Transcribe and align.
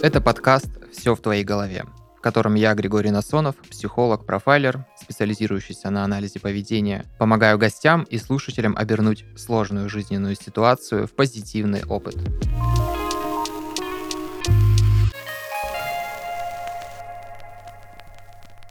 Это 0.00 0.20
подкаст 0.20 0.68
«Все 0.92 1.16
в 1.16 1.20
твоей 1.20 1.42
голове», 1.42 1.84
в 2.16 2.20
котором 2.20 2.54
я, 2.54 2.72
Григорий 2.74 3.10
Насонов, 3.10 3.56
психолог, 3.56 4.26
профайлер, 4.26 4.86
специализирующийся 4.96 5.90
на 5.90 6.04
анализе 6.04 6.38
поведения, 6.38 7.04
помогаю 7.18 7.58
гостям 7.58 8.04
и 8.04 8.16
слушателям 8.16 8.76
обернуть 8.76 9.24
сложную 9.36 9.88
жизненную 9.88 10.36
ситуацию 10.36 11.08
в 11.08 11.16
позитивный 11.16 11.82
опыт. 11.84 12.14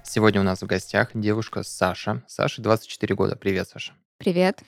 Сегодня 0.01 0.39
у 0.39 0.45
нас 0.45 0.61
в 0.61 0.65
гостях 0.65 1.09
девушка 1.13 1.63
Саша. 1.63 2.23
Саша 2.25 2.61
24 2.61 3.15
года. 3.15 3.35
Привет, 3.35 3.67
Саша. 3.67 3.91
Привет. 4.17 4.61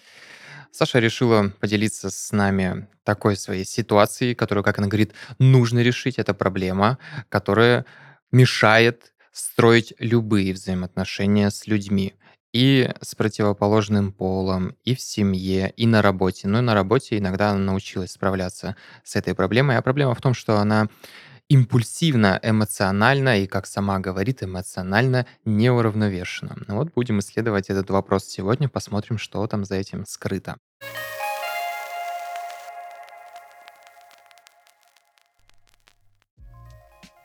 Саша 0.71 0.99
решила 0.99 1.51
поделиться 1.59 2.09
с 2.09 2.31
нами 2.31 2.87
такой 3.03 3.35
своей 3.35 3.65
ситуацией, 3.65 4.35
которую, 4.35 4.63
как 4.63 4.77
она 4.77 4.87
говорит, 4.87 5.13
нужно 5.39 5.79
решить. 5.79 6.19
Это 6.19 6.33
проблема, 6.33 6.97
которая 7.29 7.85
мешает 8.31 9.13
строить 9.31 9.93
любые 9.99 10.53
взаимоотношения 10.53 11.49
с 11.49 11.67
людьми. 11.67 12.15
И 12.51 12.89
с 13.01 13.13
противоположным 13.13 14.11
полом, 14.11 14.75
и 14.83 14.95
в 14.95 15.01
семье, 15.01 15.71
и 15.77 15.85
на 15.85 16.01
работе. 16.01 16.47
Ну 16.47 16.57
и 16.57 16.61
на 16.61 16.73
работе 16.73 17.19
иногда 17.19 17.51
она 17.51 17.59
научилась 17.59 18.11
справляться 18.11 18.75
с 19.03 19.15
этой 19.15 19.35
проблемой. 19.35 19.77
А 19.77 19.83
проблема 19.83 20.15
в 20.15 20.21
том, 20.21 20.33
что 20.33 20.57
она 20.57 20.89
импульсивно, 21.49 22.39
эмоционально 22.43 23.39
и, 23.39 23.47
как 23.47 23.65
сама 23.65 23.99
говорит, 23.99 24.43
эмоционально 24.43 25.25
неуравновешенно. 25.45 26.55
Ну 26.67 26.75
вот 26.75 26.93
будем 26.93 27.19
исследовать 27.19 27.69
этот 27.69 27.89
вопрос 27.89 28.25
сегодня, 28.25 28.69
посмотрим, 28.69 29.17
что 29.17 29.45
там 29.47 29.65
за 29.65 29.75
этим 29.75 30.05
скрыто. 30.05 30.57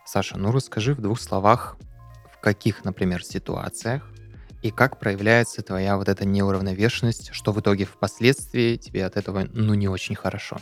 Саша, 0.05 0.37
ну 0.37 0.51
расскажи 0.51 0.95
в 0.95 1.01
двух 1.01 1.19
словах, 1.19 1.77
в 2.33 2.39
каких, 2.39 2.83
например, 2.83 3.23
ситуациях 3.23 4.09
и 4.63 4.71
как 4.71 4.97
проявляется 4.97 5.61
твоя 5.61 5.97
вот 5.97 6.09
эта 6.09 6.25
неуравновешенность, 6.25 7.29
что 7.31 7.51
в 7.51 7.59
итоге 7.59 7.85
впоследствии 7.85 8.77
тебе 8.77 9.05
от 9.05 9.17
этого 9.17 9.47
ну 9.53 9.75
не 9.75 9.87
очень 9.87 10.15
хорошо. 10.15 10.57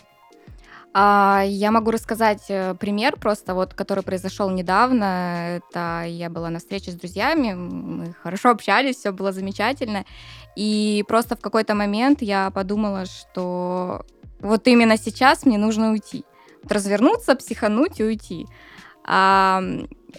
А, 0.96 1.44
я 1.46 1.72
могу 1.72 1.90
рассказать 1.90 2.44
э, 2.50 2.76
пример 2.76 3.18
просто, 3.18 3.56
вот, 3.56 3.74
который 3.74 4.04
произошел 4.04 4.52
недавно. 4.52 5.58
Это 5.58 6.04
я 6.08 6.30
была 6.30 6.52
на 6.52 6.60
встрече 6.60 6.92
с 6.92 6.96
друзьями, 6.96 7.54
мы 7.54 8.14
хорошо 8.22 8.52
общались, 8.52 8.98
все 8.98 9.12
было 9.12 9.32
замечательно. 9.32 10.06
И 10.56 11.04
просто 11.08 11.36
в 11.36 11.40
какой-то 11.40 11.74
момент 11.74 12.22
я 12.22 12.52
подумала, 12.52 13.06
что 13.06 14.06
вот 14.40 14.68
именно 14.68 14.98
сейчас 14.98 15.46
мне 15.46 15.58
нужно 15.58 15.92
уйти. 15.92 16.26
Вот 16.62 16.72
развернуться, 16.72 17.36
психануть 17.36 18.00
и 18.00 18.04
уйти. 18.04 18.46
А, 19.04 19.64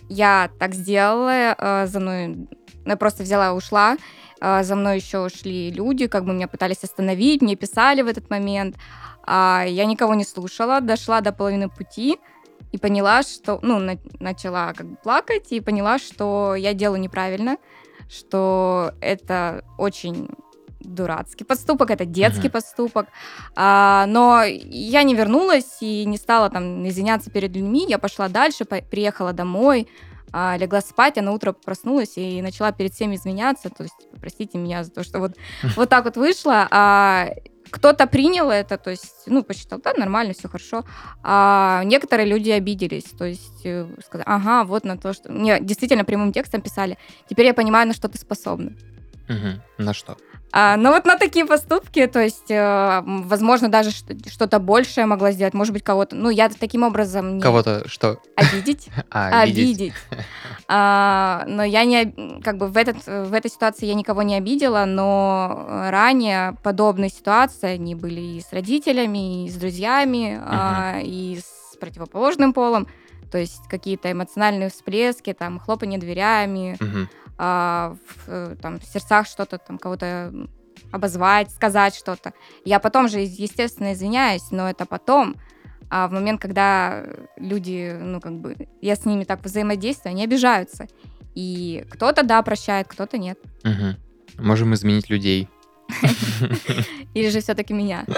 я 0.08 0.50
так 0.58 0.74
сделала, 0.74 1.54
а, 1.56 1.86
за 1.86 2.00
мной, 2.00 2.48
я 2.84 2.96
просто 2.96 3.22
взяла 3.22 3.48
и 3.48 3.52
ушла. 3.52 3.96
А, 4.40 4.62
за 4.62 4.76
мной 4.76 4.96
еще 4.96 5.28
шли 5.28 5.70
люди, 5.70 6.06
как 6.06 6.24
бы 6.24 6.32
меня 6.32 6.48
пытались 6.48 6.84
остановить, 6.84 7.42
мне 7.42 7.56
писали 7.56 8.02
в 8.02 8.06
этот 8.06 8.30
момент. 8.30 8.76
А 9.26 9.64
я 9.66 9.84
никого 9.86 10.14
не 10.14 10.24
слушала, 10.24 10.80
дошла 10.80 11.20
до 11.20 11.32
половины 11.32 11.68
пути 11.68 12.18
и 12.72 12.78
поняла, 12.78 13.22
что, 13.22 13.58
ну, 13.62 13.78
на, 13.78 13.96
начала 14.20 14.72
как 14.72 14.86
бы 14.86 14.96
плакать 14.96 15.52
и 15.52 15.60
поняла, 15.60 15.98
что 15.98 16.54
я 16.54 16.74
делаю 16.74 17.00
неправильно, 17.00 17.56
что 18.08 18.92
это 19.00 19.64
очень 19.78 20.28
дурацкий 20.80 21.44
поступок, 21.44 21.90
это 21.90 22.04
детский 22.04 22.48
uh-huh. 22.48 22.52
поступок. 22.52 23.06
А, 23.56 24.04
но 24.06 24.42
я 24.44 25.02
не 25.02 25.14
вернулась 25.14 25.78
и 25.80 26.04
не 26.04 26.18
стала 26.18 26.50
там 26.50 26.86
извиняться 26.86 27.30
перед 27.30 27.54
людьми. 27.54 27.86
Я 27.88 27.98
пошла 27.98 28.28
дальше, 28.28 28.64
по- 28.64 28.82
приехала 28.82 29.32
домой, 29.32 29.88
а, 30.36 30.56
легла 30.56 30.80
спать, 30.80 31.16
а 31.16 31.22
на 31.22 31.30
утро 31.30 31.52
проснулась 31.52 32.14
и 32.16 32.42
начала 32.42 32.72
перед 32.72 32.92
всеми 32.92 33.14
изменяться. 33.14 33.70
То 33.70 33.84
есть, 33.84 33.94
простите 34.20 34.58
меня 34.58 34.82
за 34.82 34.90
то, 34.90 35.04
что 35.04 35.20
вот, 35.20 35.36
вот 35.76 35.88
так 35.88 36.04
вот 36.06 36.16
вышло. 36.16 36.66
А, 36.72 37.30
кто-то 37.70 38.08
принял 38.08 38.50
это, 38.50 38.76
то 38.76 38.90
есть, 38.90 39.22
ну, 39.26 39.44
посчитал, 39.44 39.80
да, 39.80 39.94
нормально, 39.96 40.34
все 40.34 40.48
хорошо. 40.48 40.84
А 41.22 41.82
некоторые 41.84 42.26
люди 42.26 42.50
обиделись, 42.50 43.04
то 43.04 43.24
есть 43.24 43.64
э, 43.64 43.86
сказали, 44.04 44.24
ага, 44.26 44.64
вот 44.64 44.84
на 44.84 44.98
то, 44.98 45.12
что... 45.12 45.32
Мне 45.32 45.60
действительно 45.60 46.04
прямым 46.04 46.32
текстом 46.32 46.62
писали, 46.62 46.98
теперь 47.30 47.46
я 47.46 47.54
понимаю, 47.54 47.86
на 47.86 47.94
что 47.94 48.08
ты 48.08 48.18
способна. 48.18 48.72
Угу. 49.28 49.84
На 49.84 49.94
что? 49.94 50.16
А, 50.56 50.76
ну 50.76 50.92
вот 50.92 51.04
на 51.04 51.18
такие 51.18 51.46
поступки, 51.46 52.06
то 52.06 52.22
есть, 52.22 52.48
э, 52.48 53.02
возможно, 53.04 53.68
даже 53.68 53.90
что-то 53.90 54.60
большее 54.60 55.04
могла 55.04 55.32
сделать, 55.32 55.52
может 55.52 55.72
быть, 55.72 55.82
кого-то, 55.82 56.14
ну, 56.14 56.30
я 56.30 56.48
таким 56.48 56.84
образом... 56.84 57.38
Не... 57.38 57.42
Кого-то 57.42 57.88
что? 57.88 58.20
Обидеть. 58.36 58.88
А, 59.10 59.42
обидеть. 59.42 59.94
А, 60.68 61.44
но 61.48 61.64
я 61.64 61.84
не, 61.84 62.40
как 62.42 62.58
бы 62.58 62.68
в, 62.68 62.76
этот, 62.76 63.04
в 63.04 63.32
этой 63.32 63.50
ситуации 63.50 63.86
я 63.86 63.94
никого 63.94 64.22
не 64.22 64.36
обидела, 64.36 64.84
но 64.84 65.66
ранее 65.90 66.56
подобные 66.62 67.10
ситуации, 67.10 67.70
они 67.70 67.96
были 67.96 68.20
и 68.20 68.40
с 68.40 68.52
родителями, 68.52 69.46
и 69.46 69.50
с 69.50 69.54
друзьями, 69.54 70.40
а, 70.40 71.00
и 71.02 71.40
с 71.40 71.76
противоположным 71.78 72.52
полом, 72.52 72.86
то 73.32 73.38
есть 73.38 73.66
какие-то 73.68 74.12
эмоциональные 74.12 74.70
всплески, 74.70 75.32
там, 75.32 75.58
хлопанье 75.58 75.98
дверями, 75.98 76.78
а, 77.38 77.96
в, 78.06 78.28
э, 78.28 78.56
там, 78.60 78.78
в 78.78 78.84
сердцах 78.84 79.26
что-то, 79.26 79.58
там, 79.58 79.78
кого-то 79.78 80.32
обозвать, 80.92 81.50
сказать 81.50 81.94
что-то. 81.94 82.32
Я 82.64 82.78
потом 82.78 83.08
же, 83.08 83.20
естественно, 83.20 83.92
извиняюсь, 83.92 84.50
но 84.50 84.68
это 84.68 84.86
потом. 84.86 85.36
А 85.90 86.08
в 86.08 86.12
момент, 86.12 86.40
когда 86.40 87.04
люди, 87.36 87.96
ну, 88.00 88.20
как 88.20 88.34
бы, 88.40 88.56
я 88.80 88.96
с 88.96 89.04
ними 89.04 89.24
так 89.24 89.44
взаимодействую, 89.44 90.12
они 90.12 90.24
обижаются. 90.24 90.86
И 91.34 91.84
кто-то, 91.90 92.22
да, 92.22 92.42
прощает, 92.42 92.88
кто-то 92.88 93.18
нет. 93.18 93.38
Угу. 93.64 94.44
Можем 94.44 94.74
изменить 94.74 95.10
людей. 95.10 95.48
Или 97.14 97.28
же 97.28 97.40
все-таки 97.40 97.72
меня. 97.74 98.06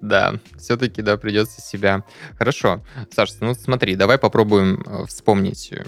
Да, 0.00 0.34
все-таки, 0.58 1.00
да, 1.00 1.16
придется 1.16 1.62
себя. 1.62 2.04
Хорошо. 2.36 2.84
Саша, 3.10 3.36
ну 3.40 3.54
смотри, 3.54 3.96
давай 3.96 4.18
попробуем 4.18 4.82
э, 4.86 5.06
вспомнить 5.06 5.72
э, 5.72 5.82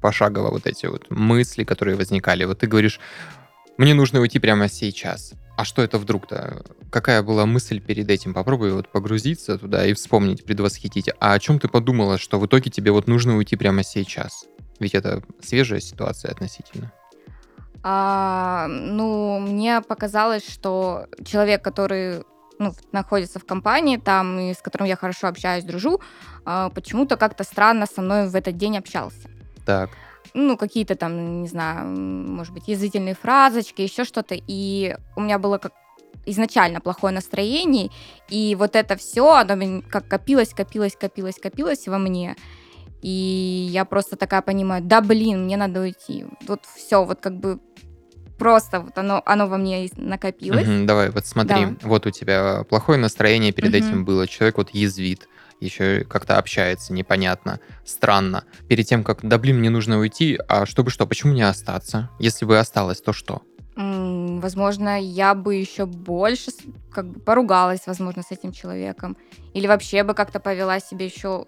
пошагово 0.00 0.50
вот 0.50 0.66
эти 0.66 0.86
вот 0.86 1.10
мысли, 1.10 1.64
которые 1.64 1.96
возникали. 1.96 2.44
Вот 2.44 2.58
ты 2.58 2.66
говоришь, 2.66 3.00
мне 3.76 3.94
нужно 3.94 4.20
уйти 4.20 4.38
прямо 4.38 4.68
сейчас. 4.68 5.34
А 5.56 5.64
что 5.64 5.82
это 5.82 5.98
вдруг-то? 5.98 6.64
Какая 6.90 7.22
была 7.22 7.46
мысль 7.46 7.80
перед 7.80 8.10
этим? 8.10 8.34
Попробуй 8.34 8.72
вот 8.72 8.88
погрузиться 8.88 9.58
туда 9.58 9.86
и 9.86 9.94
вспомнить, 9.94 10.44
предвосхитить. 10.44 11.10
А 11.18 11.32
о 11.32 11.38
чем 11.38 11.58
ты 11.58 11.68
подумала, 11.68 12.18
что 12.18 12.38
в 12.38 12.46
итоге 12.46 12.70
тебе 12.70 12.90
вот 12.90 13.06
нужно 13.06 13.36
уйти 13.36 13.56
прямо 13.56 13.82
сейчас? 13.82 14.44
Ведь 14.80 14.94
это 14.94 15.22
свежая 15.42 15.80
ситуация 15.80 16.30
относительно. 16.30 16.92
А, 17.82 18.66
ну, 18.68 19.38
мне 19.38 19.80
показалось, 19.80 20.46
что 20.46 21.06
человек, 21.24 21.62
который 21.62 22.24
ну, 22.58 22.74
находится 22.92 23.38
в 23.38 23.44
компании, 23.44 23.96
там, 23.96 24.38
и 24.38 24.54
с 24.54 24.58
которым 24.58 24.88
я 24.88 24.96
хорошо 24.96 25.28
общаюсь, 25.28 25.64
дружу, 25.64 26.00
а, 26.44 26.70
почему-то 26.70 27.16
как-то 27.16 27.44
странно 27.44 27.86
со 27.86 28.02
мной 28.02 28.28
в 28.28 28.34
этот 28.34 28.56
день 28.56 28.78
общался. 28.78 29.28
Так. 29.66 29.90
Ну, 30.32 30.56
какие-то 30.56 30.94
там, 30.96 31.42
не 31.42 31.48
знаю, 31.48 31.88
может 31.88 32.54
быть, 32.54 32.68
язвительные 32.68 33.14
фразочки, 33.14 33.82
еще 33.82 34.04
что-то. 34.04 34.36
И 34.46 34.96
у 35.16 35.20
меня 35.20 35.38
было 35.38 35.58
как 35.58 35.72
изначально 36.26 36.80
плохое 36.80 37.14
настроение, 37.14 37.90
и 38.28 38.56
вот 38.56 38.74
это 38.74 38.96
все, 38.96 39.32
оно 39.32 39.82
как 39.88 40.08
копилось, 40.08 40.52
копилось, 40.54 40.96
копилось, 40.96 41.36
копилось 41.40 41.86
во 41.86 41.98
мне. 41.98 42.36
И 43.02 43.68
я 43.70 43.84
просто 43.84 44.16
такая 44.16 44.42
понимаю, 44.42 44.82
да 44.82 45.00
блин, 45.00 45.44
мне 45.44 45.56
надо 45.56 45.80
уйти. 45.80 46.24
Вот 46.48 46.62
все, 46.74 47.04
вот 47.04 47.20
как 47.20 47.38
бы 47.38 47.60
просто 48.38 48.80
вот 48.80 48.98
оно, 48.98 49.22
оно 49.24 49.46
во 49.46 49.56
мне 49.56 49.88
накопилось. 49.96 50.66
Угу, 50.66 50.86
давай, 50.86 51.10
вот 51.10 51.26
смотри, 51.26 51.66
да. 51.66 51.76
вот 51.82 52.06
у 52.06 52.10
тебя 52.10 52.64
плохое 52.68 52.98
настроение 52.98 53.52
перед 53.52 53.70
угу. 53.70 53.76
этим 53.76 54.04
было, 54.04 54.26
человек 54.26 54.58
вот 54.58 54.70
язвит, 54.70 55.28
еще 55.60 56.04
как-то 56.04 56.38
общается 56.38 56.92
непонятно, 56.92 57.60
странно. 57.84 58.44
Перед 58.68 58.86
тем, 58.86 59.04
как, 59.04 59.20
да 59.22 59.38
блин, 59.38 59.58
мне 59.58 59.70
нужно 59.70 59.98
уйти, 59.98 60.38
а 60.48 60.66
чтобы 60.66 60.90
что, 60.90 61.06
почему 61.06 61.32
не 61.32 61.42
остаться? 61.42 62.10
Если 62.18 62.44
бы 62.44 62.58
осталось, 62.58 63.00
то 63.00 63.12
что? 63.12 63.42
возможно, 63.76 65.00
я 65.00 65.34
бы 65.34 65.54
еще 65.54 65.84
больше 65.84 66.50
как 66.90 67.06
бы 67.08 67.20
поругалась, 67.20 67.86
возможно, 67.86 68.22
с 68.22 68.30
этим 68.30 68.52
человеком. 68.52 69.16
Или 69.52 69.66
вообще 69.66 70.02
бы 70.02 70.14
как-то 70.14 70.40
повела 70.40 70.80
себя 70.80 71.04
еще... 71.04 71.44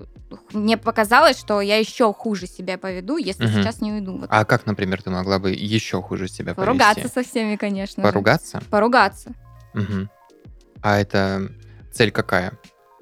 Мне 0.52 0.76
показалось, 0.76 1.38
что 1.38 1.60
я 1.60 1.78
еще 1.78 2.12
хуже 2.12 2.46
себя 2.46 2.76
поведу, 2.76 3.16
если 3.16 3.46
угу. 3.46 3.52
сейчас 3.52 3.81
не 3.81 3.93
уйду. 3.93 4.19
Вот. 4.19 4.28
А 4.31 4.44
как, 4.44 4.66
например, 4.66 5.02
ты 5.02 5.10
могла 5.10 5.38
бы 5.38 5.52
еще 5.52 6.02
хуже 6.02 6.28
себя 6.28 6.55
Поругаться 6.55 7.02
повести? 7.02 7.14
со 7.14 7.22
всеми, 7.22 7.56
конечно. 7.56 8.02
Поругаться? 8.02 8.60
Же. 8.60 8.66
Поругаться. 8.66 9.31
Угу. 9.75 10.08
А 10.82 10.99
это 10.99 11.50
цель 11.93 12.10
какая? 12.10 12.52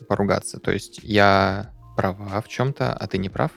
Поругаться. 0.09 0.59
То 0.59 0.73
есть 0.73 1.01
я 1.03 1.71
права 1.97 2.41
в 2.41 2.49
чем-то, 2.49 2.93
а 2.93 3.07
ты 3.07 3.19
не 3.19 3.29
прав? 3.29 3.51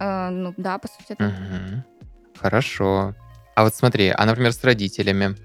Э, 0.00 0.30
ну 0.30 0.54
да, 0.56 0.78
по 0.78 0.88
сути. 0.88 1.16
Да. 1.18 1.26
Угу. 1.26 2.38
Хорошо. 2.40 3.14
А 3.54 3.64
вот 3.64 3.74
смотри, 3.74 4.08
а, 4.08 4.26
например, 4.26 4.52
с 4.52 4.64
родителями, 4.64 5.36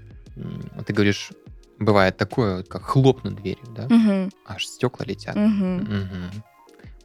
ты 0.86 0.92
говоришь, 0.92 1.30
бывает 1.78 2.16
такое, 2.16 2.62
как 2.62 2.82
хлопнуть 2.82 3.36
дверью, 3.36 3.66
да? 3.68 3.84
Угу. 3.86 4.30
Аж 4.46 4.66
стекла 4.66 5.06
летят. 5.06 5.36
Угу. 5.36 5.42
Угу. 5.44 6.42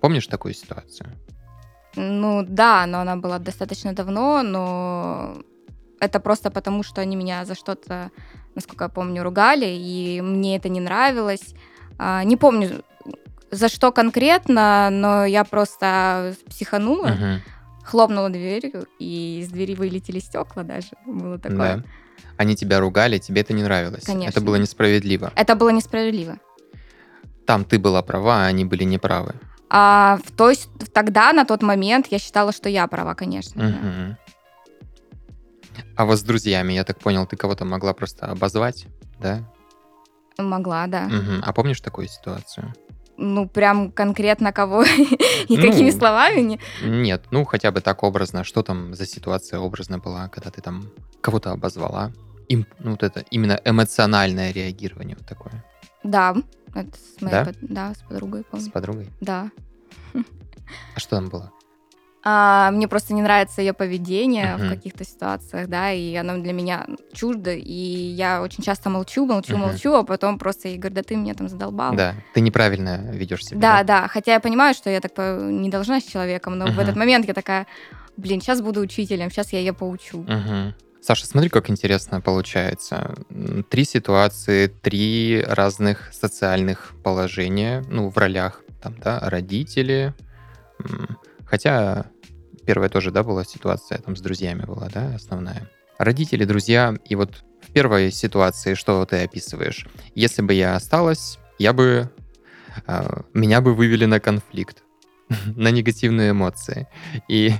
Помнишь 0.01 0.27
такую 0.27 0.53
ситуацию? 0.53 1.09
Ну 1.95 2.43
да, 2.47 2.85
но 2.85 2.99
она 2.99 3.15
была 3.15 3.39
достаточно 3.39 3.93
давно, 3.93 4.43
но 4.43 5.37
это 5.99 6.19
просто 6.19 6.51
потому, 6.51 6.83
что 6.83 7.01
они 7.01 7.15
меня 7.15 7.45
за 7.45 7.55
что-то, 7.55 8.11
насколько 8.53 8.85
я 8.85 8.89
помню, 8.89 9.23
ругали, 9.23 9.67
и 9.67 10.21
мне 10.21 10.57
это 10.57 10.67
не 10.69 10.81
нравилось. 10.81 11.53
А, 11.97 12.23
не 12.23 12.35
помню, 12.35 12.83
за 13.55 13.69
что 13.69 13.91
конкретно, 13.91 14.89
но 14.91 15.25
я 15.25 15.43
просто 15.43 16.35
психанула, 16.49 17.07
Мгм. 17.07 17.41
хлопнула 17.83 18.29
дверью, 18.29 18.85
и 18.99 19.39
из 19.41 19.49
двери 19.49 19.75
вылетели 19.75 20.19
стекла 20.19 20.63
даже. 20.63 20.89
Было 21.05 21.37
такое. 21.39 21.77
Да. 21.77 21.83
Они 22.37 22.55
тебя 22.55 22.79
ругали, 22.79 23.17
тебе 23.17 23.41
это 23.41 23.53
не 23.53 23.63
нравилось. 23.63 24.03
Конечно. 24.03 24.29
Это 24.31 24.41
было 24.41 24.55
несправедливо. 24.57 25.31
Это 25.35 25.55
было 25.55 25.69
несправедливо. 25.69 26.37
Там 27.45 27.63
ты 27.63 27.77
была 27.79 28.01
права, 28.01 28.43
а 28.43 28.47
они 28.47 28.65
были 28.65 28.83
неправы. 28.83 29.35
А 29.69 30.19
в 30.25 30.31
той, 30.31 30.55
с- 30.55 30.67
тогда, 30.93 31.31
на 31.33 31.45
тот 31.45 31.61
момент, 31.63 32.07
я 32.11 32.19
считала, 32.19 32.51
что 32.51 32.69
я 32.69 32.87
права, 32.87 33.13
конечно. 33.15 33.61
да. 33.61 33.67
Мгм. 33.69 34.17
А 35.97 36.05
вот 36.05 36.17
с 36.19 36.23
друзьями, 36.23 36.73
я 36.73 36.83
так 36.83 36.99
понял, 36.99 37.25
ты 37.25 37.35
кого-то 37.37 37.65
могла 37.65 37.93
просто 37.93 38.25
обозвать, 38.27 38.85
да? 39.19 39.39
Могла, 40.37 40.87
да. 40.87 41.03
Мгм. 41.03 41.41
А 41.45 41.53
помнишь 41.53 41.79
такую 41.81 42.07
ситуацию? 42.07 42.73
Ну, 43.17 43.47
прям 43.47 43.91
конкретно 43.91 44.51
кого 44.51 44.83
и 45.47 45.55
какими 45.57 45.91
Ну, 45.91 45.97
словами. 45.97 46.41
не- 46.41 46.59
Нет, 46.83 47.23
ну 47.31 47.45
хотя 47.45 47.71
бы 47.71 47.81
так 47.81 48.03
образно. 48.03 48.43
Что 48.43 48.61
там 48.63 48.93
за 48.93 49.05
ситуация 49.05 49.59
образно 49.59 49.99
была, 49.99 50.27
когда 50.29 50.49
ты 50.51 50.61
там 50.61 50.89
кого-то 51.21 51.51
обозвала? 51.51 52.11
Им, 52.49 52.65
ну, 52.79 52.91
вот 52.91 53.03
это 53.03 53.21
именно 53.31 53.59
эмоциональное 53.65 54.51
реагирование 54.51 55.15
вот 55.17 55.25
такое. 55.27 55.63
Да, 56.03 56.35
это 56.75 56.91
с 57.17 57.21
моей 57.21 57.31
Да? 57.35 57.45
под- 57.45 57.57
да, 57.61 57.93
с 57.93 57.97
подругой, 58.09 58.41
С 58.41 58.45
помню. 58.51 58.71
подругой. 58.71 59.09
Да. 59.21 59.49
А 60.95 60.99
что 60.99 61.15
там 61.17 61.29
было? 61.29 61.51
А, 62.27 62.71
мне 62.71 62.87
просто 62.87 63.13
не 63.13 63.21
нравится 63.21 63.61
ее 63.61 63.73
поведение 63.73 64.55
Мгм. 64.57 64.65
в 64.65 64.69
каких-то 64.69 65.05
ситуациях, 65.05 65.67
да, 65.69 65.91
и 65.91 66.15
оно 66.15 66.39
для 66.39 66.53
меня 66.53 66.87
чуждо, 67.13 67.51
и 67.53 67.71
я 67.71 68.41
очень 68.41 68.63
часто 68.63 68.89
молчу, 68.89 69.27
молчу, 69.27 69.55
Мгм. 69.57 69.67
молчу, 69.67 69.93
а 69.93 70.03
потом 70.03 70.39
просто 70.39 70.69
ей 70.69 70.79
говорю, 70.79 70.95
да 70.95 71.03
ты 71.03 71.15
меня 71.15 71.35
там 71.35 71.47
задолбал. 71.49 71.95
Да, 71.95 72.15
ты 72.33 72.41
неправильно 72.41 73.11
ведешь 73.11 73.45
себя. 73.45 73.59
Да, 73.59 73.83
да, 73.83 74.07
хотя 74.07 74.33
я 74.33 74.39
понимаю, 74.39 74.73
что 74.73 74.89
я 74.89 75.01
так 75.01 75.11
не 75.17 75.69
должна 75.69 75.99
с 75.99 76.03
человеком, 76.03 76.57
но 76.57 76.65
в 76.65 76.69
Мгм. 76.69 76.79
этот 76.79 76.95
момент 76.95 77.27
я 77.27 77.35
такая, 77.35 77.67
блин, 78.17 78.41
сейчас 78.41 78.59
буду 78.59 78.79
учителем, 78.81 79.29
сейчас 79.29 79.53
я 79.53 79.59
ее 79.59 79.73
поучу. 79.73 80.25
Мгм. 80.27 80.73
Саша, 81.01 81.27
смотри, 81.27 81.51
как 81.51 81.69
интересно 81.69 82.21
получается. 82.21 83.13
Три 83.69 83.85
ситуации, 83.85 84.65
три 84.65 85.43
разных 85.47 86.11
социальных 86.11 86.93
положения, 87.03 87.83
ну, 87.87 88.09
в 88.09 88.17
ролях, 88.17 88.63
там, 88.81 88.95
да, 88.97 89.19
родители. 89.21 90.15
Хотя 91.45 92.07
первая 92.65 92.89
тоже, 92.89 93.11
да, 93.11 93.23
была 93.23 93.43
ситуация, 93.43 93.99
там, 93.99 94.15
с 94.15 94.21
друзьями 94.21 94.63
была, 94.63 94.89
да, 94.93 95.13
основная. 95.15 95.69
Родители, 95.97 96.45
друзья, 96.45 96.95
и 97.05 97.15
вот 97.15 97.43
в 97.61 97.71
первой 97.71 98.11
ситуации, 98.11 98.73
что 98.73 99.05
ты 99.05 99.23
описываешь? 99.23 99.87
Если 100.13 100.41
бы 100.41 100.53
я 100.53 100.75
осталась, 100.75 101.39
я 101.57 101.73
бы... 101.73 102.09
а, 102.85 103.21
Меня 103.33 103.61
бы 103.61 103.73
вывели 103.73 104.05
на 104.05 104.19
конфликт, 104.19 104.83
на 105.55 105.71
негативные 105.71 106.31
эмоции. 106.31 106.87
И 107.27 107.53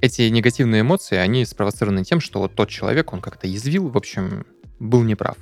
эти 0.00 0.22
негативные 0.22 0.82
эмоции, 0.82 1.16
они 1.16 1.44
спровоцированы 1.44 2.04
тем, 2.04 2.20
что 2.20 2.40
вот 2.40 2.54
тот 2.54 2.68
человек, 2.68 3.12
он 3.12 3.20
как-то 3.20 3.46
язвил, 3.46 3.88
в 3.88 3.96
общем, 3.96 4.44
был 4.78 5.02
неправ. 5.02 5.36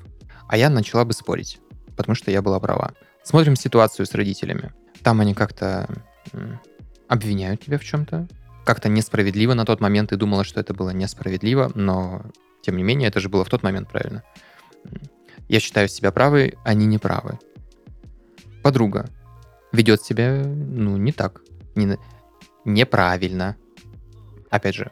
А 0.49 0.57
я 0.57 0.69
начала 0.71 1.05
бы 1.05 1.13
спорить, 1.15 1.59
потому 1.97 2.15
что 2.15 2.31
я 2.31 2.43
была 2.43 2.61
права. 2.61 2.93
Смотрим 3.25 3.57
ситуацию 3.57 4.07
с 4.07 4.15
родителями. 4.15 4.73
Там 5.03 5.21
они 5.21 5.35
как-то 5.35 5.89
обвиняют 7.13 7.61
тебя 7.61 7.77
в 7.79 7.85
чем-то. 7.85 8.27
Как-то 8.65 8.89
несправедливо 8.89 9.53
на 9.53 9.67
тот 9.67 9.81
момент 9.81 10.11
ты 10.11 10.17
думала, 10.17 10.45
что 10.45 10.61
это 10.61 10.73
было 10.73 10.91
несправедливо, 10.91 11.71
но 11.75 12.23
тем 12.63 12.77
не 12.77 12.83
менее 12.83 13.09
это 13.09 13.21
же 13.21 13.29
было 13.29 13.45
в 13.45 13.51
тот 13.51 13.63
момент 13.63 13.91
правильно. 13.91 14.23
Я 15.49 15.61
считаю 15.61 15.89
себя 15.89 16.11
правой, 16.11 16.55
они 16.65 16.87
не 16.87 16.97
правы. 16.97 17.39
Подруга 18.63 19.11
ведет 19.73 20.01
себя, 20.03 20.43
ну, 20.45 20.97
не 20.97 21.13
так. 21.13 21.43
Не 21.75 21.99
неправильно. 22.65 23.57
Опять 24.51 24.77
же, 24.77 24.91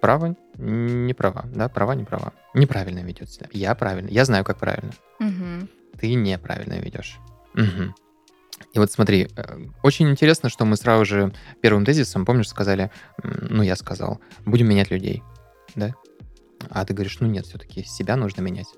право, 0.00 0.36
не 0.56 1.14
права, 1.14 1.46
да, 1.46 1.68
права, 1.68 1.94
не 1.94 2.04
права. 2.04 2.32
Неправильно 2.54 3.00
ведет 3.00 3.28
себя. 3.28 3.48
Я 3.52 3.74
правильно. 3.74 4.08
Я 4.08 4.24
знаю, 4.24 4.44
как 4.44 4.58
правильно. 4.58 4.92
Мгм. 5.18 5.68
Ты 5.98 6.14
неправильно 6.14 6.74
ведешь. 6.74 7.18
Мгм. 7.54 7.94
И 8.72 8.78
вот 8.78 8.92
смотри, 8.92 9.28
э, 9.34 9.58
очень 9.82 10.08
интересно, 10.10 10.48
что 10.48 10.64
мы 10.64 10.76
сразу 10.76 11.04
же 11.04 11.32
первым 11.60 11.84
тезисом, 11.84 12.24
помнишь, 12.24 12.48
сказали, 12.48 12.90
ну, 13.22 13.62
я 13.62 13.74
сказал, 13.76 14.20
будем 14.44 14.68
менять 14.68 14.90
людей, 14.90 15.22
да? 15.74 15.94
А 16.68 16.84
ты 16.84 16.94
говоришь, 16.94 17.18
ну 17.20 17.26
нет, 17.26 17.46
все-таки 17.46 17.82
себя 17.84 18.16
нужно 18.16 18.42
менять. 18.42 18.68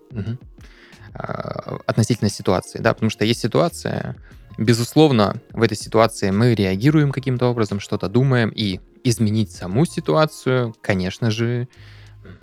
А, 1.15 1.79
Относительно 1.87 2.31
ситуации, 2.31 2.79
да, 2.79 2.95
потому 2.95 3.11
что 3.11 3.25
есть 3.25 3.41
ситуация, 3.41 4.17
безусловно, 4.57 5.41
в 5.51 5.63
этой 5.63 5.77
ситуации 5.77 6.31
мы 6.31 6.55
реагируем 6.55 7.13
каким-то 7.13 7.47
образом, 7.47 7.81
что-то 7.81 8.09
думаем, 8.09 8.51
и 8.51 8.81
изменить 9.05 9.51
саму 9.51 9.85
ситуацию, 9.85 10.75
конечно 10.81 11.31
же, 11.31 11.69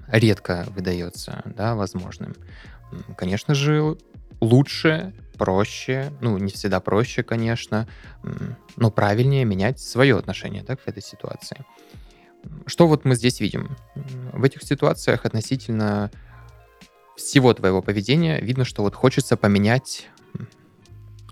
редко 0.08 0.66
выдается, 0.76 1.42
да, 1.46 1.76
возможным. 1.76 2.36
Конечно 3.18 3.56
же, 3.56 3.98
лучше, 4.42 5.14
проще, 5.40 6.12
ну, 6.22 6.38
не 6.38 6.52
всегда 6.52 6.80
проще, 6.80 7.24
конечно, 7.24 7.88
но 8.76 8.92
правильнее 8.92 9.46
менять 9.46 9.80
свое 9.80 10.18
отношение 10.18 10.64
да, 10.64 10.76
к 10.76 10.82
этой 10.86 11.02
ситуации. 11.02 11.66
Что 12.68 12.88
вот 12.88 13.06
мы 13.06 13.16
здесь 13.16 13.40
видим? 13.40 13.76
В 14.34 14.44
этих 14.44 14.62
ситуациях 14.64 15.26
относительно 15.26 16.12
всего 17.16 17.54
твоего 17.54 17.82
поведения 17.82 18.40
видно, 18.40 18.66
что 18.66 18.84
вот 18.84 18.96
хочется 18.96 19.38
поменять 19.38 20.10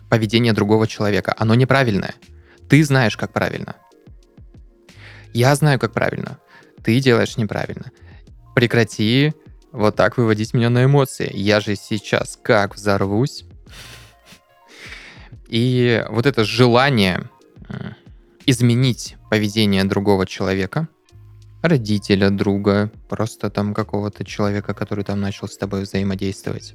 поведение 0.09 0.53
другого 0.53 0.87
человека. 0.87 1.35
Оно 1.37 1.53
неправильное. 1.55 2.15
Ты 2.69 2.83
знаешь, 2.83 3.17
как 3.17 3.31
правильно. 3.33 3.75
Я 5.33 5.53
знаю, 5.55 5.79
как 5.79 5.91
правильно. 5.91 6.39
Ты 6.83 6.99
делаешь 6.99 7.37
неправильно. 7.37 7.91
Прекрати 8.55 9.33
вот 9.71 9.95
так 9.95 10.17
выводить 10.17 10.53
меня 10.53 10.69
на 10.69 10.85
эмоции. 10.85 11.29
Я 11.33 11.59
же 11.59 11.75
сейчас 11.75 12.39
как 12.41 12.75
взорвусь. 12.75 13.45
И 15.47 16.03
вот 16.09 16.25
это 16.25 16.43
желание 16.43 17.29
изменить 18.45 19.17
поведение 19.29 19.83
другого 19.83 20.25
человека, 20.25 20.87
родителя, 21.61 22.29
друга, 22.29 22.91
просто 23.09 23.49
там 23.49 23.73
какого-то 23.73 24.23
человека, 24.23 24.73
который 24.73 25.03
там 25.03 25.19
начал 25.19 25.47
с 25.47 25.57
тобой 25.57 25.83
взаимодействовать, 25.83 26.73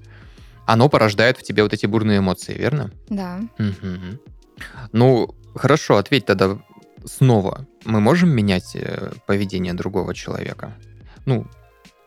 оно 0.66 0.88
порождает 0.88 1.38
в 1.38 1.42
тебе 1.42 1.62
вот 1.62 1.72
эти 1.72 1.86
бурные 1.86 2.18
эмоции, 2.18 2.54
верно? 2.54 2.90
Да. 3.08 3.40
Мгм. 3.58 4.20
Ну, 4.92 5.34
хорошо, 5.54 5.96
ответь 5.96 6.26
тогда 6.26 6.58
снова. 7.04 7.66
Мы 7.84 8.00
можем 8.00 8.30
менять 8.30 8.76
э, 8.76 9.12
поведение 9.26 9.74
другого 9.74 10.14
человека? 10.14 10.76
Ну, 11.24 11.46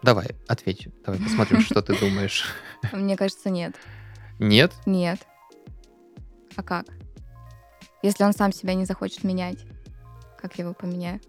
давай, 0.03 0.27
ответь. 0.47 0.87
Давай 1.05 1.19
посмотрим, 1.19 1.61
что 1.61 1.81
ты 1.81 1.99
думаешь. 1.99 2.45
Мне 2.93 3.17
кажется, 3.17 3.49
нет. 3.49 3.75
Нет? 4.39 4.71
Нет. 4.85 5.19
А 6.55 6.63
как? 6.63 6.85
Если 8.03 8.23
он 8.23 8.33
сам 8.33 8.51
себя 8.53 8.73
не 8.75 8.85
захочет 8.85 9.23
менять, 9.23 9.57
как 10.41 10.57
я 10.57 10.63
его 10.65 10.73
поменяю? 10.73 11.19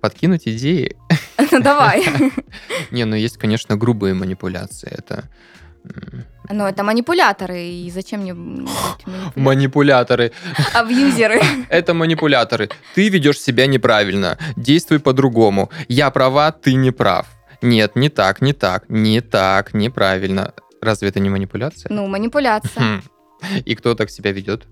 Подкинуть 0.00 0.46
идеи? 0.48 0.96
Ну 1.52 1.60
давай. 1.60 2.04
Не, 2.92 3.04
ну 3.06 3.16
есть, 3.16 3.36
конечно, 3.38 3.76
грубые 3.76 4.14
манипуляции. 4.14 4.88
Это 4.92 5.24
Ну, 6.50 6.64
это 6.66 6.82
манипуляторы, 6.84 7.58
и 7.62 7.90
зачем 7.90 8.20
мне 8.20 8.32
м, 8.32 8.66
быть 8.66 9.06
манипуля- 9.06 9.32
манипуляторы. 9.42 10.32
абьюзеры? 10.74 11.40
Это 11.70 11.94
манипуляторы. 11.94 12.68
Ты 12.94 13.08
ведешь 13.08 13.40
себя 13.40 13.66
неправильно. 13.66 14.36
Действуй 14.56 14.98
по-другому. 15.00 15.70
Я 15.88 16.10
права, 16.10 16.52
ты 16.52 16.74
не 16.74 16.90
прав. 16.92 17.26
Нет, 17.62 17.96
не 17.96 18.10
так, 18.10 18.42
не 18.42 18.52
так, 18.52 18.84
не 18.88 19.20
так, 19.20 19.74
неправильно. 19.74 20.52
Разве 20.82 21.08
это 21.08 21.20
не 21.20 21.30
манипуляция? 21.30 21.90
Ну, 21.92 22.06
манипуляция. 22.06 23.02
И 23.64 23.74
кто 23.74 23.94
так 23.94 24.10
себя 24.10 24.32
ведет? 24.32 24.66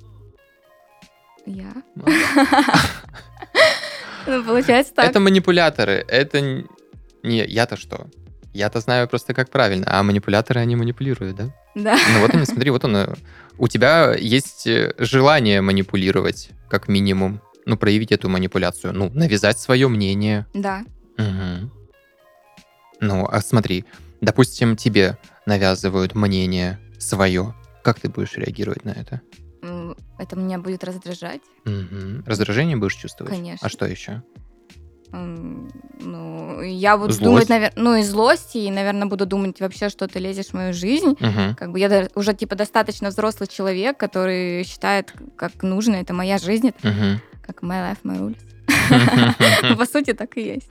Я. 1.47 1.73
Ну, 4.27 4.35
получается 4.45 4.95
так. 4.95 5.07
Это 5.07 5.21
манипуляторы. 5.21 6.05
Это 6.09 6.41
не 7.23 7.45
я-то 7.47 7.77
что? 7.77 8.07
Я-то 8.53 8.81
знаю 8.81 9.09
просто 9.09 9.35
как 9.35 9.51
правильно, 9.51 9.87
а 9.89 10.03
манипуляторы 10.03 10.61
они 10.61 10.77
манипулируют, 10.77 11.37
да? 11.37 11.55
Да. 11.75 11.97
Ну 12.13 12.21
вот 12.21 12.35
они, 12.35 12.45
смотри, 12.45 12.71
вот 12.71 12.85
он. 12.85 12.97
э, 12.97 13.15
У 13.59 13.69
тебя 13.69 14.15
есть 14.15 14.67
э, 14.67 14.95
желание 14.99 15.61
манипулировать, 15.61 16.51
как 16.69 16.89
минимум. 16.89 17.41
Ну, 17.67 17.77
проявить 17.77 18.13
эту 18.13 18.29
манипуляцию. 18.31 18.95
Ну, 18.95 19.11
навязать 19.13 19.59
свое 19.59 19.89
мнение. 19.89 20.47
Да. 20.55 20.85
Мгм. 21.19 21.71
Ну, 23.01 23.29
а 23.31 23.41
смотри, 23.43 23.85
допустим, 24.21 24.77
тебе 24.77 25.19
навязывают 25.47 26.15
мнение 26.15 26.79
свое. 26.99 27.55
Как 27.83 28.01
ты 28.01 28.09
будешь 28.09 28.37
реагировать 28.37 28.85
на 28.85 28.91
это? 28.91 29.21
Это 30.19 30.37
меня 30.37 30.59
будет 30.59 30.85
раздражать, 30.85 31.41
Мгм. 31.65 32.23
Раздражение 32.27 32.77
будешь 32.77 32.95
чувствовать? 32.95 33.33
А 33.33 33.37
конечно. 33.37 33.69
что 33.69 33.87
еще? 33.87 34.23
Ну, 35.11 36.61
я 36.63 36.97
буду 36.97 37.19
думать, 37.19 37.47
Злость? 37.47 37.49
наверное, 37.49 37.83
ну 37.83 37.95
и 37.97 38.03
злость, 38.03 38.57
и, 38.57 38.71
наверное, 38.71 39.07
буду 39.07 39.27
думать 39.27 39.59
вообще, 39.61 39.89
что 39.89 40.07
ты 40.07 40.19
лезешь 40.19 40.49
в 40.49 40.55
мою 40.55 40.73
жизнь. 40.75 41.17
Мгм. 41.19 41.55
Как 41.57 41.73
бы 41.73 41.79
я 41.79 42.09
уже 42.15 42.35
типа 42.35 42.57
достаточно 42.57 43.09
взрослый 43.09 43.49
человек, 43.49 43.97
который 43.99 44.65
считает, 44.65 45.13
как 45.37 45.63
нужно, 45.63 45.97
это 45.97 46.13
моя 46.13 46.39
жизнь, 46.39 46.69
это 46.69 46.89
Мгм. 46.89 47.21
как 47.43 47.63
my 47.63 47.91
life, 47.93 47.99
my 48.05 48.19
rules. 48.19 48.37
По 49.79 49.87
сути, 49.87 50.13
так 50.13 50.37
и 50.37 50.43
есть. 50.43 50.69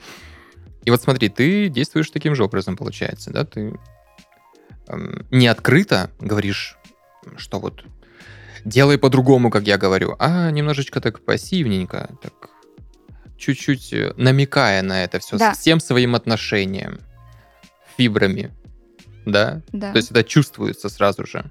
И 0.85 0.91
вот 0.91 1.01
смотри, 1.01 1.29
ты 1.29 1.67
действуешь 1.69 2.09
таким 2.09 2.35
же 2.35 2.43
образом, 2.43 2.77
получается, 2.77 3.31
да? 3.31 3.43
Ты 3.43 3.73
эм, 4.87 5.25
не 5.31 5.47
открыто 5.47 6.11
говоришь, 6.19 6.76
что 7.37 7.59
вот 7.59 7.83
делай 8.65 8.97
по-другому, 8.97 9.49
как 9.49 9.63
я 9.67 9.77
говорю, 9.77 10.15
а 10.19 10.51
немножечко 10.51 11.01
так 11.01 11.19
пассивненько, 11.23 12.09
так 12.21 12.33
чуть-чуть 13.37 13.93
э, 13.93 14.13
намекая 14.17 14.81
на 14.81 15.03
это 15.03 15.19
все 15.19 15.37
Да. 15.37 15.53
всем 15.53 15.79
своим 15.79 16.15
отношением, 16.15 16.99
фибрами, 17.97 18.51
да? 19.25 19.61
Да. 19.71 19.91
То 19.91 19.97
есть 19.97 20.11
это 20.11 20.23
чувствуется 20.23 20.89
сразу 20.89 21.25
же. 21.25 21.45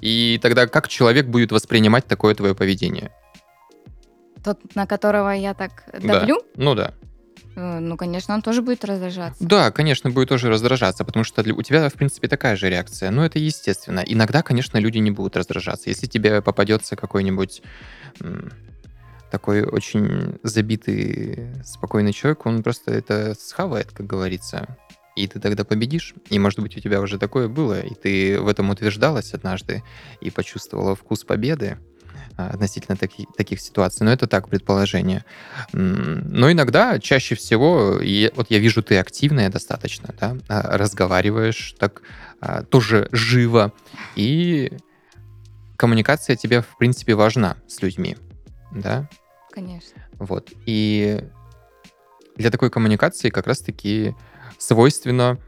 И 0.00 0.38
тогда 0.42 0.66
как 0.66 0.88
человек 0.88 1.26
будет 1.26 1.52
воспринимать 1.52 2.06
такое 2.06 2.34
твое 2.34 2.54
поведение? 2.54 3.12
Тот, 4.42 4.74
на 4.74 4.86
которого 4.86 5.30
я 5.30 5.54
так 5.54 5.84
Да. 5.92 6.18
давлю, 6.20 6.42
Ну 6.56 6.74
да. 6.74 6.94
Э, 7.58 7.78
ну, 7.80 7.96
конечно, 7.96 8.34
он 8.34 8.42
тоже 8.42 8.62
будет 8.62 8.84
раздражаться. 8.84 9.44
Да, 9.44 9.70
конечно, 9.70 10.10
будет 10.10 10.28
тоже 10.28 10.48
раздражаться, 10.48 11.04
потому 11.04 11.24
что 11.24 11.42
у 11.42 11.62
тебя, 11.62 11.88
в 11.88 11.94
принципе, 11.94 12.28
такая 12.28 12.56
же 12.56 12.70
реакция. 12.70 13.10
Но 13.10 13.24
это 13.24 13.38
естественно. 13.38 14.02
Иногда, 14.06 14.42
конечно, 14.42 14.78
люди 14.78 14.98
не 14.98 15.10
будут 15.10 15.36
раздражаться. 15.36 15.90
Если 15.90 16.06
тебе 16.06 16.40
попадется 16.42 16.96
какой-нибудь 16.96 17.62
такой 19.30 19.62
очень 19.62 20.38
забитый, 20.42 21.48
спокойный 21.64 22.12
человек, 22.12 22.46
он 22.46 22.62
просто 22.62 22.92
это 22.92 23.34
схавает, 23.38 23.92
как 23.92 24.06
говорится. 24.06 24.76
И 25.16 25.26
ты 25.26 25.40
тогда 25.40 25.64
победишь. 25.64 26.14
И, 26.30 26.38
может 26.38 26.60
быть, 26.60 26.76
у 26.76 26.80
тебя 26.80 27.00
уже 27.00 27.18
такое 27.18 27.48
было, 27.48 27.80
и 27.80 27.94
ты 27.94 28.40
в 28.40 28.46
этом 28.46 28.70
утверждалась 28.70 29.34
однажды 29.34 29.82
и 30.20 30.30
почувствовала 30.30 30.94
вкус 30.94 31.24
победы 31.24 31.78
относительно 32.36 32.96
таки- 32.96 33.26
таких 33.36 33.60
ситуаций. 33.60 34.04
Но 34.04 34.12
это 34.12 34.26
так, 34.26 34.48
предположение. 34.48 35.24
Но 35.72 36.50
иногда, 36.50 36.98
чаще 36.98 37.34
всего, 37.34 37.98
и 38.00 38.30
вот 38.34 38.46
я 38.50 38.58
вижу, 38.58 38.82
ты 38.82 38.98
активная 38.98 39.50
достаточно, 39.50 40.14
да, 40.20 40.36
а, 40.48 40.78
разговариваешь 40.78 41.74
так 41.78 42.02
а, 42.40 42.62
тоже 42.62 43.08
живо, 43.12 43.72
и 44.14 44.72
коммуникация 45.76 46.36
тебе, 46.36 46.62
в 46.62 46.76
принципе, 46.78 47.14
важна 47.14 47.56
с 47.66 47.82
людьми, 47.82 48.16
да, 48.72 49.08
Конечно. 49.50 50.02
вот. 50.18 50.52
И 50.66 51.24
для 52.36 52.50
такой 52.50 52.70
коммуникации 52.70 53.30
как 53.30 53.46
раз-таки 53.46 54.14
свойственно 54.58 55.38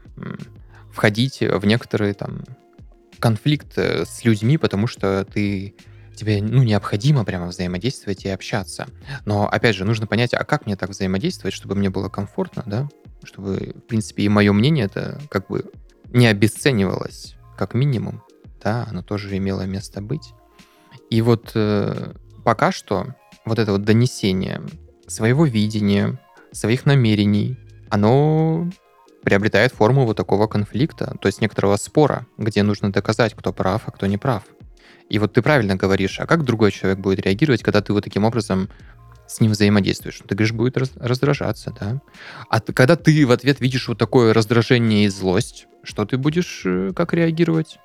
входить 0.91 1.39
в 1.39 1.65
некоторые 1.65 2.13
там 2.13 2.43
конфликт 3.19 3.77
э, 3.77 4.05
с 4.05 4.25
людьми, 4.25 4.57
потому 4.57 4.87
что 4.87 5.25
ты 5.25 5.75
тебе 6.21 6.41
ну, 6.41 6.61
необходимо 6.61 7.25
прямо 7.25 7.47
взаимодействовать 7.47 8.25
и 8.25 8.29
общаться. 8.29 8.87
Но, 9.25 9.49
опять 9.49 9.75
же, 9.75 9.85
нужно 9.85 10.05
понять, 10.05 10.33
а 10.35 10.43
как 10.43 10.67
мне 10.67 10.75
так 10.75 10.91
взаимодействовать, 10.91 11.53
чтобы 11.53 11.73
мне 11.73 11.89
было 11.89 12.09
комфортно, 12.09 12.63
да? 12.67 12.87
Чтобы, 13.23 13.73
в 13.75 13.87
принципе, 13.87 14.23
и 14.23 14.29
мое 14.29 14.53
мнение 14.53 14.85
это 14.85 15.19
как 15.29 15.47
бы 15.47 15.65
не 16.11 16.27
обесценивалось, 16.27 17.35
как 17.57 17.73
минимум, 17.73 18.23
да, 18.63 18.85
оно 18.87 19.01
тоже 19.01 19.35
имело 19.35 19.65
место 19.65 20.01
быть. 20.01 20.33
И 21.09 21.21
вот 21.21 21.51
э, 21.55 22.13
пока 22.43 22.71
что 22.71 23.15
вот 23.43 23.57
это 23.57 23.71
вот 23.71 23.83
донесение 23.83 24.61
своего 25.07 25.45
видения, 25.45 26.19
своих 26.51 26.85
намерений, 26.85 27.57
оно 27.89 28.69
приобретает 29.23 29.73
форму 29.73 30.05
вот 30.05 30.17
такого 30.17 30.45
конфликта, 30.45 31.15
то 31.19 31.27
есть 31.27 31.41
некоторого 31.41 31.77
спора, 31.77 32.27
где 32.37 32.61
нужно 32.61 32.91
доказать, 32.91 33.33
кто 33.33 33.51
прав, 33.53 33.83
а 33.87 33.91
кто 33.91 34.05
не 34.05 34.17
прав. 34.17 34.43
И 35.11 35.19
вот 35.19 35.33
ты 35.33 35.41
правильно 35.41 35.75
говоришь, 35.75 36.21
а 36.21 36.25
как 36.25 36.45
другой 36.45 36.71
человек 36.71 36.99
будет 36.99 37.19
реагировать, 37.19 37.61
когда 37.63 37.81
ты 37.81 37.91
вот 37.91 38.05
таким 38.05 38.23
образом 38.23 38.69
с 39.27 39.41
ним 39.41 39.51
взаимодействуешь? 39.51 40.19
Ну, 40.21 40.27
Ты 40.27 40.35
говоришь, 40.35 40.53
будет 40.53 40.77
раз- 40.77 40.93
раздражаться, 40.95 41.75
да? 41.77 42.01
А 42.49 42.61
когда 42.61 42.95
ты 42.95 43.25
в 43.25 43.31
ответ 43.31 43.59
видишь 43.59 43.89
вот 43.89 43.97
такое 43.97 44.33
раздражение 44.33 45.03
и 45.03 45.09
злость, 45.09 45.67
что 45.83 46.05
ты 46.05 46.17
будешь 46.17 46.61
э, 46.63 46.93
как 46.95 47.13
реагировать? 47.13 47.77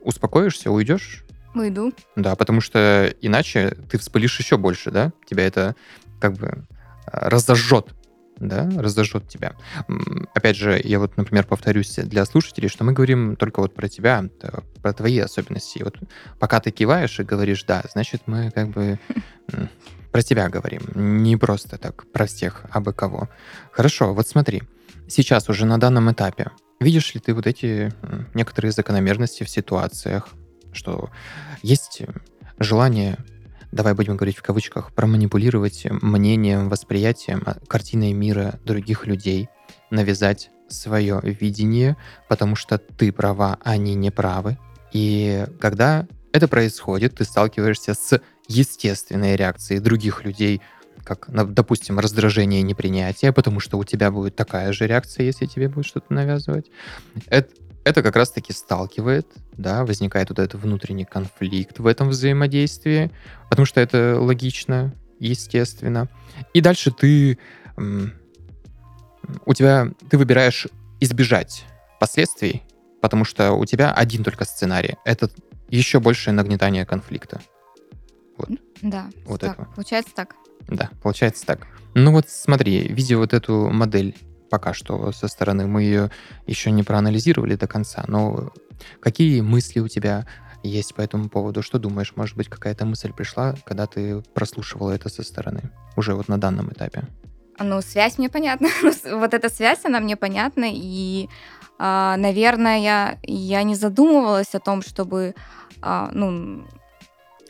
Успокоишься, 0.00 0.72
уйдешь? 0.72 1.24
Уйду. 1.54 1.92
Да, 2.16 2.34
потому 2.34 2.60
что 2.60 3.14
иначе 3.20 3.76
ты 3.88 3.96
вспылишь 3.98 4.36
еще 4.40 4.56
больше, 4.56 4.90
да? 4.90 5.12
Тебя 5.30 5.46
это 5.46 5.76
как 6.20 6.32
бы 6.32 6.64
а, 7.06 7.30
разожжет, 7.30 7.94
да, 8.48 8.70
разожжет 8.76 9.28
тебя. 9.28 9.54
Опять 10.34 10.56
же, 10.56 10.80
я 10.82 10.98
вот, 10.98 11.16
например, 11.16 11.46
повторюсь 11.46 11.94
для 11.96 12.24
слушателей, 12.24 12.68
что 12.68 12.84
мы 12.84 12.92
говорим 12.92 13.36
только 13.36 13.60
вот 13.60 13.74
про 13.74 13.88
тебя, 13.88 14.24
про 14.82 14.92
твои 14.92 15.18
особенности. 15.18 15.78
И 15.78 15.82
вот 15.82 15.98
пока 16.38 16.60
ты 16.60 16.70
киваешь 16.70 17.18
и 17.20 17.24
говоришь 17.24 17.64
«да», 17.64 17.82
значит, 17.92 18.22
мы 18.26 18.50
как 18.50 18.68
бы 18.70 18.98
про 20.12 20.22
тебя 20.22 20.48
говорим, 20.48 20.82
не 21.22 21.36
просто 21.36 21.78
так 21.78 22.10
про 22.12 22.26
всех, 22.26 22.64
а 22.70 22.80
бы 22.80 22.92
кого. 22.92 23.28
Хорошо, 23.70 24.14
вот 24.14 24.28
смотри, 24.28 24.62
сейчас 25.08 25.48
уже 25.48 25.66
на 25.66 25.78
данном 25.78 26.10
этапе 26.12 26.50
видишь 26.82 27.14
ли 27.14 27.20
ты 27.20 27.32
вот 27.32 27.46
эти 27.46 27.92
некоторые 28.34 28.72
закономерности 28.72 29.44
в 29.44 29.48
ситуациях, 29.48 30.28
что 30.72 31.10
есть 31.62 32.02
желание, 32.58 33.16
давай 33.72 33.94
будем 33.94 34.16
говорить 34.16 34.36
в 34.36 34.42
кавычках, 34.42 34.92
проманипулировать 34.92 35.86
мнением, 35.90 36.68
восприятием, 36.68 37.42
а, 37.44 37.56
картиной 37.66 38.12
мира 38.12 38.60
других 38.64 39.06
людей, 39.06 39.48
навязать 39.90 40.50
свое 40.68 41.20
видение, 41.22 41.96
потому 42.28 42.54
что 42.54 42.78
ты 42.78 43.12
права, 43.12 43.58
а 43.64 43.72
они 43.72 43.94
не 43.94 44.10
правы. 44.10 44.58
И 44.92 45.46
когда 45.60 46.06
это 46.32 46.48
происходит, 46.48 47.16
ты 47.16 47.24
сталкиваешься 47.24 47.94
с 47.94 48.20
естественной 48.48 49.36
реакцией 49.36 49.80
других 49.80 50.24
людей, 50.24 50.60
как, 51.04 51.26
допустим, 51.30 51.98
раздражение 51.98 52.60
и 52.60 52.64
непринятие, 52.64 53.32
потому 53.32 53.60
что 53.60 53.78
у 53.78 53.84
тебя 53.84 54.10
будет 54.10 54.36
такая 54.36 54.72
же 54.72 54.86
реакция, 54.86 55.26
если 55.26 55.46
тебе 55.46 55.68
будет 55.68 55.86
что-то 55.86 56.12
навязывать. 56.12 56.70
Это, 57.26 57.52
это 57.84 58.02
как 58.02 58.16
раз-таки 58.16 58.52
сталкивает, 58.52 59.26
да, 59.56 59.84
возникает 59.84 60.28
вот 60.30 60.38
этот 60.38 60.60
внутренний 60.60 61.04
конфликт 61.04 61.78
в 61.78 61.86
этом 61.86 62.08
взаимодействии, 62.08 63.10
потому 63.50 63.66
что 63.66 63.80
это 63.80 64.18
логично, 64.20 64.94
естественно. 65.18 66.08
И 66.54 66.60
дальше 66.60 66.90
ты, 66.90 67.38
у 67.76 69.54
тебя, 69.54 69.90
ты 70.08 70.18
выбираешь 70.18 70.68
избежать 71.00 71.64
последствий, 71.98 72.62
потому 73.00 73.24
что 73.24 73.52
у 73.52 73.64
тебя 73.64 73.92
один 73.92 74.22
только 74.24 74.44
сценарий. 74.44 74.96
Это 75.04 75.28
еще 75.68 76.00
большее 76.00 76.34
нагнетание 76.34 76.86
конфликта. 76.86 77.40
Да. 78.80 79.10
Вот 79.26 79.40
так. 79.40 79.52
этого. 79.52 79.68
Получается 79.74 80.14
так. 80.14 80.34
Да, 80.68 80.90
получается 81.02 81.46
так. 81.46 81.66
Ну 81.94 82.12
вот 82.12 82.28
смотри, 82.28 82.88
видя 82.88 83.18
вот 83.18 83.32
эту 83.32 83.68
модель 83.70 84.16
пока 84.52 84.74
что 84.74 85.12
со 85.12 85.28
стороны, 85.28 85.66
мы 85.66 85.82
ее 85.82 86.10
еще 86.46 86.70
не 86.70 86.82
проанализировали 86.82 87.56
до 87.56 87.66
конца, 87.66 88.04
но 88.06 88.52
какие 89.00 89.40
мысли 89.40 89.80
у 89.80 89.88
тебя 89.88 90.26
есть 90.62 90.94
по 90.94 91.00
этому 91.00 91.30
поводу? 91.30 91.62
Что 91.62 91.78
думаешь? 91.78 92.12
Может 92.16 92.36
быть, 92.36 92.48
какая-то 92.50 92.84
мысль 92.84 93.12
пришла, 93.12 93.54
когда 93.64 93.86
ты 93.86 94.20
прослушивала 94.34 94.92
это 94.92 95.08
со 95.08 95.22
стороны? 95.22 95.62
Уже 95.96 96.14
вот 96.14 96.28
на 96.28 96.38
данном 96.38 96.68
этапе. 96.68 97.04
Ну, 97.58 97.80
связь 97.80 98.18
мне 98.18 98.28
понятна. 98.28 98.68
Вот 99.04 99.32
эта 99.34 99.48
связь, 99.48 99.86
она 99.86 100.00
мне 100.00 100.16
понятна. 100.16 100.66
И, 100.68 101.28
а, 101.78 102.16
наверное, 102.18 102.78
я, 102.78 103.18
я 103.22 103.62
не 103.62 103.74
задумывалась 103.74 104.54
о 104.54 104.60
том, 104.60 104.82
чтобы... 104.82 105.34
а, 105.80 106.10
ну, 106.12 106.66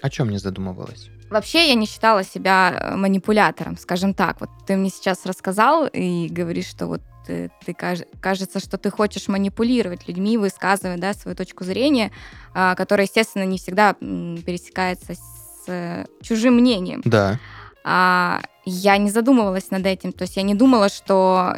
О 0.03 0.09
чем 0.09 0.31
не 0.31 0.39
задумывалась? 0.39 1.12
Вообще 1.33 1.69
я 1.69 1.75
не 1.75 1.87
считала 1.87 2.23
себя 2.25 2.73
э, 2.79 2.97
манипулятором, 2.97 3.77
скажем 3.77 4.15
так. 4.15 4.41
Вот 4.41 4.51
ты 4.67 4.77
мне 4.77 4.91
сейчас 4.91 5.27
рассказал 5.27 5.87
и 5.87 6.29
говоришь, 6.29 6.67
что 6.67 6.87
вот 6.87 7.03
ты, 7.27 7.51
ты 7.65 7.75
каж- 7.75 8.07
кажется, 8.21 8.61
что 8.61 8.79
ты 8.79 8.91
хочешь 8.91 9.29
манипулировать 9.29 10.09
людьми, 10.09 10.39
высказывая 10.39 10.99
да, 10.99 11.15
свою 11.15 11.37
точку 11.37 11.65
зрения, 11.65 12.11
а, 12.55 12.75
которая, 12.75 13.07
естественно, 13.07 13.45
не 13.45 13.59
всегда 13.59 13.95
пересекается 13.95 15.15
с 15.15 15.65
э, 15.69 16.07
чужим 16.21 16.55
мнением. 16.55 17.03
Да. 17.05 17.39
А, 17.85 18.41
я 18.65 18.97
не 18.97 19.11
задумывалась 19.11 19.71
над 19.71 19.87
этим. 19.87 20.13
То 20.13 20.23
есть 20.23 20.37
я 20.37 20.43
не 20.43 20.55
думала, 20.55 20.89
что 20.89 21.57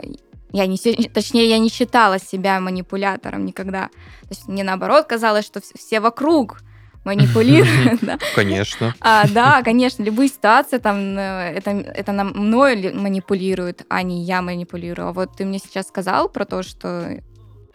я 0.53 0.67
не, 0.67 0.77
точнее, 0.77 1.49
я 1.49 1.59
не 1.59 1.69
считала 1.69 2.19
себя 2.19 2.61
манипулятором 2.61 3.45
никогда. 3.45 3.89
То 4.23 4.29
есть 4.31 4.49
мне 4.49 4.65
наоборот 4.65 5.07
казалось, 5.07 5.45
что 5.45 5.61
вс- 5.61 5.77
все 5.77 6.01
вокруг 6.01 6.61
манипулируют. 7.05 8.01
да. 8.03 8.19
Конечно. 8.35 8.95
А, 9.01 9.27
да, 9.29 9.63
конечно, 9.63 10.03
любые 10.03 10.29
ситуации 10.29 10.79
там 10.79 11.17
э, 11.19 11.53
это, 11.57 11.71
это 11.71 12.13
нам 12.13 12.29
мною 12.35 12.77
ли- 12.77 12.93
манипулируют, 12.93 13.83
а 13.89 14.03
не 14.03 14.23
я 14.23 14.43
манипулирую. 14.43 15.09
А 15.09 15.13
вот 15.13 15.37
ты 15.37 15.45
мне 15.45 15.59
сейчас 15.59 15.89
сказал 15.89 16.29
про 16.29 16.45
то, 16.45 16.63
что 16.63 17.19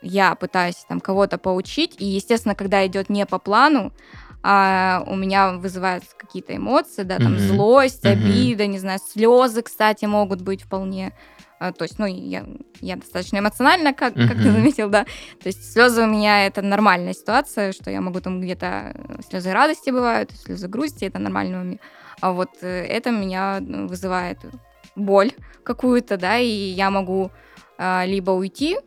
я 0.02 0.36
пытаюсь 0.36 0.86
там 0.88 1.00
кого-то 1.00 1.38
поучить, 1.38 1.96
и, 2.00 2.06
естественно, 2.06 2.56
когда 2.56 2.86
идет 2.88 3.10
не 3.10 3.26
по 3.26 3.38
плану, 3.40 3.92
а 4.42 5.04
у 5.06 5.16
меня 5.16 5.52
вызываются 5.54 6.12
какие-то 6.18 6.56
эмоции, 6.56 7.04
да, 7.04 7.18
там 7.18 7.34
Мгм. 7.34 7.40
злость, 7.40 8.06
Мгм. 8.06 8.14
обида, 8.14 8.68
не 8.68 8.80
знаю, 8.80 9.00
слезы, 9.06 9.62
кстати, 9.62 10.06
могут 10.06 10.42
быть 10.42 10.64
вполне. 10.64 11.12
А, 11.60 11.74
То 11.74 11.84
есть, 11.84 12.00
ну, 12.00 12.06
я, 12.06 12.46
я 12.80 12.96
достаточно 12.96 13.40
эмоциональна, 13.40 13.94
как, 13.94 14.14
как 14.14 14.38
ты 14.38 14.52
заметил, 14.52 14.90
да. 14.90 15.04
То 15.42 15.48
есть 15.48 15.72
слезы 15.74 16.04
у 16.04 16.08
меня 16.08 16.46
это 16.46 16.62
нормальная 16.62 17.14
ситуация, 17.14 17.74
что 17.74 17.92
я 17.92 18.00
могу 18.02 18.22
там 18.22 18.40
где-то 18.40 18.94
э, 18.96 19.22
слезы 19.30 19.52
радости 19.52 19.90
бывают, 19.90 20.32
слезы 20.32 20.68
грусти, 20.70 21.06
это 21.06 21.20
нормально 21.20 21.62
у 21.62 21.64
меня. 21.64 21.80
А 22.22 22.32
вот 22.32 22.50
э, 22.62 22.86
это 22.86 23.12
меня 23.12 23.60
ну, 23.60 23.88
вызывает 23.88 24.40
боль 24.96 25.32
какую-то, 25.64 26.18
да, 26.18 26.38
и 26.38 26.48
я 26.48 26.90
могу 26.90 27.32
а, 27.78 28.04
либо 28.06 28.32
уйти, 28.32 28.78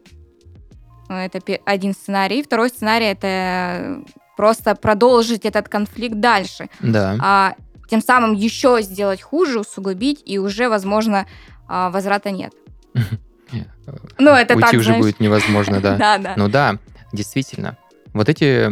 это 1.09 1.41
один 1.65 1.93
сценарий, 1.95 2.43
второй 2.43 2.69
сценарий 2.69 3.07
это 3.07 4.03
просто 4.37 4.75
продолжить 4.75 5.45
этот 5.45 5.69
конфликт 5.69 6.17
дальше, 6.17 6.69
Да. 6.81 7.17
а 7.21 7.55
тем 7.89 8.01
самым 8.01 8.33
еще 8.33 8.79
сделать 8.83 9.23
хуже, 9.23 9.61
усугубить, 9.61 10.23
и 10.25 10.39
уже, 10.39 10.69
возможно, 10.69 11.27
а, 11.69 11.91
возврата 11.91 12.31
нет. 12.31 12.53
Ну, 14.19 14.31
это 14.31 14.55
Уйти 14.55 14.67
так, 14.67 14.75
уже 14.75 14.85
знаешь. 14.85 15.01
будет 15.03 15.21
невозможно, 15.21 15.81
да. 15.81 15.97
Да, 15.99 16.19
да. 16.19 16.35
Ну 16.37 16.49
да, 16.49 16.79
действительно. 17.13 17.77
Вот 18.13 18.29
эти... 18.29 18.71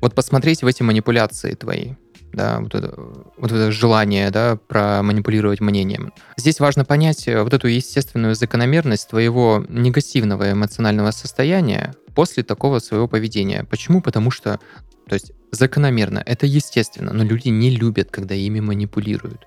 Вот 0.00 0.14
посмотреть 0.14 0.62
в 0.62 0.66
эти 0.66 0.82
манипуляции 0.82 1.54
твои, 1.54 1.94
да, 2.32 2.60
вот 2.60 2.74
это, 2.74 2.94
вот 3.38 3.50
это 3.50 3.72
желание, 3.72 4.30
да, 4.30 4.56
проманипулировать 4.68 5.60
мнением. 5.60 6.12
Здесь 6.36 6.60
важно 6.60 6.84
понять 6.84 7.26
э, 7.26 7.42
вот 7.42 7.54
эту 7.54 7.66
естественную 7.66 8.34
закономерность 8.34 9.08
твоего 9.08 9.64
негативного 9.70 10.52
эмоционального 10.52 11.12
состояния 11.12 11.94
после 12.14 12.42
такого 12.42 12.78
своего 12.78 13.08
поведения. 13.08 13.64
Почему? 13.64 14.02
Потому 14.02 14.30
что, 14.30 14.60
то 15.08 15.14
есть, 15.14 15.32
закономерно, 15.50 16.22
это 16.24 16.44
естественно, 16.44 17.12
но 17.14 17.24
люди 17.24 17.48
не 17.48 17.70
любят, 17.70 18.10
когда 18.10 18.34
ими 18.34 18.60
манипулируют. 18.60 19.46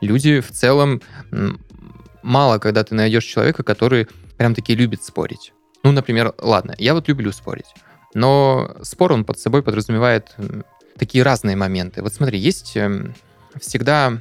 Люди 0.00 0.40
в 0.40 0.50
целом 0.50 1.02
мало, 2.22 2.58
когда 2.58 2.84
ты 2.84 2.94
найдешь 2.94 3.24
человека, 3.24 3.62
который 3.62 4.08
прям 4.36 4.54
таки 4.54 4.74
любит 4.74 5.02
спорить. 5.02 5.52
Ну, 5.82 5.92
например, 5.92 6.34
ладно, 6.38 6.74
я 6.78 6.94
вот 6.94 7.08
люблю 7.08 7.32
спорить, 7.32 7.72
но 8.14 8.76
спор, 8.82 9.12
он 9.12 9.24
под 9.24 9.38
собой 9.38 9.62
подразумевает 9.62 10.34
такие 10.98 11.24
разные 11.24 11.56
моменты. 11.56 12.02
Вот 12.02 12.12
смотри, 12.12 12.38
есть 12.38 12.76
эм, 12.76 13.14
всегда 13.58 14.18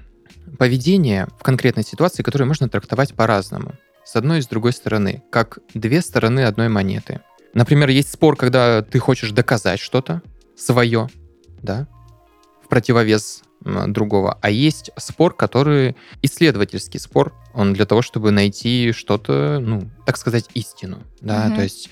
поведение 0.58 1.28
в 1.38 1.44
конкретной 1.44 1.84
ситуации, 1.84 2.24
которое 2.24 2.46
можно 2.46 2.70
трактовать 2.70 3.14
по-разному. 3.14 3.76
С 4.06 4.16
одной 4.16 4.40
и 4.40 4.42
с 4.42 4.48
другой 4.48 4.74
стороны, 4.74 5.22
как 5.30 5.60
две 5.74 6.02
стороны 6.02 6.42
одной 6.42 6.70
монеты. 6.70 7.22
Например, 7.54 7.90
есть 7.90 8.12
спор, 8.12 8.36
когда 8.36 8.82
ты 8.82 9.00
хочешь 9.00 9.32
доказать 9.32 9.80
что-то 9.80 10.22
свое, 10.56 11.10
да, 11.62 11.88
в 12.64 12.68
противовес 12.70 13.44
другого. 13.62 14.38
А 14.42 14.50
есть 14.50 14.92
спор, 14.98 15.36
который 15.36 15.96
исследовательский 16.22 17.00
спор. 17.00 17.34
Он 17.54 17.74
для 17.74 17.86
того, 17.86 18.02
чтобы 18.02 18.32
найти 18.32 18.94
что-то, 18.94 19.60
ну, 19.60 19.90
так 20.06 20.18
сказать, 20.18 20.46
истину. 20.54 21.04
Да, 21.22 21.46
Мгм. 21.48 21.56
то 21.56 21.64
есть 21.64 21.90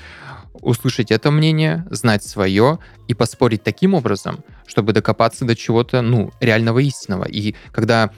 услышать 0.62 1.12
это 1.12 1.30
мнение, 1.30 1.86
знать 1.92 2.24
свое 2.24 2.80
и 3.08 3.14
поспорить 3.14 3.64
таким 3.64 3.94
образом, 3.94 4.44
чтобы 4.66 4.94
докопаться 4.94 5.46
до 5.46 5.56
чего-то, 5.56 6.02
ну, 6.02 6.32
реального 6.40 6.80
истинного. 6.80 7.26
И 7.26 7.54
когда 7.72 8.12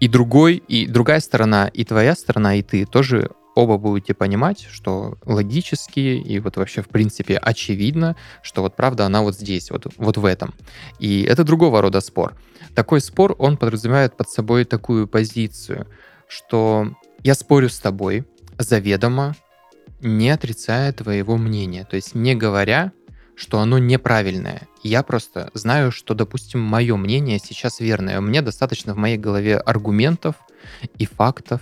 и 0.00 0.08
другой, 0.08 0.56
и 0.56 0.86
другая 0.86 1.20
сторона, 1.20 1.68
и 1.68 1.84
твоя 1.84 2.14
сторона, 2.14 2.56
и 2.56 2.62
ты 2.62 2.84
тоже 2.84 3.30
оба 3.54 3.78
будете 3.78 4.14
понимать, 4.14 4.66
что 4.70 5.16
логически 5.24 6.00
и 6.00 6.40
вот 6.40 6.56
вообще 6.56 6.82
в 6.82 6.88
принципе 6.88 7.36
очевидно, 7.36 8.16
что 8.42 8.62
вот 8.62 8.74
правда 8.74 9.06
она 9.06 9.22
вот 9.22 9.36
здесь, 9.36 9.70
вот, 9.70 9.86
вот 9.96 10.16
в 10.16 10.24
этом. 10.24 10.54
И 10.98 11.22
это 11.22 11.44
другого 11.44 11.80
рода 11.82 12.00
спор. 12.00 12.34
Такой 12.74 13.00
спор, 13.00 13.34
он 13.38 13.56
подразумевает 13.56 14.16
под 14.16 14.30
собой 14.30 14.64
такую 14.64 15.06
позицию, 15.06 15.86
что 16.26 16.94
я 17.22 17.34
спорю 17.34 17.68
с 17.68 17.78
тобой 17.78 18.24
заведомо, 18.58 19.34
не 20.00 20.30
отрицая 20.30 20.92
твоего 20.92 21.36
мнения, 21.36 21.86
то 21.88 21.96
есть 21.96 22.14
не 22.14 22.34
говоря, 22.34 22.92
что 23.34 23.60
оно 23.60 23.78
неправильное. 23.78 24.68
Я 24.82 25.02
просто 25.02 25.50
знаю, 25.54 25.92
что, 25.92 26.14
допустим, 26.14 26.60
мое 26.60 26.96
мнение 26.96 27.38
сейчас 27.38 27.80
верное. 27.80 28.20
Мне 28.20 28.42
достаточно 28.42 28.94
в 28.94 28.98
моей 28.98 29.16
голове 29.16 29.56
аргументов 29.58 30.36
и 30.98 31.06
фактов. 31.06 31.60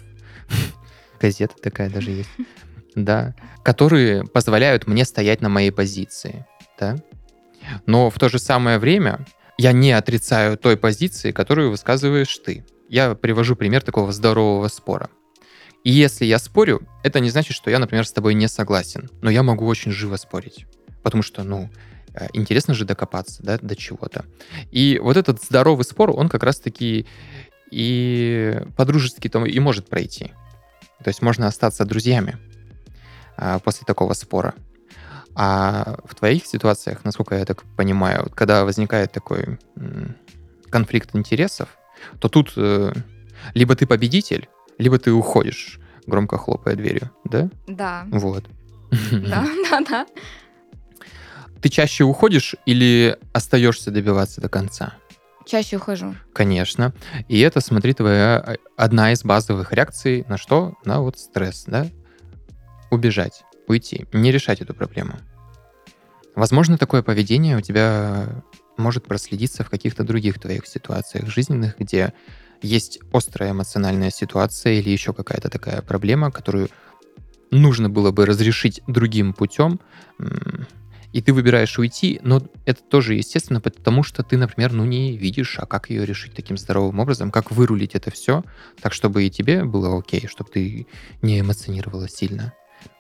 Газета 1.20 1.54
такая 1.62 1.90
даже 1.90 2.10
есть. 2.10 2.30
Да. 2.96 3.36
Которые 3.62 4.24
позволяют 4.24 4.88
мне 4.88 5.04
стоять 5.04 5.40
на 5.40 5.48
моей 5.48 5.70
позиции. 5.70 6.44
Да. 6.76 6.96
Но 7.86 8.10
в 8.10 8.18
то 8.18 8.28
же 8.28 8.40
самое 8.40 8.78
время 8.80 9.24
я 9.60 9.72
не 9.72 9.92
отрицаю 9.92 10.56
той 10.56 10.78
позиции, 10.78 11.32
которую 11.32 11.70
высказываешь 11.70 12.34
ты. 12.38 12.64
Я 12.88 13.14
привожу 13.14 13.56
пример 13.56 13.82
такого 13.82 14.10
здорового 14.10 14.68
спора. 14.68 15.10
И 15.84 15.90
если 15.90 16.24
я 16.24 16.38
спорю, 16.38 16.80
это 17.02 17.20
не 17.20 17.28
значит, 17.28 17.54
что 17.54 17.70
я, 17.70 17.78
например, 17.78 18.06
с 18.06 18.12
тобой 18.12 18.32
не 18.32 18.48
согласен. 18.48 19.10
Но 19.20 19.28
я 19.28 19.42
могу 19.42 19.66
очень 19.66 19.92
живо 19.92 20.16
спорить. 20.16 20.64
Потому 21.02 21.22
что, 21.22 21.42
ну, 21.42 21.68
э, 22.14 22.28
интересно 22.32 22.72
же 22.72 22.86
докопаться, 22.86 23.42
да, 23.42 23.58
до 23.58 23.76
чего-то. 23.76 24.24
И 24.70 24.98
вот 24.98 25.18
этот 25.18 25.44
здоровый 25.44 25.84
спор, 25.84 26.10
он 26.10 26.30
как 26.30 26.42
раз-таки 26.42 27.06
и 27.70 28.62
по-дружески 28.78 29.30
и 29.46 29.60
может 29.60 29.90
пройти. 29.90 30.32
То 31.04 31.08
есть 31.08 31.20
можно 31.20 31.46
остаться 31.46 31.84
друзьями 31.84 32.38
а, 33.36 33.58
после 33.58 33.84
такого 33.86 34.14
спора. 34.14 34.54
А 35.34 35.98
в 36.04 36.14
твоих 36.14 36.46
ситуациях, 36.46 37.04
насколько 37.04 37.34
я 37.36 37.44
так 37.44 37.62
понимаю, 37.76 38.30
когда 38.34 38.64
возникает 38.64 39.12
такой 39.12 39.58
конфликт 40.70 41.14
интересов, 41.14 41.68
то 42.18 42.28
тут 42.28 42.52
э, 42.56 42.92
либо 43.54 43.74
ты 43.76 43.86
победитель, 43.86 44.48
либо 44.78 44.98
ты 44.98 45.12
уходишь, 45.12 45.78
громко 46.06 46.36
хлопая 46.38 46.74
дверью, 46.76 47.10
да? 47.24 47.50
Да, 47.66 48.06
Вот. 48.10 48.44
да, 49.12 49.46
да, 49.70 49.80
да. 49.88 50.06
Ты 51.60 51.68
чаще 51.68 52.04
уходишь 52.04 52.56
или 52.64 53.18
остаешься 53.32 53.90
добиваться 53.90 54.40
до 54.40 54.48
конца? 54.48 54.94
Чаще 55.46 55.76
ухожу. 55.76 56.14
Конечно. 56.32 56.92
И 57.28 57.40
это, 57.40 57.60
смотри, 57.60 57.92
твоя 57.92 58.42
э, 58.46 58.56
одна 58.76 59.12
из 59.12 59.24
базовых 59.24 59.72
реакций 59.72 60.24
на 60.28 60.38
что? 60.38 60.74
На 60.84 61.00
вот 61.00 61.18
стресс, 61.18 61.64
да? 61.66 61.86
Убежать, 62.90 63.42
уйти, 63.70 64.06
не 64.12 64.30
решать 64.30 64.60
эту 64.60 64.74
проблему. 64.74 65.14
Возможно, 66.34 66.78
такое 66.78 67.02
поведение 67.02 67.56
у 67.56 67.60
тебя 67.60 68.42
может 68.76 69.06
проследиться 69.06 69.64
в 69.64 69.70
каких-то 69.70 70.04
других 70.04 70.38
твоих 70.38 70.66
ситуациях 70.66 71.28
жизненных, 71.28 71.78
где 71.78 72.12
есть 72.62 73.00
острая 73.12 73.52
эмоциональная 73.52 74.10
ситуация 74.10 74.74
или 74.74 74.90
еще 74.90 75.12
какая-то 75.12 75.48
такая 75.48 75.82
проблема, 75.82 76.30
которую 76.30 76.68
нужно 77.50 77.88
было 77.88 78.10
бы 78.10 78.26
разрешить 78.26 78.82
другим 78.86 79.32
путем, 79.32 79.80
и 81.12 81.20
ты 81.20 81.32
выбираешь 81.32 81.78
уйти, 81.78 82.20
но 82.22 82.40
это 82.66 82.82
тоже 82.82 83.14
естественно, 83.14 83.60
потому 83.60 84.02
что 84.04 84.22
ты, 84.22 84.36
например, 84.36 84.72
ну 84.72 84.84
не 84.84 85.16
видишь, 85.16 85.58
а 85.58 85.66
как 85.66 85.90
ее 85.90 86.06
решить 86.06 86.34
таким 86.34 86.56
здоровым 86.56 87.00
образом, 87.00 87.32
как 87.32 87.50
вырулить 87.50 87.96
это 87.96 88.10
все, 88.12 88.44
так 88.80 88.92
чтобы 88.92 89.24
и 89.24 89.30
тебе 89.30 89.64
было 89.64 89.98
окей, 89.98 90.28
чтобы 90.28 90.50
ты 90.50 90.86
не 91.22 91.40
эмоционировала 91.40 92.08
сильно. 92.08 92.52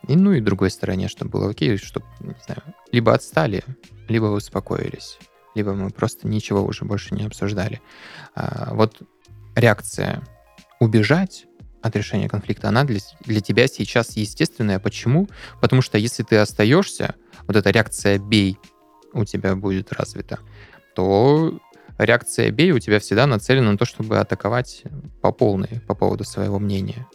И, 0.08 0.16
ну 0.16 0.32
и 0.32 0.40
другой 0.40 0.70
стороне, 0.70 1.08
чтобы 1.08 1.30
было 1.30 1.50
окей, 1.50 1.76
чтобы, 1.76 2.06
не 2.20 2.34
знаю, 2.44 2.62
либо 2.92 3.14
отстали, 3.14 3.62
либо 4.08 4.26
успокоились, 4.26 5.18
либо 5.54 5.74
мы 5.74 5.90
просто 5.90 6.26
ничего 6.26 6.64
уже 6.64 6.84
больше 6.84 7.14
не 7.14 7.24
обсуждали. 7.24 7.80
А, 8.34 8.74
вот 8.74 9.00
реакция 9.54 10.22
убежать 10.80 11.46
от 11.82 11.96
решения 11.96 12.28
конфликта, 12.28 12.68
она 12.68 12.84
для, 12.84 13.00
для 13.24 13.40
тебя 13.40 13.66
сейчас 13.66 14.16
естественная. 14.16 14.78
Почему? 14.78 15.28
Потому 15.60 15.82
что 15.82 15.98
если 15.98 16.22
ты 16.22 16.36
остаешься, 16.36 17.14
вот 17.46 17.56
эта 17.56 17.70
реакция 17.70 18.18
«бей» 18.18 18.58
у 19.12 19.24
тебя 19.24 19.56
будет 19.56 19.92
развита, 19.92 20.38
то 20.94 21.58
реакция 21.98 22.50
«бей» 22.50 22.72
у 22.72 22.78
тебя 22.78 23.00
всегда 23.00 23.26
нацелена 23.26 23.72
на 23.72 23.78
то, 23.78 23.84
чтобы 23.84 24.18
атаковать 24.18 24.82
по 25.20 25.32
полной 25.32 25.80
по 25.86 25.94
поводу 25.94 26.24
своего 26.24 26.58
мнения. 26.58 27.06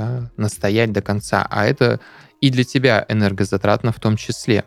Да? 0.00 0.30
Настоять 0.38 0.92
до 0.92 1.02
конца. 1.02 1.46
А 1.50 1.66
это 1.66 2.00
и 2.40 2.50
для 2.50 2.64
тебя 2.64 3.04
энергозатратно 3.08 3.92
в 3.92 4.00
том 4.00 4.16
числе. 4.16 4.64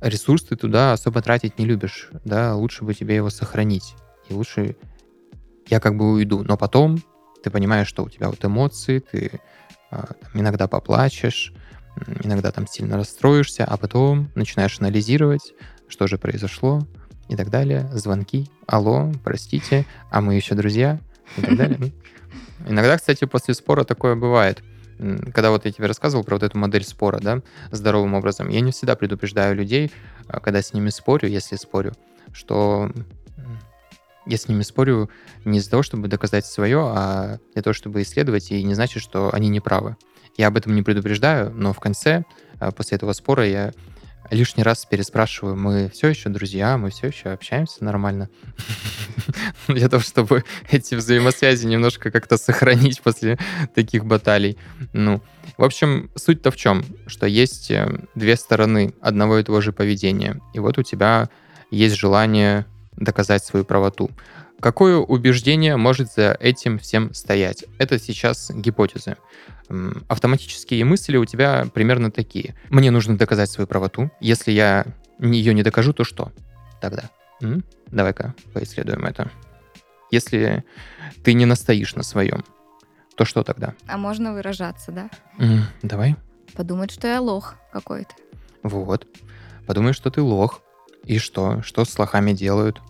Ресурс 0.00 0.44
ты 0.44 0.54
туда 0.54 0.92
особо 0.92 1.20
тратить 1.22 1.58
не 1.58 1.64
любишь. 1.64 2.08
Да? 2.24 2.54
Лучше 2.54 2.84
бы 2.84 2.94
тебе 2.94 3.16
его 3.16 3.30
сохранить. 3.30 3.96
И 4.28 4.34
лучше 4.34 4.76
я 5.66 5.80
как 5.80 5.96
бы 5.96 6.12
уйду. 6.12 6.44
Но 6.44 6.56
потом 6.56 7.02
ты 7.42 7.50
понимаешь, 7.50 7.88
что 7.88 8.04
у 8.04 8.08
тебя 8.08 8.28
вот 8.28 8.44
эмоции, 8.44 9.00
ты 9.00 9.40
а, 9.90 10.06
там, 10.06 10.40
иногда 10.40 10.68
поплачешь, 10.68 11.52
иногда 12.22 12.52
там 12.52 12.68
сильно 12.68 12.96
расстроишься, 12.96 13.64
а 13.64 13.76
потом 13.76 14.30
начинаешь 14.36 14.78
анализировать, 14.78 15.52
что 15.88 16.06
же 16.06 16.16
произошло 16.16 16.86
и 17.28 17.34
так 17.34 17.50
далее. 17.50 17.90
Звонки, 17.92 18.48
алло, 18.68 19.12
простите, 19.24 19.84
а 20.10 20.20
мы 20.20 20.36
еще 20.36 20.54
друзья 20.54 21.00
и 21.36 21.40
так 21.40 21.56
далее. 21.56 21.92
Иногда, 22.66 22.96
кстати, 22.96 23.24
после 23.24 23.54
спора 23.54 23.84
такое 23.84 24.14
бывает. 24.14 24.62
Когда 25.32 25.50
вот 25.50 25.64
я 25.64 25.70
тебе 25.70 25.86
рассказывал 25.86 26.24
про 26.24 26.34
вот 26.34 26.42
эту 26.42 26.58
модель 26.58 26.84
спора, 26.84 27.20
да, 27.22 27.40
здоровым 27.70 28.14
образом, 28.14 28.48
я 28.48 28.60
не 28.60 28.72
всегда 28.72 28.96
предупреждаю 28.96 29.54
людей, 29.54 29.92
а, 30.26 30.40
когда 30.40 30.60
с 30.60 30.72
ними 30.72 30.90
спорю, 30.90 31.28
если 31.28 31.56
спорю, 31.56 31.94
что 32.32 32.90
Я 34.26 34.36
с 34.36 34.46
ними 34.46 34.62
спорю 34.62 35.08
не 35.46 35.56
из-за 35.58 35.70
того, 35.70 35.82
чтобы 35.82 36.06
доказать 36.06 36.44
свое, 36.44 36.80
а 36.80 37.38
для 37.54 37.62
того, 37.62 37.72
чтобы 37.72 38.02
исследовать, 38.02 38.50
и 38.50 38.62
не 38.62 38.74
значит, 38.74 39.02
что 39.02 39.32
они 39.32 39.48
не 39.48 39.60
правы. 39.60 39.96
Я 40.36 40.48
об 40.48 40.56
этом 40.58 40.74
не 40.74 40.82
предупреждаю, 40.82 41.50
но 41.50 41.72
в 41.72 41.80
конце, 41.80 42.24
а, 42.60 42.70
после 42.70 42.96
этого 42.96 43.14
спора, 43.14 43.46
я 43.46 43.72
лишний 44.30 44.62
раз 44.62 44.84
переспрашиваю, 44.84 45.56
мы 45.56 45.88
все 45.88 46.08
еще 46.08 46.28
друзья, 46.28 46.76
мы 46.76 46.90
все 46.90 47.08
еще 47.08 47.30
общаемся 47.30 47.84
нормально. 47.84 48.28
Для 49.68 49.88
того, 49.88 50.02
чтобы 50.02 50.44
эти 50.70 50.94
взаимосвязи 50.94 51.66
немножко 51.66 52.10
как-то 52.10 52.36
сохранить 52.36 53.00
после 53.00 53.38
таких 53.74 54.04
баталий. 54.04 54.58
Ну, 54.92 55.22
в 55.56 55.64
общем, 55.64 56.10
суть-то 56.14 56.50
в 56.50 56.56
чем? 56.56 56.84
Что 57.06 57.26
есть 57.26 57.70
э, 57.70 58.00
две 58.14 58.36
стороны 58.36 58.94
одного 59.00 59.38
и 59.38 59.42
того 59.42 59.60
же 59.60 59.72
поведения. 59.72 60.40
И 60.54 60.58
вот 60.58 60.78
у 60.78 60.82
тебя 60.82 61.28
есть 61.70 61.96
желание 61.96 62.66
доказать 62.96 63.44
свою 63.44 63.64
правоту. 63.64 64.10
Какое 64.60 64.96
убеждение 64.96 65.76
может 65.76 66.12
за 66.12 66.36
этим 66.40 66.78
всем 66.78 67.14
стоять? 67.14 67.64
Это 67.78 67.98
сейчас 67.98 68.50
гипотезы. 68.52 69.16
Автоматические 70.08 70.84
мысли 70.84 71.16
у 71.16 71.24
тебя 71.24 71.66
примерно 71.72 72.10
такие. 72.10 72.56
Мне 72.68 72.90
нужно 72.90 73.16
доказать 73.16 73.50
свою 73.50 73.68
правоту. 73.68 74.10
Если 74.20 74.50
я 74.50 74.86
ее 75.20 75.54
не 75.54 75.62
докажу, 75.62 75.92
то 75.92 76.02
что 76.04 76.32
тогда? 76.80 77.10
Давай-ка 77.86 78.34
поисследуем 78.52 79.04
это. 79.04 79.30
Если 80.10 80.64
ты 81.22 81.34
не 81.34 81.44
настоишь 81.46 81.94
на 81.94 82.02
своем, 82.02 82.44
то 83.16 83.24
что 83.24 83.42
тогда? 83.44 83.74
А 83.86 83.96
можно 83.96 84.32
выражаться, 84.32 84.90
да? 84.90 85.10
М, 85.38 85.64
Давай. 85.82 86.16
Подумать, 86.54 86.90
что 86.90 87.06
я 87.06 87.20
лох 87.20 87.56
какой-то. 87.72 88.14
Вот. 88.62 89.06
Подумай, 89.66 89.92
что 89.92 90.10
ты 90.10 90.20
лох. 90.22 90.62
И 91.04 91.18
что? 91.18 91.62
Что 91.62 91.84
с 91.84 91.96
лохами 91.98 92.32
делают? 92.32 92.80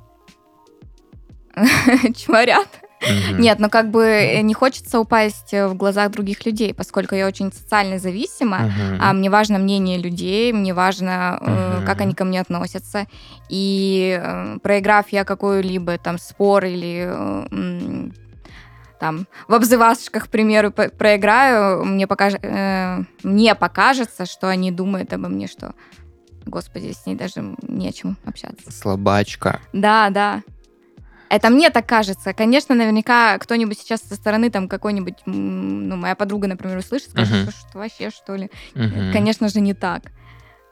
Чморят. 2.17 2.69
Мгм. 3.01 3.41
Нет, 3.41 3.61
ну 3.61 3.71
как 3.71 3.91
бы 3.93 4.03
э, 4.05 4.41
не 4.41 4.55
хочется 4.55 4.99
упасть 4.99 5.55
э, 5.55 5.69
в 5.69 5.75
глазах 5.77 6.11
других 6.11 6.45
людей, 6.45 6.75
поскольку 6.75 7.15
я 7.15 7.29
очень 7.29 7.53
социально 7.53 7.99
зависима, 7.99 8.59
Мгм. 8.59 8.99
а 9.01 9.13
мне 9.13 9.31
важно 9.31 9.59
мнение 9.59 9.99
людей, 9.99 10.53
мне 10.53 10.75
важно, 10.75 11.39
Мгм. 11.41 11.87
как 11.87 12.01
они 12.01 12.15
ко 12.15 12.25
мне 12.25 12.41
относятся. 12.41 13.07
И 13.49 14.21
проиграв 14.63 15.11
я 15.11 15.25
какой-либо 15.25 15.97
там 15.99 16.19
спор 16.19 16.65
или 16.65 17.09
там 18.99 19.29
в 19.47 19.55
обзывашках, 19.55 20.25
к 20.25 20.29
примеру, 20.29 20.73
проиграю, 20.73 21.85
мне, 21.85 22.07
покаж- 22.09 23.05
мне 23.23 23.55
покажется, 23.55 24.27
что 24.27 24.49
они 24.49 24.73
думают 24.73 25.13
обо 25.13 25.29
мне, 25.29 25.47
что, 25.47 25.73
господи, 26.47 26.91
с 26.93 27.07
ней 27.07 27.15
даже 27.15 27.55
не 27.63 27.89
о 27.89 27.93
чем 27.93 28.17
общаться. 28.25 28.73
Слабачка. 28.73 29.61
Да, 29.73 30.11
да. 30.11 30.43
Это 31.31 31.51
мне 31.51 31.71
так 31.71 31.87
кажется. 31.87 32.33
Конечно, 32.33 32.75
наверняка 32.75 33.39
кто-нибудь 33.39 33.79
сейчас 33.79 34.01
со 34.01 34.15
стороны, 34.15 34.51
там, 34.51 34.69
какой-нибудь, 34.69 35.15
ну, 35.27 35.97
моя 35.97 36.15
подруга, 36.15 36.49
например, 36.49 36.79
услышит, 36.79 37.11
скажет, 37.11 37.35
Мгм. 37.35 37.43
что, 37.51 37.51
что 37.53 37.79
вообще, 37.79 38.11
что 38.11 38.35
ли? 38.35 38.51
Мгм. 38.75 39.13
Конечно 39.13 39.49
же, 39.49 39.61
не 39.61 39.75
так. 39.75 40.03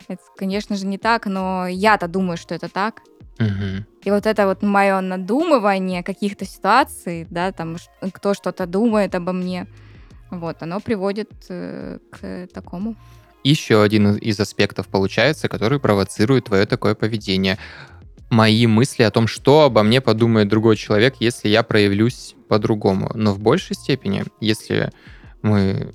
Это, 0.08 0.22
конечно 0.36 0.76
же, 0.76 0.86
не 0.86 0.98
так, 0.98 1.26
но 1.26 1.66
я-то 1.66 2.08
думаю, 2.08 2.36
что 2.36 2.54
это 2.54 2.68
так. 2.68 3.02
Мгм. 3.38 3.84
И 4.04 4.10
вот 4.10 4.24
это 4.24 4.46
вот 4.46 4.62
мое 4.62 5.00
надумывание 5.00 6.02
каких-то 6.02 6.44
ситуаций, 6.46 7.26
да, 7.28 7.52
там, 7.52 7.76
кто 8.12 8.34
что-то 8.34 8.66
думает 8.66 9.14
обо 9.14 9.32
мне, 9.32 9.66
вот, 10.30 10.62
оно 10.62 10.80
приводит 10.80 11.30
э, 11.48 11.98
к 12.10 12.46
такому. 12.54 12.94
Еще 13.44 13.82
один 13.82 14.16
из 14.16 14.40
аспектов 14.40 14.88
получается, 14.88 15.48
который 15.48 15.78
провоцирует 15.78 16.46
твое 16.46 16.66
такое 16.66 16.94
поведение. 16.94 17.58
Мои 18.30 18.66
мысли 18.66 19.04
о 19.04 19.10
том, 19.10 19.26
что 19.28 19.62
обо 19.62 19.82
мне 19.82 20.00
подумает 20.00 20.48
другой 20.48 20.76
человек, 20.76 21.16
если 21.20 21.48
я 21.48 21.62
проявлюсь 21.62 22.34
по-другому. 22.48 23.10
Но 23.14 23.32
в 23.32 23.38
большей 23.38 23.76
степени, 23.76 24.24
если 24.40 24.90
мы 25.42 25.94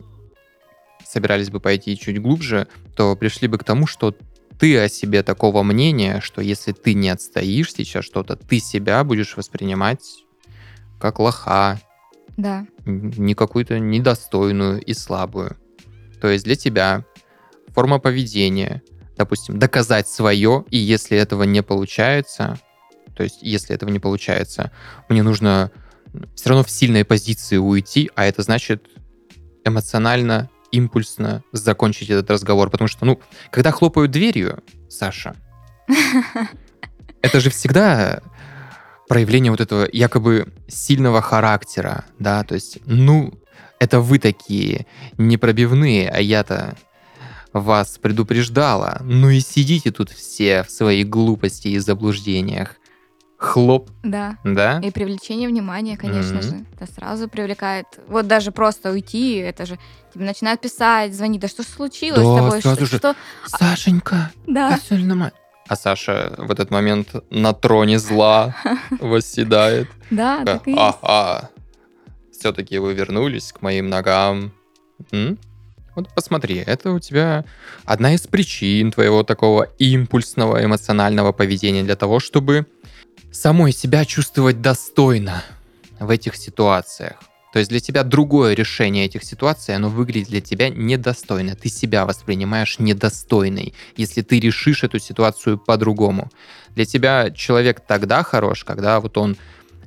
собирались 1.06 1.50
бы 1.50 1.60
пойти 1.60 1.98
чуть 1.98 2.22
глубже, 2.22 2.67
то 2.96 3.15
пришли 3.17 3.50
бы 3.50 3.58
к 3.58 3.65
тому, 3.65 3.86
что 3.86 4.15
ты 4.60 4.78
о 4.80 4.88
себе 4.88 5.24
такого 5.24 5.63
мнения, 5.63 6.22
что 6.22 6.41
если 6.41 6.72
ты 6.72 6.94
не 6.94 7.10
отстоишь 7.10 7.74
сейчас 7.74 8.06
что-то, 8.06 8.36
ты 8.36 8.60
себя 8.60 9.04
будешь 9.04 9.36
воспринимать 9.36 10.24
как 11.00 11.20
лоха, 11.20 11.82
Да, 12.38 12.65
не 12.86 13.34
какую-то 13.34 13.80
недостойную 13.80 14.82
и 14.82 14.94
слабую. 14.94 15.58
То 16.22 16.30
есть 16.30 16.46
для 16.46 16.56
тебя 16.56 17.04
форма 17.70 18.00
поведения, 18.00 18.84
допустим, 19.17 19.60
доказать 19.60 20.08
свое, 20.08 20.65
и 20.69 20.78
если 20.78 21.17
этого 21.17 21.43
не 21.43 21.62
получается, 21.62 22.58
то 23.15 23.24
есть 23.24 23.39
если 23.41 23.76
этого 23.76 23.89
не 23.89 24.00
получается, 24.00 24.71
мне 25.10 25.24
нужно 25.24 25.71
все 26.36 26.50
равно 26.50 26.63
в 26.63 26.69
сильной 26.69 27.06
позиции 27.06 27.58
уйти, 27.58 28.10
а 28.15 28.26
это 28.26 28.41
значит 28.41 28.88
эмоционально, 29.63 30.50
импульсно 30.71 31.43
закончить 31.52 32.10
этот 32.10 32.30
разговор, 32.32 32.69
потому 32.69 32.88
что, 32.88 33.06
ну, 33.06 33.19
когда 33.52 33.71
хлопают 33.71 34.12
дверью, 34.12 34.63
Саша, 34.89 35.36
это 37.21 37.39
же 37.39 37.50
всегда 37.50 38.21
проявление 39.08 39.52
вот 39.52 39.60
этого 39.60 39.88
якобы 39.91 40.54
сильного 40.67 41.21
характера, 41.21 42.06
да, 42.17 42.43
то 42.43 42.56
есть, 42.56 42.80
ну, 42.86 43.34
это 43.80 44.00
вы 44.00 44.19
такие 44.19 44.86
непробивные, 45.17 46.10
а 46.10 46.19
я-то 46.19 46.78
вас 47.54 47.98
предупреждала. 47.98 49.02
Ну 49.04 49.30
и 49.30 49.40
сидите 49.40 49.92
тут 49.92 50.10
все 50.10 50.64
в 50.64 50.72
своей 50.72 51.04
глупости 51.04 51.68
и 51.70 51.80
заблуждениях. 51.80 52.76
Хлоп, 53.38 53.90
да. 54.04 54.38
да? 54.44 54.80
И 54.84 54.92
привлечение 54.92 55.50
внимания, 55.50 55.98
конечно 55.98 56.36
Мгм. 56.36 56.42
же. 56.44 56.66
Это 56.80 56.92
сразу 56.94 57.28
привлекает. 57.28 57.88
Вот 58.08 58.28
даже 58.28 58.52
просто 58.52 58.92
уйти, 58.92 59.38
это 59.38 59.66
же 59.66 59.80
тебе 60.14 60.26
начинают 60.26 60.62
писать, 60.62 61.16
звонить. 61.16 61.42
Да 61.42 61.48
что 61.48 61.64
случилось 61.64 62.20
Да, 62.22 62.34
с 62.34 62.38
тобой? 62.38 62.62
сразу 62.62 62.76
что, 62.76 62.86
же. 62.86 62.98
что- 62.98 63.16
Сашенька, 63.48 64.32
Да. 64.46 64.78
всё 64.78 64.96
ли 64.96 65.04
нормально? 65.06 65.34
А 65.68 65.76
Саша 65.76 66.36
в 66.38 66.52
этот 66.52 66.70
момент 66.70 67.16
на 67.32 67.54
троне 67.54 67.98
зла 67.98 68.56
восседает. 69.00 69.88
Да, 70.12 70.44
так 70.46 70.68
и 70.68 70.72
есть. 70.72 70.82
Ага, 71.02 71.50
все-таки 72.32 72.78
вы 72.78 72.94
вернулись 72.94 73.52
к 73.54 73.62
моим 73.64 73.90
ногам. 73.90 74.52
Вот 75.96 76.10
посмотри, 76.16 76.58
это 76.58 76.92
у 76.92 77.00
тебя 77.00 77.44
одна 77.86 78.14
из 78.14 78.22
причин 78.22 78.92
твоего 78.92 79.24
такого 79.24 79.64
импульсного 79.78 80.64
эмоционального 80.64 81.32
поведения 81.34 81.84
для 81.84 81.96
того, 81.96 82.20
чтобы 82.20 82.66
самой 83.32 83.74
себя 83.74 84.06
чувствовать 84.06 84.62
достойно 84.62 85.44
в 86.00 86.10
этих 86.10 86.36
ситуациях. 86.36 87.20
То 87.52 87.60
есть 87.60 87.70
для 87.70 87.82
тебя 87.82 88.04
другое 88.04 88.54
решение 88.54 89.06
этих 89.06 89.26
ситуаций, 89.26 89.76
оно 89.76 89.90
выглядит 89.90 90.30
для 90.30 90.40
тебя 90.40 90.70
недостойно. 90.70 91.56
Ты 91.56 91.68
себя 91.68 92.06
воспринимаешь 92.06 92.80
недостойной, 92.80 93.74
если 93.98 94.22
ты 94.22 94.40
решишь 94.40 94.86
эту 94.86 95.00
ситуацию 95.00 95.58
по-другому. 95.58 96.32
Для 96.76 96.86
тебя 96.86 97.30
человек 97.32 97.82
тогда 97.86 98.24
хорош, 98.24 98.64
когда 98.64 99.02
вот 99.02 99.18
он 99.18 99.36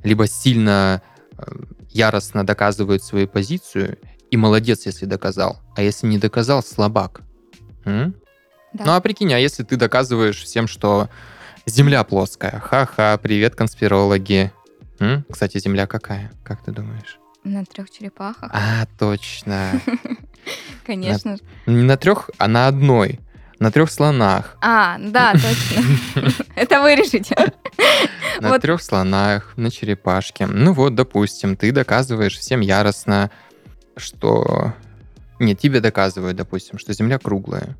либо 0.03 0.27
сильно 0.27 1.01
э, 1.37 1.43
яростно 1.89 2.45
доказывает 2.45 3.03
свою 3.03 3.27
позицию, 3.27 3.97
и 4.35 4.37
молодец, 4.37 4.85
если 4.85 5.05
доказал, 5.05 5.61
а 5.75 5.81
если 5.81 6.07
не 6.07 6.17
доказал, 6.17 6.61
слабак. 6.61 7.21
М? 7.85 8.13
Да. 8.73 8.83
Ну 8.85 8.91
а 8.91 8.99
прикинь, 8.99 9.33
а 9.33 9.39
если 9.39 9.63
ты 9.63 9.77
доказываешь 9.77 10.43
всем, 10.43 10.67
что 10.67 11.09
Земля 11.65 12.03
плоская, 12.03 12.59
ха-ха, 12.59 13.17
привет, 13.17 13.55
конспирологи. 13.55 14.51
М? 14.99 15.25
Кстати, 15.31 15.57
Земля 15.59 15.87
какая, 15.87 16.31
как 16.43 16.63
ты 16.63 16.71
думаешь? 16.71 17.17
На 17.45 17.63
трех 17.63 17.89
черепахах, 17.89 18.51
А, 18.53 18.85
точно. 18.99 19.81
конечно. 20.85 21.37
же. 21.37 21.43
Не 21.65 21.83
на 21.83 21.95
трех, 21.95 22.29
а 22.37 22.47
на 22.47 22.67
одной. 22.67 23.19
На 23.59 23.71
трех 23.71 23.89
слонах. 23.89 24.57
А, 24.61 24.97
да, 24.99 25.31
точно. 25.33 26.33
Это 26.55 26.81
вы 26.81 26.95
решите. 26.95 27.35
На 28.41 28.59
трех 28.59 28.81
слонах, 28.83 29.53
на 29.55 29.71
черепашке. 29.71 30.45
Ну 30.45 30.73
вот, 30.73 30.93
допустим, 30.93 31.55
ты 31.55 31.71
доказываешь 31.71 32.37
всем 32.37 32.59
яростно, 32.59 33.31
что... 33.95 34.73
Нет, 35.39 35.59
тебе 35.59 35.81
доказывают, 35.81 36.37
допустим, 36.37 36.77
что 36.77 36.93
Земля 36.93 37.19
круглая. 37.19 37.77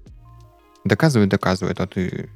Доказывают, 0.84 1.30
доказывают, 1.30 1.80
а 1.80 1.88
ты... 1.88 2.30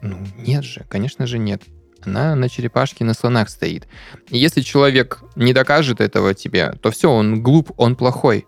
Ну, 0.00 0.18
нет 0.38 0.64
же, 0.64 0.86
конечно 0.88 1.26
же 1.26 1.38
нет. 1.38 1.62
Она 2.04 2.34
на 2.34 2.48
черепашке, 2.48 3.04
на 3.04 3.12
слонах 3.12 3.50
стоит. 3.50 3.86
И 4.28 4.38
если 4.38 4.62
человек 4.62 5.22
не 5.36 5.52
докажет 5.52 6.00
этого 6.00 6.32
тебе, 6.34 6.72
то 6.80 6.90
все, 6.90 7.10
он 7.10 7.42
глуп, 7.42 7.72
он 7.76 7.96
плохой. 7.96 8.46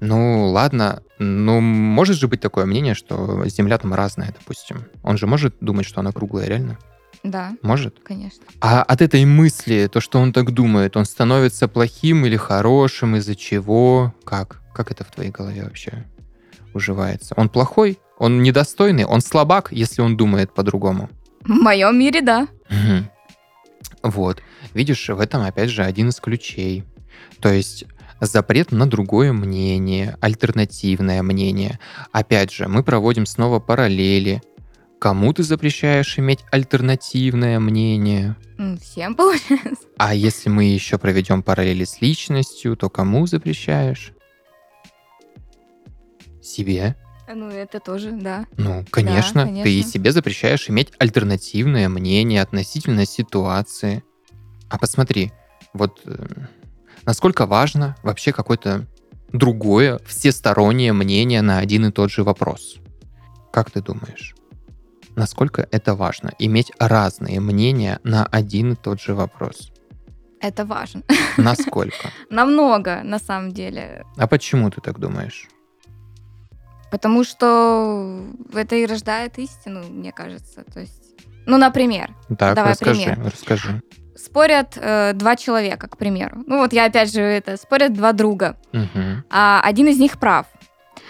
Ну, 0.00 0.50
ладно, 0.50 1.02
ну, 1.18 1.60
может 1.60 2.16
же 2.16 2.28
быть 2.28 2.40
такое 2.40 2.66
мнение, 2.66 2.94
что 2.94 3.44
Земля 3.46 3.78
там 3.78 3.94
разная, 3.94 4.32
допустим. 4.38 4.84
Он 5.02 5.18
же 5.18 5.26
может 5.26 5.56
думать, 5.60 5.86
что 5.86 6.00
она 6.00 6.12
круглая, 6.12 6.46
реально? 6.46 6.78
Да, 7.22 7.52
Может? 7.62 7.98
конечно. 8.04 8.44
А 8.60 8.82
от 8.82 9.02
этой 9.02 9.24
мысли, 9.24 9.88
то, 9.92 10.00
что 10.00 10.18
он 10.20 10.32
так 10.32 10.52
думает, 10.52 10.96
он 10.96 11.04
становится 11.04 11.68
плохим 11.68 12.24
или 12.26 12.36
хорошим, 12.36 13.16
из-за 13.16 13.34
чего? 13.34 14.14
Как? 14.24 14.60
Как 14.74 14.90
это 14.90 15.04
в 15.04 15.10
твоей 15.10 15.30
голове 15.30 15.64
вообще 15.64 16.04
уживается? 16.74 17.34
Он 17.36 17.48
плохой? 17.48 17.98
Он 18.18 18.42
недостойный? 18.42 19.04
Он 19.04 19.20
слабак, 19.20 19.68
если 19.72 20.02
он 20.02 20.16
думает 20.16 20.52
по-другому? 20.54 21.10
В 21.42 21.48
моем 21.50 21.98
мире, 21.98 22.20
да. 22.20 22.46
Мгм. 22.68 23.10
Вот. 24.02 24.42
Видишь, 24.74 25.08
в 25.08 25.18
этом, 25.20 25.42
опять 25.42 25.70
же, 25.70 25.82
один 25.82 26.08
из 26.10 26.20
ключей. 26.20 26.84
То 27.40 27.48
есть 27.52 27.84
запрет 28.20 28.72
на 28.72 28.86
другое 28.88 29.32
мнение, 29.32 30.16
альтернативное 30.20 31.22
мнение. 31.22 31.78
Опять 32.12 32.52
же, 32.52 32.68
мы 32.68 32.82
проводим 32.82 33.26
снова 33.26 33.60
параллели. 33.60 34.42
Кому 34.98 35.32
ты 35.32 35.44
запрещаешь 35.44 36.18
иметь 36.18 36.40
альтернативное 36.50 37.60
мнение? 37.60 38.36
Всем 38.82 39.14
получается. 39.14 39.86
А 39.96 40.14
если 40.14 40.48
мы 40.48 40.64
еще 40.64 40.98
проведем 40.98 41.42
параллели 41.42 41.84
с 41.84 42.00
личностью, 42.00 42.76
то 42.76 42.90
кому 42.90 43.26
запрещаешь? 43.26 44.12
Себе. 46.42 46.96
Ну, 47.32 47.48
это 47.48 47.78
тоже, 47.78 48.12
да. 48.12 48.46
Ну, 48.56 48.84
конечно, 48.90 49.44
конечно. 49.44 49.62
ты 49.62 49.78
и 49.78 49.82
себе 49.82 50.12
запрещаешь 50.12 50.68
иметь 50.70 50.92
альтернативное 50.98 51.88
мнение 51.88 52.42
относительно 52.42 53.06
ситуации. 53.06 54.02
А 54.70 54.78
посмотри, 54.78 55.32
вот 55.74 56.00
э, 56.06 56.26
насколько 57.04 57.46
важно 57.46 57.96
вообще 58.02 58.32
какое-то 58.32 58.86
другое, 59.30 60.00
всестороннее 60.06 60.92
мнение 60.92 61.42
на 61.42 61.58
один 61.58 61.86
и 61.86 61.92
тот 61.92 62.10
же 62.10 62.24
вопрос. 62.24 62.78
Как 63.52 63.70
ты 63.70 63.82
думаешь? 63.82 64.34
Насколько 65.22 65.66
это 65.72 65.96
важно, 65.96 66.30
иметь 66.38 66.70
разные 66.78 67.40
мнения 67.40 67.98
на 68.04 68.24
один 68.24 68.74
и 68.74 68.76
тот 68.76 69.00
же 69.00 69.14
вопрос? 69.14 69.72
Это 70.40 70.64
важно. 70.64 71.02
Насколько? 71.36 72.10
Намного, 72.30 73.00
на 73.02 73.18
самом 73.18 73.50
деле. 73.50 74.04
А 74.16 74.28
почему 74.28 74.70
ты 74.70 74.80
так 74.80 75.00
думаешь? 75.00 75.48
Потому 76.92 77.24
что 77.24 78.22
это 78.54 78.76
и 78.76 78.86
рождает 78.86 79.38
истину, 79.40 79.82
мне 79.90 80.12
кажется. 80.12 80.62
То 80.72 80.78
есть, 80.78 81.02
ну, 81.46 81.56
например, 81.58 82.14
Так, 82.38 82.54
Давай 82.54 82.72
расскажи, 82.74 83.02
пример. 83.06 83.32
расскажи. 83.34 83.82
спорят 84.14 84.74
э, 84.76 85.14
два 85.14 85.34
человека, 85.34 85.88
к 85.88 85.96
примеру. 85.96 86.44
Ну, 86.46 86.58
вот 86.58 86.72
я 86.72 86.84
опять 86.84 87.12
же 87.12 87.20
это 87.22 87.56
спорят 87.56 87.92
два 87.92 88.12
друга, 88.12 88.56
Мгм, 88.72 89.24
а 89.30 89.60
один 89.64 89.88
из 89.88 89.98
них 89.98 90.18
прав. 90.20 90.46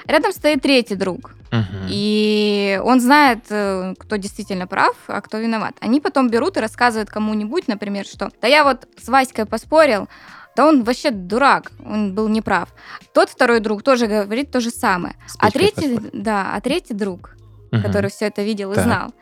Рядом 0.08 0.32
стоит 0.32 0.62
третий 0.62 0.94
друг, 0.96 1.34
мгм. 1.52 1.86
и 1.88 2.80
он 2.82 3.00
знает, 3.00 3.40
э, 3.50 3.94
кто 3.98 4.16
действительно 4.16 4.66
прав, 4.66 4.96
а 5.06 5.20
кто 5.20 5.38
виноват. 5.38 5.74
Они 5.80 6.00
потом 6.00 6.30
берут 6.30 6.56
и 6.56 6.60
рассказывают 6.60 7.10
кому-нибудь, 7.10 7.68
например, 7.68 8.06
что 8.06 8.30
«да 8.40 8.48
я 8.48 8.64
вот 8.64 8.88
с 9.02 9.08
Васькой 9.08 9.44
поспорил, 9.44 10.08
да 10.56 10.66
он 10.66 10.82
вообще 10.82 11.10
дурак, 11.10 11.72
он 11.84 12.14
был 12.14 12.28
неправ». 12.28 12.70
Тот 13.12 13.28
второй 13.28 13.60
друг 13.60 13.82
тоже 13.82 14.06
говорит 14.06 14.50
то 14.50 14.60
же 14.60 14.70
самое. 14.70 15.14
А 15.38 15.50
третий, 15.50 16.00
да, 16.12 16.52
а 16.54 16.60
третий 16.60 16.94
друг, 16.94 17.36
Мгм. 17.70 17.82
который 17.82 18.10
все 18.10 18.26
это 18.26 18.42
видел 18.42 18.72
и 18.72 18.74
Так. 18.76 18.84
знал, 18.84 19.14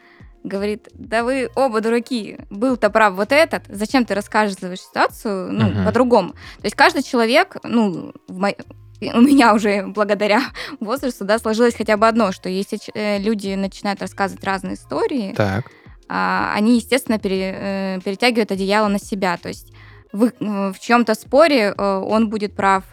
говорит, 0.44 0.88
да 0.94 1.24
вы 1.24 1.50
оба 1.56 1.80
дураки, 1.80 2.38
был-то 2.48 2.90
прав 2.90 3.14
вот 3.14 3.32
этот, 3.32 3.64
зачем 3.68 4.04
ты 4.04 4.14
рассказываешь 4.14 4.80
ситуацию, 4.80 5.52
ну, 5.52 5.66
Мгм. 5.70 5.84
по-другому. 5.84 6.28
То 6.30 6.64
есть 6.64 6.76
каждый 6.76 7.02
человек, 7.02 7.56
ну, 7.64 8.12
в 8.28 8.38
мо- 8.38 8.54
у 9.00 9.20
меня 9.20 9.54
уже 9.54 9.86
благодаря 9.86 10.42
возрасту, 10.80 11.24
да, 11.24 11.38
сложилось 11.38 11.74
хотя 11.74 11.96
бы 11.96 12.06
одно, 12.08 12.32
что 12.32 12.48
если 12.48 12.78
э, 12.94 13.18
люди 13.18 13.54
начинают 13.54 14.00
рассказывать 14.00 14.44
разные 14.44 14.74
истории, 14.74 15.34
Так. 15.34 15.66
а, 16.08 16.52
они, 16.54 16.76
естественно, 16.76 17.18
пере- 17.18 17.54
э, 17.56 18.00
перетягивают 18.04 18.50
одеяло 18.52 18.88
на 18.88 18.98
себя. 18.98 19.36
То 19.36 19.48
есть 19.48 19.72
в, 20.12 20.24
э, 20.26 20.72
в 20.72 20.78
чем-то 20.80 21.14
споре 21.14 21.72
он 21.72 22.28
будет 22.28 22.54
прав, 22.56 22.84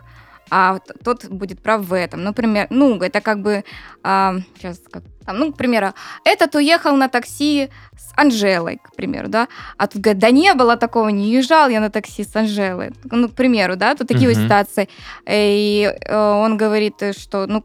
а 0.49 0.79
тот 1.03 1.25
будет 1.29 1.61
прав 1.61 1.81
в 1.85 1.93
этом. 1.93 2.23
Например, 2.23 2.67
ну, 2.69 2.97
это 2.99 3.21
как 3.21 3.41
бы, 3.41 3.63
сейчас, 4.03 4.79
как, 4.91 5.03
там, 5.25 5.39
ну, 5.39 5.53
к 5.53 5.57
примеру, 5.57 5.93
этот 6.25 6.53
уехал 6.55 6.95
на 6.95 7.07
такси 7.07 7.69
Анжелой, 8.15 8.77
к 8.83 8.95
примеру, 8.95 9.27
да, 9.29 9.47
а 9.77 9.87
тут 9.87 10.01
говорит, 10.01 10.19
да 10.21 10.29
не 10.31 10.53
было 10.53 10.77
такого, 10.77 11.09
не 11.09 11.31
езжал 11.31 11.69
я 11.69 11.79
на 11.79 11.89
такси 11.89 12.23
с 12.23 12.35
Анжелой. 12.35 12.91
Ну, 13.11 13.27
к 13.29 13.33
примеру, 13.33 13.75
да, 13.75 13.95
тут 13.95 14.07
такие 14.07 14.27
вот 14.29 14.37
Мгм. 14.37 14.45
ситуации. 14.45 14.87
И 15.27 15.91
э, 16.05 16.15
он 16.17 16.57
говорит, 16.57 17.01
э, 17.01 17.13
что, 17.13 17.45
ну, 17.47 17.63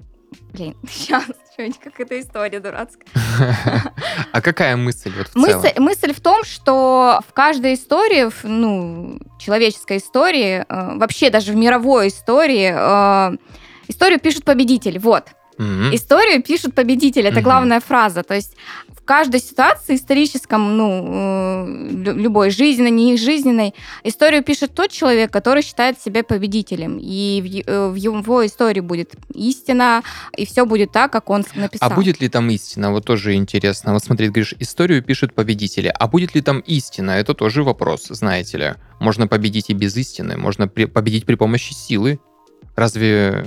блин, 0.53 0.75
сейчас, 0.91 1.25
что-нибудь, 1.53 1.79
как 1.83 2.01
эта 2.01 2.21
история 2.21 2.61
дурацкая. 2.61 3.07
А 4.33 4.41
какая 4.41 4.77
мысль 4.77 5.13
вот 5.17 5.29
в 5.29 5.37
Мысль, 5.37 5.71
целом? 5.73 5.85
мысль 5.85 6.13
в 6.13 6.21
том, 6.21 6.45
что 6.45 7.21
в 7.29 7.33
каждой 7.33 7.75
истории, 7.75 8.29
ну, 8.45 9.19
человеческой 9.39 9.99
истории, 9.99 10.65
э, 10.69 10.99
вообще 10.99 11.31
даже 11.31 11.53
в 11.53 11.57
мировой 11.57 12.09
истории, 12.09 12.73
э, 12.75 13.37
историю 13.89 14.21
пишут 14.21 14.45
победитель. 14.45 14.99
Вот. 14.99 15.25
Мгм. 15.59 15.93
Историю 15.95 16.43
пишут 16.43 16.75
победитель. 16.75 17.27
Это 17.27 17.37
Мгм. 17.41 17.43
главная 17.45 17.81
фраза. 17.81 18.23
То 18.23 18.35
есть 18.35 18.55
каждой 19.09 19.41
ситуации 19.41 19.95
историческом, 19.95 20.77
ну, 20.77 21.05
э, 21.09 21.91
лю- 22.05 22.15
любой 22.15 22.51
жизненной, 22.51 22.91
не 22.91 23.17
жизненной, 23.17 23.75
историю 24.05 24.45
пишет 24.45 24.75
тот 24.75 24.91
человек, 24.91 25.33
который 25.33 25.63
считает 25.63 25.99
себя 25.99 26.23
победителем. 26.23 26.99
И 27.01 27.41
в, 27.43 27.71
э, 27.71 27.95
его 27.97 28.45
истории 28.45 28.81
будет 28.81 29.15
истина, 29.33 30.03
и 30.37 30.45
все 30.45 30.67
будет 30.67 30.93
так, 30.93 31.11
как 31.11 31.31
он 31.31 31.45
написал. 31.55 31.91
А 31.91 31.95
будет 31.95 32.21
ли 32.21 32.29
там 32.29 32.51
истина? 32.51 32.93
Вот 32.93 33.07
тоже 33.07 33.33
интересно. 33.35 33.95
Вот 33.95 34.05
смотри, 34.05 34.27
ты 34.27 34.33
говоришь, 34.33 34.55
историю 34.61 35.03
пишут 35.03 35.35
победители. 35.35 35.89
А 35.89 36.07
будет 36.07 36.35
ли 36.35 36.43
там 36.43 36.61
истина? 36.61 37.13
Это 37.13 37.33
тоже 37.33 37.63
вопрос, 37.63 38.09
знаете 38.11 38.59
ли. 38.59 38.75
Можно 39.01 39.27
победить 39.27 39.71
и 39.71 39.75
без 39.75 39.97
истины. 39.97 40.37
Можно 40.37 40.69
при- 40.69 40.85
победить 40.85 41.25
при 41.25 41.37
помощи 41.37 41.73
силы. 41.73 42.19
Разве 42.77 43.47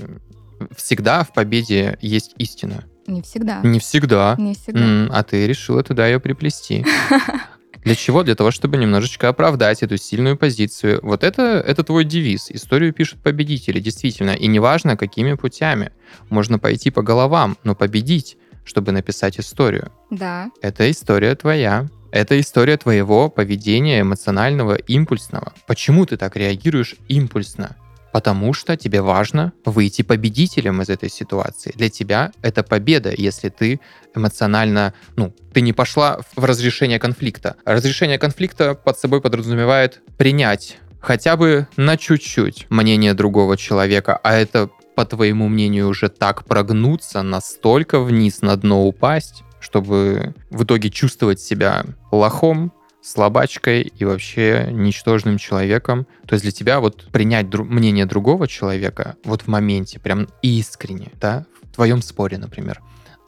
всегда 0.75 1.23
в 1.23 1.33
победе 1.33 1.99
есть 2.01 2.33
истина? 2.39 2.83
Не 3.11 3.21
всегда. 3.21 3.61
Не 3.63 3.79
всегда. 3.79 4.35
Не 4.37 4.53
всегда. 4.55 4.79
М, 4.81 5.09
а 5.11 5.23
ты 5.23 5.45
решила 5.45 5.83
туда 5.83 6.07
ее 6.07 6.19
приплести. 6.19 6.85
Для 7.83 7.95
чего? 7.95 8.23
Для 8.23 8.35
того, 8.35 8.51
чтобы 8.51 8.77
немножечко 8.77 9.27
оправдать 9.27 9.81
эту 9.83 9.97
сильную 9.97 10.37
позицию. 10.37 10.99
Вот 11.01 11.23
это, 11.23 11.63
это 11.65 11.83
твой 11.83 12.05
девиз. 12.05 12.51
Историю 12.51 12.93
пишут 12.93 13.21
победители, 13.21 13.79
действительно. 13.79 14.31
И 14.31 14.47
неважно, 14.47 14.95
какими 14.95 15.33
путями. 15.33 15.91
Можно 16.29 16.59
пойти 16.59 16.91
по 16.91 17.01
головам, 17.01 17.57
но 17.63 17.73
победить, 17.75 18.37
чтобы 18.63 18.91
написать 18.91 19.39
историю. 19.39 19.91
Да. 20.11 20.51
Это 20.61 20.89
история 20.91 21.35
твоя. 21.35 21.87
Это 22.11 22.39
история 22.39 22.77
твоего 22.77 23.29
поведения 23.29 24.01
эмоционального, 24.01 24.75
импульсного. 24.75 25.53
Почему 25.65 26.05
ты 26.05 26.17
так 26.17 26.35
реагируешь 26.35 26.95
импульсно? 27.07 27.75
Потому 28.11 28.53
что 28.53 28.75
тебе 28.75 29.01
важно 29.01 29.53
выйти 29.65 30.01
победителем 30.01 30.81
из 30.81 30.89
этой 30.89 31.09
ситуации. 31.09 31.71
Для 31.75 31.89
тебя 31.89 32.31
это 32.41 32.63
победа, 32.63 33.13
если 33.15 33.49
ты 33.49 33.79
эмоционально, 34.15 34.93
ну, 35.15 35.33
ты 35.53 35.61
не 35.61 35.73
пошла 35.73 36.19
в 36.35 36.43
разрешение 36.43 36.99
конфликта. 36.99 37.55
Разрешение 37.65 38.17
конфликта 38.17 38.75
под 38.75 38.99
собой 38.99 39.21
подразумевает 39.21 40.01
принять 40.17 40.77
хотя 41.01 41.35
бы 41.35 41.67
на 41.75 41.97
чуть-чуть 41.97 42.67
мнение 42.69 43.13
другого 43.13 43.57
человека, 43.57 44.19
а 44.23 44.33
это, 44.33 44.69
по 44.95 45.05
твоему 45.05 45.49
мнению, 45.49 45.89
уже 45.89 46.09
так 46.09 46.45
прогнуться, 46.45 47.23
настолько 47.23 47.99
вниз 47.99 48.41
на 48.41 48.55
дно 48.55 48.85
упасть, 48.85 49.43
чтобы 49.59 50.33
в 50.49 50.63
итоге 50.63 50.89
чувствовать 50.89 51.39
себя 51.39 51.85
лохом, 52.11 52.71
слабачкой 53.01 53.81
и 53.81 54.05
вообще 54.05 54.67
ничтожным 54.71 55.37
человеком. 55.37 56.05
То 56.27 56.33
есть 56.33 56.43
для 56.43 56.51
тебя 56.51 56.79
вот 56.79 57.05
принять 57.11 57.47
дру- 57.47 57.63
мнение 57.63 58.05
другого 58.05 58.47
человека 58.47 59.15
вот 59.23 59.43
в 59.43 59.47
моменте, 59.47 59.99
прям 59.99 60.27
искренне, 60.41 61.11
да, 61.19 61.45
в 61.63 61.75
твоем 61.75 62.01
споре, 62.01 62.37
например, 62.37 62.81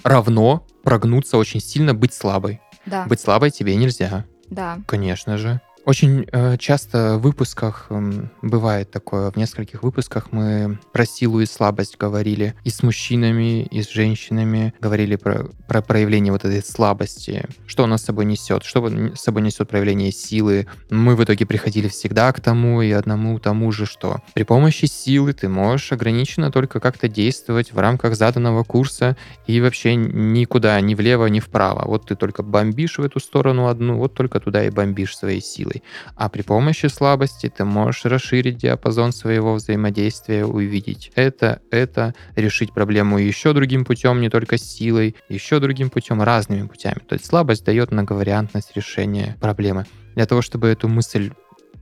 равно 0.04 0.66
прогнуться 0.84 1.38
очень 1.38 1.60
сильно, 1.60 1.94
быть 1.94 2.14
слабой. 2.14 2.62
Да. 2.86 3.06
Быть 3.06 3.20
слабой 3.22 3.52
тебе 3.52 3.76
нельзя. 3.76 4.26
Да. 4.50 4.80
Конечно 4.86 5.38
же. 5.38 5.62
Очень 5.86 6.26
э, 6.32 6.58
часто 6.58 7.18
в 7.18 7.24
выпусках 7.24 7.88
эм, 7.90 8.32
бывает 8.42 8.90
такое. 8.90 9.32
В 9.32 9.36
нескольких 9.36 9.84
выпусках 9.84 10.32
мы 10.32 10.80
про 10.94 11.06
силу 11.06 11.42
и 11.42 11.46
слабость 11.46 11.98
говорили 11.98 12.56
и 12.64 12.70
с 12.70 12.84
мужчинами, 12.84 13.64
и 13.64 13.82
с 13.82 13.90
женщинами. 13.90 14.74
Говорили 14.80 15.18
про, 15.18 15.50
про 15.68 15.82
проявление 15.82 16.32
вот 16.32 16.46
этой 16.46 16.64
слабости. 16.64 17.46
Что 17.68 17.84
она 17.84 17.98
с 17.98 18.04
собой 18.04 18.24
несет? 18.24 18.64
Что 18.64 18.88
с 18.88 19.20
собой 19.20 19.42
несет 19.42 19.68
проявление 19.68 20.14
силы? 20.14 20.68
Мы 20.90 21.18
в 21.18 21.24
итоге 21.26 21.46
приходили 21.46 21.90
всегда 21.90 22.32
к 22.32 22.40
тому 22.40 22.82
и 22.82 22.92
одному 22.92 23.38
тому 23.40 23.72
же, 23.74 23.86
что 23.86 24.22
при 24.34 24.44
помощи 24.44 24.86
силы 24.86 25.34
ты 25.34 25.50
можешь 25.50 25.92
ограниченно 25.92 26.50
только 26.50 26.80
как-то 26.80 27.10
действовать 27.10 27.74
в 27.74 27.80
рамках 27.80 28.16
заданного 28.16 28.64
курса 28.64 29.18
и 29.48 29.60
вообще 29.60 29.96
никуда, 29.96 30.80
ни 30.80 30.96
влево, 30.96 31.26
ни 31.26 31.42
вправо. 31.42 31.84
Вот 31.86 32.08
ты 32.08 32.16
только 32.16 32.42
бомбишь 32.42 33.00
в 33.00 33.04
эту 33.04 33.20
сторону 33.20 33.68
одну, 33.68 33.98
вот 33.98 34.14
только 34.14 34.40
туда 34.40 34.64
и 34.64 34.70
бомбишь 34.70 35.18
своей 35.18 35.42
силой. 35.42 35.73
А 36.16 36.30
при 36.30 36.42
помощи 36.42 36.88
слабости 36.88 37.50
ты 37.50 37.66
можешь 37.66 38.06
расширить 38.06 38.58
диапазон 38.58 39.12
своего 39.12 39.54
взаимодействия, 39.56 40.46
увидеть 40.46 41.12
это, 41.16 41.62
это, 41.72 42.14
решить 42.36 42.74
проблему 42.74 43.18
еще 43.18 43.54
другим 43.54 43.86
путем, 43.86 44.22
не 44.22 44.30
только 44.30 44.58
силой, 44.58 45.16
еще 45.30 45.60
другим 45.60 45.90
путем, 45.90 46.22
разными 46.22 46.68
путями. 46.68 47.00
То 47.08 47.14
есть 47.14 47.26
слабость 47.26 47.64
дает 47.64 47.92
многовариантность 47.92 48.76
решения 48.76 49.38
проблемы. 49.40 49.86
Для 50.16 50.26
того, 50.26 50.42
чтобы 50.42 50.68
эту 50.68 50.88
мысль 50.88 51.32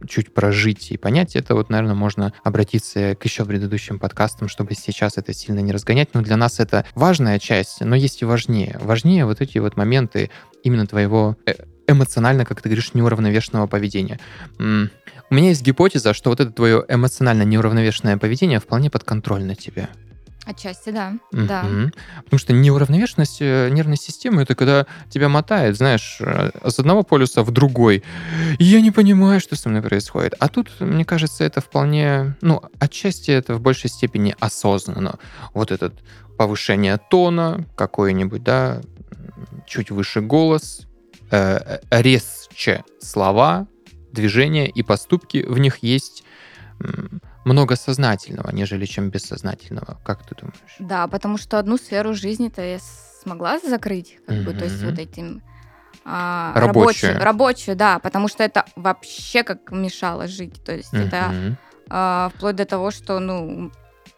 чуть 0.07 0.33
прожить 0.33 0.91
и 0.91 0.97
понять, 0.97 1.35
это 1.35 1.55
вот, 1.55 1.69
наверное, 1.69 1.95
можно 1.95 2.33
обратиться 2.43 3.15
к 3.15 3.23
еще 3.25 3.45
предыдущим 3.45 3.99
подкастам, 3.99 4.47
чтобы 4.47 4.73
сейчас 4.73 5.17
это 5.17 5.33
сильно 5.33 5.59
не 5.59 5.71
разгонять. 5.71 6.13
Но 6.13 6.21
для 6.21 6.37
нас 6.37 6.59
это 6.59 6.85
важная 6.95 7.39
часть, 7.39 7.81
но 7.81 7.95
есть 7.95 8.21
и 8.21 8.25
важнее. 8.25 8.77
Важнее 8.81 9.25
вот 9.25 9.41
эти 9.41 9.57
вот 9.57 9.77
моменты 9.77 10.29
именно 10.63 10.87
твоего 10.87 11.37
э, 11.45 11.53
эмоционально, 11.91 12.45
как 12.45 12.61
ты 12.61 12.69
говоришь, 12.69 12.93
неуравновешенного 12.93 13.67
поведения. 13.67 14.19
У 14.57 15.35
меня 15.35 15.49
есть 15.49 15.61
гипотеза, 15.61 16.13
что 16.13 16.29
вот 16.29 16.39
это 16.39 16.51
твое 16.51 16.83
эмоционально 16.87 17.43
неуравновешенное 17.43 18.17
поведение 18.17 18.59
вполне 18.59 18.89
подконтрольно 18.89 19.55
тебе. 19.55 19.89
Отчасти, 20.43 20.89
да. 20.89 21.13
Да. 21.31 21.63
Мгм. 21.63 21.93
Потому 22.23 22.39
что 22.39 22.51
неуравновешенность 22.51 23.37
э, 23.41 23.69
нервной 23.69 23.97
системы 23.97 24.41
это 24.41 24.55
когда 24.55 24.87
тебя 25.09 25.29
мотает, 25.29 25.77
знаешь, 25.77 26.17
э, 26.19 26.49
с 26.67 26.79
одного 26.79 27.03
полюса 27.03 27.43
в 27.43 27.51
другой. 27.51 28.03
И 28.57 28.63
я 28.63 28.81
не 28.81 28.89
понимаю, 28.89 29.39
что 29.39 29.55
со 29.55 29.69
мной 29.69 29.83
происходит. 29.83 30.33
А 30.39 30.47
тут, 30.47 30.69
мне 30.79 31.05
кажется, 31.05 31.43
это 31.43 31.61
вполне, 31.61 32.35
ну, 32.41 32.61
отчасти 32.79 33.29
это 33.29 33.53
в 33.53 33.61
большей 33.61 33.89
степени 33.91 34.35
осознанно. 34.39 35.19
Вот 35.53 35.71
этот 35.71 35.93
повышение 36.37 36.99
тона 37.09 37.65
какой-нибудь, 37.75 38.43
да, 38.43 38.81
чуть 39.67 39.91
выше 39.91 40.21
голос, 40.21 40.87
э, 41.31 41.79
резче 41.89 42.83
слова, 42.99 43.67
движения 44.11 44.67
и 44.67 44.83
поступки 44.83 45.45
в 45.47 45.57
них 45.57 45.79
есть 45.79 46.23
много 47.45 47.75
сознательного, 47.75 48.51
нежели 48.51 48.85
чем 48.85 49.09
бессознательного. 49.09 49.99
Как 50.03 50.25
ты 50.25 50.35
думаешь? 50.35 50.75
Да, 50.79 51.07
потому 51.07 51.37
что 51.37 51.59
одну 51.59 51.77
сферу 51.77 52.13
жизни-то 52.13 52.61
я 52.61 52.79
смогла 52.79 53.59
закрыть, 53.59 54.17
как 54.25 54.43
бы, 54.43 54.53
то 54.53 54.65
есть 54.65 54.83
вот 54.83 54.97
этим 54.99 55.41
а, 56.03 56.53
Рабочую. 56.55 57.13
рабочую, 57.13 57.23
рабочую, 57.23 57.75
да, 57.75 57.99
потому 57.99 58.27
что 58.27 58.43
это 58.43 58.65
вообще 58.75 59.43
как 59.43 59.71
мешало 59.71 60.27
жить, 60.27 60.63
то 60.63 60.75
есть 60.75 60.93
это 60.93 61.57
а, 61.89 62.31
вплоть 62.35 62.55
до 62.55 62.65
того, 62.65 62.91
что, 62.91 63.19
ну, 63.19 63.71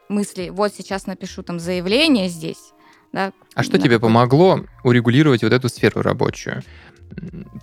мысли, 0.07 0.49
вот 0.49 0.73
сейчас 0.73 1.07
напишу 1.07 1.43
там 1.43 1.59
заявление 1.59 2.29
здесь, 2.29 2.71
да. 3.11 3.33
А 3.55 3.63
что 3.63 3.77
на 3.77 3.83
тебе 3.83 3.99
помогло 3.99 4.61
урегулировать 4.83 5.43
вот 5.43 5.51
эту 5.51 5.69
сферу 5.69 6.01
рабочую? 6.01 6.63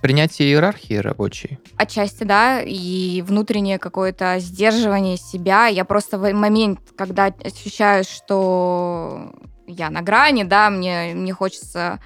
Принятие 0.01 0.49
иерархии 0.49 0.95
рабочей? 0.95 1.59
Отчасти, 1.77 2.23
да, 2.23 2.61
и 2.61 3.21
внутреннее 3.21 3.77
какое-то 3.79 4.37
сдерживание 4.39 5.17
себя. 5.17 5.67
Я 5.67 5.85
просто 5.85 6.17
в 6.17 6.31
момент, 6.33 6.79
когда 6.95 7.25
ощущаю, 7.43 8.03
что 8.03 9.31
я 9.67 9.89
на 9.89 10.01
грани, 10.01 10.43
да, 10.43 10.69
мне, 10.69 11.11
мне 11.13 11.33
хочется 11.33 11.99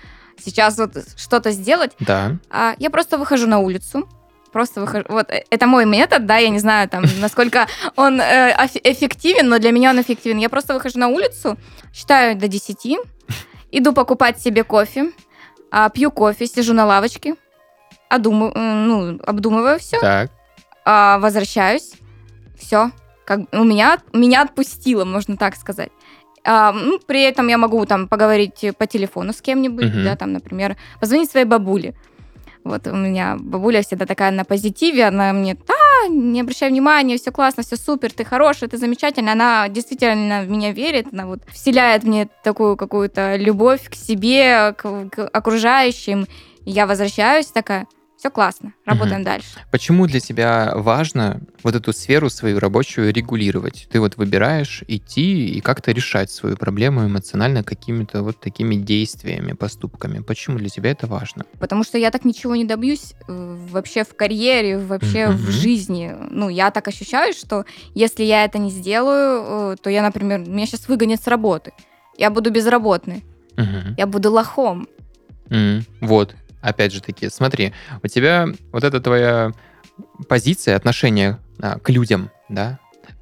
сейчас 0.43 0.77
вот 0.77 0.91
что-то 1.15 1.51
сделать, 1.51 1.91
Да. 1.99 2.37
а 2.49 2.75
я 2.77 2.89
просто 2.89 3.17
выхожу 3.17 3.47
на 3.47 3.59
улицу. 3.59 4.07
Просто 4.51 4.79
выхожу. 4.81 5.05
Вот 5.09 5.29
э, 5.31 5.43
это 5.49 5.67
мой 5.67 5.85
метод, 5.85 6.25
да, 6.25 6.37
я 6.37 6.47
не 6.49 6.59
знаю, 6.59 6.87
там, 6.87 7.03
насколько 7.19 7.67
он 7.97 8.21
э, 8.21 8.51
эф- 8.57 8.79
эффективен, 8.83 9.49
но 9.49 9.59
для 9.59 9.71
меня 9.71 9.89
он 9.91 10.01
эффективен. 10.01 10.37
Я 10.37 10.49
просто 10.49 10.73
выхожу 10.73 10.97
на 10.99 11.07
улицу, 11.09 11.57
считаю 11.93 12.37
до 12.37 12.47
10, 12.47 12.97
иду 13.71 13.93
покупать 13.93 14.39
себе 14.41 14.63
кофе, 14.63 15.11
а, 15.71 15.89
пью 15.89 16.11
кофе, 16.11 16.45
сижу 16.47 16.73
на 16.73 16.85
лавочке, 16.85 17.35
одуму- 18.09 18.51
э, 18.55 18.59
ну, 18.85 19.19
обдумываю 19.25 19.79
все, 19.79 19.99
Так. 19.99 20.31
возвращаюсь, 21.19 21.93
все, 22.57 22.91
как 23.25 23.39
у 23.51 23.63
меня 23.63 23.97
меня 24.13 24.43
отпустило, 24.43 25.05
можно 25.05 25.35
так 25.37 25.55
сказать. 25.55 25.91
А, 26.47 26.71
ну, 26.71 26.99
при 26.99 27.23
этом 27.23 27.47
я 27.47 27.57
могу 27.57 27.83
там 27.85 28.07
поговорить 28.07 28.63
по 28.77 28.85
телефону 28.85 29.33
с 29.33 29.41
кем-нибудь, 29.41 29.85
Мгм. 29.93 30.03
да, 30.03 30.15
там, 30.15 30.31
например, 30.33 30.77
позвонить 30.99 31.31
своей 31.31 31.45
бабуле. 31.47 31.95
Вот 32.65 32.87
у 32.87 32.95
меня 32.95 33.37
бабуля 33.39 33.83
всегда 33.83 34.07
такая 34.07 34.31
на 34.31 34.43
позитиве, 34.43 35.05
она 35.05 35.33
мне, 35.33 35.55
да, 35.67 36.07
не 36.09 36.41
обращай 36.41 36.71
внимания, 36.71 37.17
все 37.17 37.31
классно, 37.31 37.61
все 37.61 37.75
супер, 37.75 38.11
ты 38.11 38.25
хорошая, 38.25 38.67
ты 38.67 38.77
замечательная. 38.77 39.33
Она 39.33 39.69
действительно 39.69 40.41
в 40.41 40.49
меня 40.49 40.71
верит, 40.71 41.07
она 41.11 41.27
вот 41.27 41.41
вселяет 41.47 42.03
мне 42.03 42.27
такую 42.43 42.75
какую-то 42.75 43.35
любовь 43.35 43.87
к 43.87 43.93
себе, 43.93 44.73
к, 44.73 45.09
к 45.09 45.27
окружающим. 45.27 46.25
Я 46.65 46.87
возвращаюсь 46.87 47.45
такая, 47.45 47.85
все 48.25 48.31
классно, 48.31 48.73
работаем 48.87 49.23
дальше. 49.23 49.59
Почему 49.71 50.07
для 50.07 50.19
тебя 50.19 50.71
важно 50.75 51.41
вот 51.61 51.75
эту 51.75 51.93
сферу 51.93 52.31
свою 52.31 52.57
рабочую 52.59 53.13
регулировать? 53.13 53.87
Ты 53.91 53.99
вот 53.99 54.17
выбираешь 54.17 54.83
идти 54.87 55.47
и 55.47 55.61
как-то 55.61 55.91
решать 55.91 56.31
свою 56.31 56.57
проблему 56.57 57.05
эмоционально 57.05 57.63
какими-то 57.63 58.23
вот 58.23 58.39
такими 58.39 58.77
действиями, 58.77 59.53
поступками. 59.53 60.23
Почему 60.23 60.57
для 60.57 60.69
тебя 60.69 60.89
это 60.89 61.05
важно? 61.05 61.45
Потому 61.59 61.83
что 61.83 61.99
я 61.99 62.09
так 62.09 62.25
ничего 62.25 62.55
не 62.55 62.65
добьюсь 62.65 63.13
э, 63.27 63.57
вообще 63.69 64.03
в 64.03 64.15
карьере, 64.15 64.79
вообще 64.79 65.27
Мгм. 65.27 65.37
в 65.37 65.51
жизни. 65.51 66.11
Ну, 66.31 66.49
я 66.49 66.71
так 66.71 66.87
ощущаю, 66.87 67.33
что 67.33 67.65
если 67.93 68.23
я 68.23 68.43
это 68.43 68.57
не 68.57 68.71
сделаю, 68.71 69.73
э, 69.73 69.75
то 69.83 69.91
я, 69.91 70.01
например, 70.01 70.39
меня 70.39 70.65
сейчас 70.65 70.87
выгонят 70.87 71.21
с 71.21 71.27
работы. 71.27 71.73
Я 72.17 72.31
буду 72.31 72.49
безработной. 72.49 73.23
Мгм. 73.55 73.93
Я 73.99 74.07
буду 74.07 74.31
лохом. 74.31 74.87
М, 75.51 75.85
Вот, 76.01 76.35
опять 76.65 76.91
же 76.91 77.01
таки, 77.01 77.29
смотри, 77.29 77.73
у 78.03 78.07
тебя 78.07 78.47
вот 78.71 78.83
эта 78.83 78.99
твоя 78.99 79.53
позиция, 80.27 80.75
отношение 80.75 81.39
а, 81.59 81.79
к 81.79 81.89
людям, 81.89 82.31
да, 82.49 82.79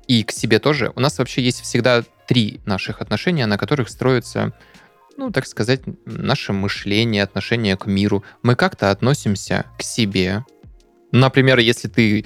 и 0.08 0.23
к 0.23 0.32
себе 0.32 0.60
тоже. 0.60 0.91
У 0.95 0.99
нас 0.99 1.17
вообще 1.17 1.41
есть 1.41 1.62
всегда 1.62 2.03
три 2.27 2.62
наших 2.65 3.01
отношения, 3.01 3.45
на 3.45 3.58
которых 3.58 3.89
строится, 3.89 4.53
ну, 5.17 5.32
так 5.32 5.45
сказать, 5.45 5.82
наше 6.06 6.53
мышление, 6.53 7.23
отношение 7.23 7.77
к 7.77 7.86
миру. 7.86 8.23
Мы 8.41 8.56
как-то 8.56 8.91
относимся 8.91 9.65
к 9.77 9.84
себе. 9.84 10.45
Например, 11.12 11.60
если 11.60 11.88
ты 11.88 12.25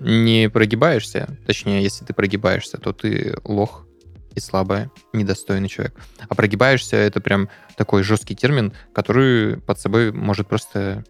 не 0.00 0.48
прогибаешься, 0.48 1.36
точнее, 1.46 1.82
если 1.82 2.04
ты 2.04 2.14
прогибаешься, 2.14 2.78
то 2.78 2.92
ты 2.92 3.36
лох 3.44 3.86
и 4.34 4.40
слабая, 4.40 4.90
недостойный 5.12 5.68
человек. 5.68 5.94
А 6.28 6.34
прогибаешься 6.34 6.96
это 6.96 7.20
прям 7.20 7.48
такой 7.76 8.02
жесткий 8.02 8.34
термин, 8.34 8.72
который 8.92 9.58
под 9.58 9.78
собой 9.78 10.12
может 10.12 10.48
просто 10.48 11.04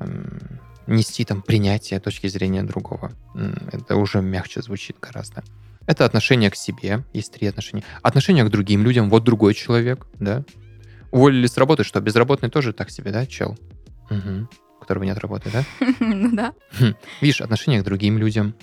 м, 0.00 0.60
нести 0.86 1.24
там 1.24 1.42
принятие 1.42 2.00
точки 2.00 2.26
зрения 2.26 2.62
другого. 2.62 3.12
Это 3.72 3.96
уже 3.96 4.20
мягче 4.20 4.62
звучит 4.62 4.96
гораздо. 5.00 5.42
Это 5.86 6.04
отношение 6.04 6.50
к 6.50 6.56
себе, 6.56 7.04
есть 7.12 7.32
три 7.32 7.46
отношения. 7.48 7.84
Отношение 8.02 8.44
к 8.44 8.50
другим 8.50 8.84
людям, 8.84 9.10
вот 9.10 9.24
другой 9.24 9.54
человек, 9.54 10.06
да. 10.18 10.44
Уволили 11.10 11.46
с 11.46 11.56
работы, 11.56 11.84
что, 11.84 12.00
безработный 12.00 12.50
тоже 12.50 12.72
так 12.72 12.90
себе, 12.90 13.10
да, 13.10 13.26
чел? 13.26 13.58
Мгм. 14.10 14.48
Которого 14.92 15.04
нет 15.04 15.18
работы, 15.20 15.50
да? 15.50 15.64
Ну 16.00 16.36
да. 16.36 16.52
Хм. 16.78 16.94
Видишь, 17.22 17.40
отношение 17.40 17.80
к 17.80 17.84
другим 17.84 18.18
людям. 18.18 18.54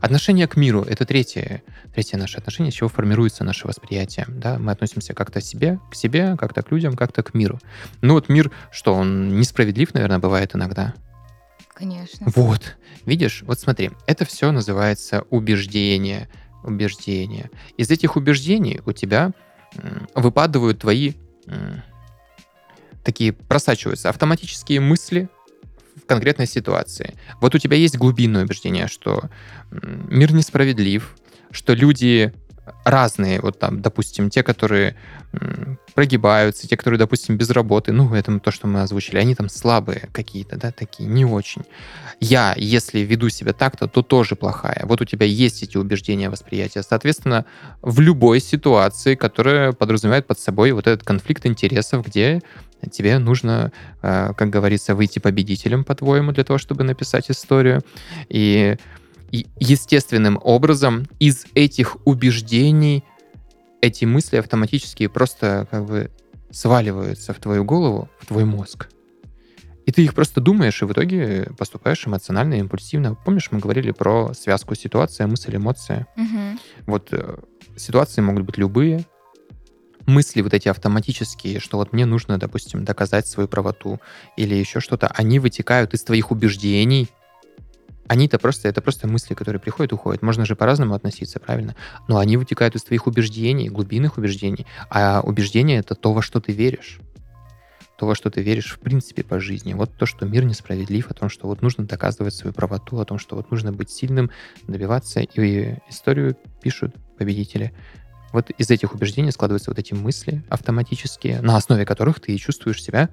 Отношение 0.00 0.48
к 0.48 0.56
миру— 0.56 0.80
это 0.88 1.04
третье, 1.04 1.62
третье 1.92 2.16
наше 2.16 2.38
отношение, 2.38 2.72
с 2.72 2.74
чего 2.74 2.88
формируется 2.88 3.44
наше 3.44 3.68
восприятие. 3.68 4.24
Да? 4.30 4.58
Мы 4.58 4.72
относимся 4.72 5.12
как-то 5.12 5.42
себе, 5.42 5.78
к 5.90 5.94
себе, 5.94 6.36
как-то 6.38 6.62
к 6.62 6.70
людям, 6.70 6.96
как-то 6.96 7.22
к 7.22 7.34
миру. 7.34 7.60
Ну 8.00 8.14
вот 8.14 8.30
мир, 8.30 8.50
что 8.72 8.94
он 8.94 9.38
несправедлив, 9.38 9.92
наверное, 9.92 10.20
бывает 10.20 10.54
иногда. 10.54 10.94
Конечно. 11.74 12.28
Вот. 12.34 12.78
Видишь, 13.04 13.42
вот 13.46 13.60
смотри, 13.60 13.90
это 14.06 14.24
все 14.24 14.52
называется 14.52 15.26
убеждение. 15.28 16.30
Убеждение. 16.62 17.50
Из 17.76 17.90
этих 17.90 18.16
убеждений 18.16 18.80
у 18.86 18.92
тебя 18.92 19.32
м, 19.76 20.08
выпадают 20.14 20.78
твои 20.78 21.12
такие 23.04 23.32
просачиваются 23.32 24.08
автоматические 24.08 24.80
мысли 24.80 25.28
конкретной 26.06 26.46
ситуации. 26.46 27.14
Вот 27.40 27.54
у 27.54 27.58
тебя 27.58 27.76
есть 27.76 27.96
глубинное 27.96 28.44
убеждение, 28.44 28.88
что 28.88 29.30
мир 29.70 30.32
несправедлив, 30.32 31.14
что 31.50 31.74
люди 31.74 32.32
разные, 32.84 33.40
вот 33.40 33.58
там, 33.58 33.82
допустим, 33.82 34.30
те, 34.30 34.42
которые 34.42 34.96
прогибаются, 35.94 36.66
те, 36.66 36.76
которые, 36.76 36.98
допустим, 36.98 37.36
без 37.36 37.50
работы, 37.50 37.92
ну, 37.92 38.14
это 38.14 38.38
то, 38.40 38.50
что 38.50 38.66
мы 38.66 38.82
озвучили, 38.82 39.18
они 39.18 39.34
там 39.34 39.48
слабые 39.48 40.08
какие-то, 40.12 40.56
да, 40.56 40.70
такие, 40.70 41.08
не 41.08 41.24
очень. 41.24 41.62
Я, 42.20 42.54
если 42.56 43.00
веду 43.00 43.28
себя 43.28 43.52
так-то, 43.52 43.86
то 43.86 44.02
тоже 44.02 44.34
плохая. 44.34 44.82
Вот 44.84 45.00
у 45.00 45.04
тебя 45.04 45.26
есть 45.26 45.62
эти 45.62 45.76
убеждения, 45.76 46.30
восприятия. 46.30 46.82
Соответственно, 46.82 47.44
в 47.82 48.00
любой 48.00 48.40
ситуации, 48.40 49.14
которая 49.14 49.72
подразумевает 49.72 50.26
под 50.26 50.38
собой 50.38 50.72
вот 50.72 50.86
этот 50.86 51.04
конфликт 51.04 51.46
интересов, 51.46 52.06
где 52.06 52.42
тебе 52.90 53.18
нужно, 53.18 53.72
э, 54.02 54.32
как 54.36 54.50
говорится, 54.50 54.94
выйти 54.94 55.18
победителем, 55.18 55.84
по-твоему, 55.84 56.32
для 56.32 56.44
того, 56.44 56.58
чтобы 56.58 56.84
написать 56.84 57.30
историю. 57.30 57.82
И 58.28 58.76
и 59.34 59.48
естественным 59.58 60.38
образом 60.40 61.08
из 61.18 61.46
этих 61.56 61.96
убеждений 62.06 63.02
эти 63.80 64.04
мысли 64.04 64.36
автоматически 64.36 65.08
просто 65.08 65.66
как 65.72 65.86
бы 65.86 66.12
сваливаются 66.52 67.34
в 67.34 67.40
твою 67.40 67.64
голову, 67.64 68.08
в 68.20 68.26
твой 68.26 68.44
мозг. 68.44 68.88
И 69.86 69.90
ты 69.90 70.04
их 70.04 70.14
просто 70.14 70.40
думаешь, 70.40 70.80
и 70.80 70.84
в 70.84 70.92
итоге 70.92 71.50
поступаешь 71.58 72.06
эмоционально, 72.06 72.54
импульсивно. 72.54 73.16
Помнишь, 73.16 73.48
мы 73.50 73.58
говорили 73.58 73.90
про 73.90 74.32
связку 74.34 74.76
ситуация, 74.76 75.26
мысль, 75.26 75.56
эмоция? 75.56 76.06
Мгм. 76.14 76.60
Вот 76.86 77.08
э, 77.10 77.38
ситуации 77.76 78.20
могут 78.20 78.44
быть 78.44 78.56
любые, 78.56 79.04
мысли 80.06 80.42
вот 80.42 80.54
эти 80.54 80.68
автоматические, 80.68 81.60
что 81.60 81.78
вот 81.78 81.92
мне 81.92 82.06
нужно, 82.06 82.38
допустим, 82.38 82.84
доказать 82.84 83.26
свою 83.26 83.48
правоту 83.48 84.00
или 84.36 84.54
еще 84.54 84.80
что-то, 84.80 85.08
они 85.08 85.38
вытекают 85.38 85.94
из 85.94 86.02
твоих 86.02 86.30
убеждений. 86.30 87.08
Они-то 88.06 88.38
просто, 88.38 88.68
это 88.68 88.82
просто 88.82 89.08
мысли, 89.08 89.32
которые 89.32 89.60
приходят, 89.60 89.94
уходят. 89.94 90.20
Можно 90.20 90.44
же 90.44 90.56
по-разному 90.56 90.94
относиться, 90.94 91.40
правильно? 91.40 91.74
Но 92.06 92.18
они 92.18 92.36
вытекают 92.36 92.76
из 92.76 92.84
твоих 92.84 93.06
убеждений, 93.06 93.70
глубинных 93.70 94.18
убеждений. 94.18 94.66
А 94.90 95.22
убеждение— 95.22 95.78
это 95.80 95.94
то, 95.94 96.12
во 96.12 96.20
что 96.20 96.38
ты 96.38 96.52
веришь. 96.52 97.00
то, 97.96 98.06
во 98.06 98.14
что 98.14 98.30
ты 98.30 98.42
веришь 98.42 98.74
в 98.74 98.80
принципе 98.80 99.22
по 99.22 99.40
жизни. 99.40 99.72
Вот 99.72 99.96
то, 99.96 100.06
что 100.06 100.26
мир 100.26 100.44
несправедлив, 100.44 101.10
о 101.10 101.14
том, 101.14 101.28
что 101.28 101.46
вот 101.46 101.62
нужно 101.62 101.84
доказывать 101.86 102.34
свою 102.34 102.52
правоту, 102.52 102.98
о 102.98 103.04
том, 103.04 103.18
что 103.18 103.36
вот 103.36 103.50
нужно 103.50 103.72
быть 103.72 103.90
сильным, 103.90 104.30
добиваться. 104.66 105.20
И 105.20 105.76
историю 105.88 106.36
пишут 106.60 106.94
победители. 107.16 107.72
Вот 108.34 108.50
из 108.50 108.68
этих 108.68 108.92
убеждений 108.94 109.30
складываются 109.30 109.70
вот 109.70 109.78
эти 109.78 109.94
мысли 109.94 110.42
автоматические, 110.48 111.40
на 111.40 111.56
основе 111.56 111.86
которых 111.86 112.18
ты 112.18 112.36
чувствуешь 112.36 112.82
себя 112.82 113.08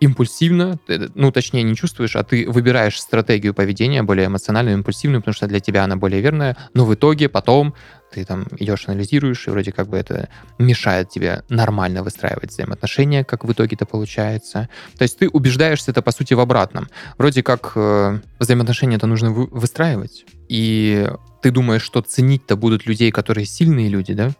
импульсивно, 0.00 0.78
ну, 1.16 1.32
точнее, 1.32 1.64
не 1.64 1.74
чувствуешь, 1.74 2.14
а 2.14 2.22
ты 2.22 2.48
выбираешь 2.48 3.00
стратегию 3.00 3.52
поведения 3.52 4.04
более 4.04 4.28
эмоциональную, 4.28 4.76
импульсивную, 4.76 5.22
потому 5.22 5.34
что 5.34 5.48
для 5.48 5.58
тебя 5.58 5.82
она 5.82 5.96
более 5.96 6.20
верная, 6.20 6.56
но 6.72 6.84
в 6.84 6.94
итоге 6.94 7.28
потом 7.28 7.74
ты 8.12 8.24
там 8.24 8.46
идешь, 8.58 8.84
анализируешь, 8.86 9.48
и 9.48 9.50
вроде 9.50 9.72
как 9.72 9.88
бы 9.88 9.96
это 9.96 10.28
мешает 10.58 11.10
тебе 11.10 11.42
нормально 11.48 12.04
выстраивать 12.04 12.50
взаимоотношения, 12.50 13.24
как 13.24 13.44
в 13.44 13.52
итоге-то 13.52 13.86
получается. 13.86 14.68
То 14.96 15.02
есть 15.02 15.18
ты 15.18 15.28
убеждаешься 15.28 15.90
это, 15.90 16.00
по 16.00 16.12
сути, 16.12 16.34
в 16.34 16.40
обратном. 16.40 16.88
Вроде 17.18 17.42
как 17.42 17.72
э, 17.74 18.20
взаимоотношения-то 18.38 19.08
нужно 19.08 19.32
вы, 19.32 19.46
выстраивать, 19.46 20.26
и 20.48 21.10
ты 21.42 21.50
думаешь, 21.50 21.82
что 21.82 22.00
ценить-то 22.00 22.56
будут 22.56 22.86
людей, 22.86 23.10
которые 23.10 23.46
сильные 23.46 23.88
люди, 23.88 24.14
да? 24.14 24.30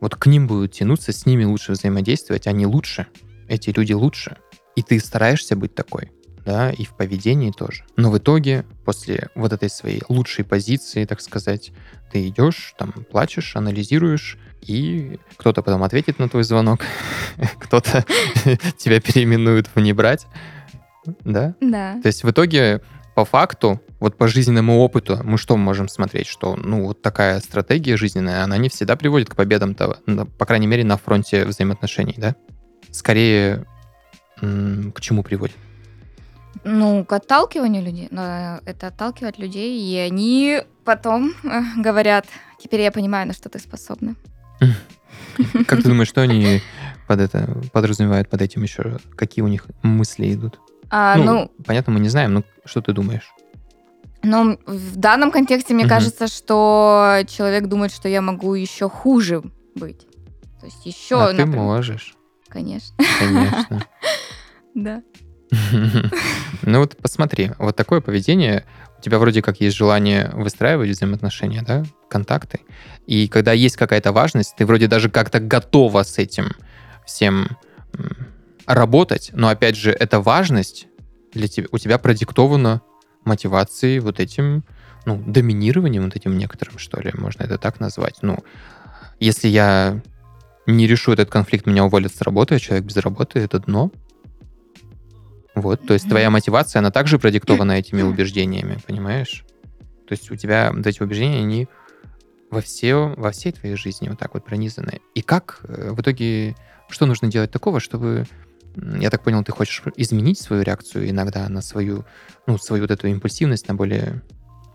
Вот 0.00 0.16
к 0.16 0.26
ним 0.26 0.46
будут 0.46 0.72
тянуться, 0.72 1.12
с 1.12 1.26
ними 1.26 1.44
лучше 1.44 1.72
взаимодействовать, 1.72 2.46
они 2.46 2.66
лучше, 2.66 3.06
эти 3.48 3.70
люди 3.70 3.92
лучше. 3.92 4.36
И 4.74 4.82
ты 4.82 4.98
стараешься 4.98 5.54
быть 5.54 5.74
такой, 5.74 6.10
да, 6.44 6.70
и 6.70 6.84
в 6.84 6.96
поведении 6.96 7.50
тоже. 7.50 7.84
Но 7.96 8.10
в 8.10 8.18
итоге, 8.18 8.64
после 8.84 9.28
вот 9.34 9.52
этой 9.52 9.70
своей 9.70 10.02
лучшей 10.08 10.44
позиции, 10.44 11.04
так 11.04 11.20
сказать, 11.20 11.72
ты 12.10 12.26
идешь, 12.26 12.74
там, 12.78 12.92
плачешь, 13.10 13.54
анализируешь, 13.54 14.38
и 14.60 15.18
кто-то 15.36 15.62
потом 15.62 15.82
ответит 15.82 16.18
на 16.18 16.28
твой 16.28 16.44
звонок, 16.44 16.80
кто-то 17.60 18.04
тебя 18.76 19.00
переименует 19.00 19.68
в 19.72 19.78
«не 19.80 19.92
брать», 19.92 20.26
да? 21.24 21.54
Да. 21.60 22.00
То 22.02 22.06
есть 22.06 22.24
в 22.24 22.30
итоге 22.30 22.80
по 23.14 23.24
факту, 23.24 23.80
вот 24.02 24.16
по 24.16 24.26
жизненному 24.26 24.80
опыту, 24.80 25.20
мы 25.22 25.38
что 25.38 25.56
можем 25.56 25.88
смотреть? 25.88 26.26
Что, 26.26 26.56
ну, 26.56 26.86
вот 26.86 27.02
такая 27.02 27.38
стратегия 27.38 27.96
жизненная, 27.96 28.42
она 28.42 28.56
не 28.56 28.68
всегда 28.68 28.96
приводит 28.96 29.30
к 29.30 29.36
победам, 29.36 29.72
-то, 29.72 30.26
по 30.38 30.44
крайней 30.44 30.66
мере, 30.66 30.84
на 30.84 30.96
фронте 30.96 31.44
взаимоотношений, 31.44 32.14
да? 32.18 32.34
Скорее 32.90 33.64
к 34.40 35.00
чему 35.00 35.22
приводит? 35.22 35.56
Ну, 36.64 37.04
к 37.04 37.12
отталкиванию 37.12 37.82
людей. 37.84 38.08
Но 38.10 38.58
это 38.64 38.88
отталкивает 38.88 39.38
людей, 39.38 39.80
и 39.80 39.96
они 39.98 40.62
потом 40.84 41.32
э, 41.44 41.60
говорят, 41.76 42.26
теперь 42.58 42.80
я 42.80 42.90
понимаю, 42.90 43.28
на 43.28 43.32
что 43.32 43.48
ты 43.48 43.60
способна. 43.60 44.16
Как 45.66 45.82
ты 45.82 45.88
думаешь, 45.88 46.08
что 46.08 46.22
они 46.22 46.60
под 47.06 47.20
это 47.20 47.56
подразумевают 47.72 48.28
под 48.28 48.42
этим 48.42 48.64
еще? 48.64 48.98
Какие 49.16 49.44
у 49.44 49.48
них 49.48 49.66
мысли 49.82 50.34
идут? 50.34 50.58
А, 50.90 51.16
ну, 51.16 51.24
ну, 51.24 51.50
понятно, 51.64 51.92
мы 51.92 52.00
не 52.00 52.08
знаем, 52.08 52.34
но 52.34 52.42
что 52.64 52.82
ты 52.82 52.92
думаешь? 52.92 53.32
Ну, 54.22 54.58
в 54.66 54.96
данном 54.96 55.30
контексте 55.30 55.74
мне 55.74 55.84
угу. 55.84 55.90
кажется, 55.90 56.28
что 56.28 57.22
человек 57.28 57.66
думает, 57.66 57.92
что 57.92 58.08
я 58.08 58.20
могу 58.20 58.54
еще 58.54 58.88
хуже 58.88 59.42
быть. 59.74 60.06
То 60.60 60.66
есть 60.66 60.86
еще... 60.86 61.16
А 61.16 61.32
например... 61.32 61.52
ты 61.52 61.56
можешь. 61.56 62.14
Конечно. 62.48 62.96
Конечно. 63.18 63.86
Да. 64.74 65.02
Ну 66.62 66.78
вот 66.78 66.96
посмотри, 66.96 67.50
вот 67.58 67.76
такое 67.76 68.00
поведение, 68.00 68.64
у 68.98 69.02
тебя 69.02 69.18
вроде 69.18 69.42
как 69.42 69.60
есть 69.60 69.76
желание 69.76 70.30
выстраивать 70.32 70.88
взаимоотношения, 70.90 71.62
да, 71.62 71.84
контакты. 72.08 72.60
И 73.06 73.28
когда 73.28 73.52
есть 73.52 73.76
какая-то 73.76 74.12
важность, 74.12 74.54
ты 74.56 74.64
вроде 74.64 74.86
даже 74.86 75.10
как-то 75.10 75.40
готова 75.40 76.04
с 76.04 76.16
этим 76.18 76.52
всем 77.04 77.48
работать, 78.64 79.30
но 79.34 79.48
опять 79.48 79.76
же, 79.76 79.90
эта 79.90 80.20
важность 80.20 80.86
для 81.32 81.48
тебя, 81.48 81.66
у 81.72 81.78
тебя 81.78 81.98
продиктована 81.98 82.80
мотивацией 83.24 83.98
вот 84.00 84.20
этим, 84.20 84.64
ну, 85.04 85.22
доминированием 85.26 86.04
вот 86.04 86.16
этим 86.16 86.36
некоторым, 86.36 86.78
что 86.78 87.00
ли, 87.00 87.12
можно 87.14 87.42
это 87.44 87.58
так 87.58 87.80
назвать. 87.80 88.18
Ну, 88.22 88.38
если 89.20 89.48
я 89.48 90.00
не 90.66 90.86
решу 90.86 91.12
этот 91.12 91.30
конфликт, 91.30 91.66
меня 91.66 91.84
уволят 91.84 92.14
с 92.14 92.20
работы, 92.22 92.54
а 92.54 92.58
человек 92.58 92.86
без 92.86 92.96
работы— 92.96 93.38
это 93.40 93.58
дно. 93.58 93.90
Вот, 95.54 95.86
то 95.86 95.92
есть 95.92 96.08
твоя 96.08 96.30
мотивация, 96.30 96.80
она 96.80 96.90
также 96.90 97.18
продиктована 97.18 97.72
этими 97.78 98.02
убеждениями, 98.02 98.78
понимаешь? 98.86 99.44
То 100.08 100.12
есть 100.12 100.30
у 100.30 100.36
тебя 100.36 100.72
вот 100.72 100.86
эти 100.86 101.02
убеждения, 101.02 101.38
они 101.38 101.68
во, 102.50 102.60
все, 102.60 103.14
во 103.16 103.30
всей 103.32 103.52
твоей 103.52 103.76
жизни 103.76 104.08
вот 104.08 104.18
так 104.18 104.34
вот 104.34 104.44
пронизаны. 104.44 105.00
И 105.14 105.22
как 105.22 105.60
э, 105.64 105.90
в 105.92 106.00
итоге, 106.00 106.54
что 106.88 107.06
нужно 107.06 107.28
делать 107.28 107.50
такого, 107.50 107.80
чтобы, 107.80 108.26
я 108.76 109.10
так 109.10 109.22
понял, 109.22 109.44
ты 109.44 109.52
хочешь 109.52 109.82
изменить 109.96 110.38
свою 110.38 110.62
реакцию 110.62 111.08
иногда 111.10 111.48
на 111.48 111.62
свою, 111.62 112.04
ну, 112.46 112.58
свою 112.58 112.82
вот 112.82 112.90
эту 112.90 113.08
импульсивность 113.08 113.68
на 113.68 113.74
более 113.74 114.22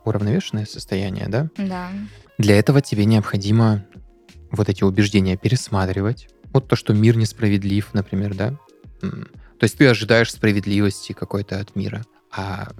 уравновешенное 0.05 0.65
состояние, 0.65 1.27
да? 1.27 1.49
Да. 1.57 1.89
Для 2.37 2.57
этого 2.57 2.81
тебе 2.81 3.05
необходимо 3.05 3.85
вот 4.51 4.69
эти 4.69 4.83
убеждения 4.83 5.37
пересматривать. 5.37 6.29
Вот 6.53 6.67
то, 6.67 6.75
что 6.75 6.93
мир 6.93 7.17
несправедлив, 7.17 7.93
например, 7.93 8.33
да? 8.33 8.57
То 9.01 9.63
есть 9.63 9.77
ты 9.77 9.87
ожидаешь 9.87 10.31
справедливости 10.31 11.13
какой-то 11.13 11.59
от 11.59 11.75
мира, 11.75 12.05
а... 12.31 12.71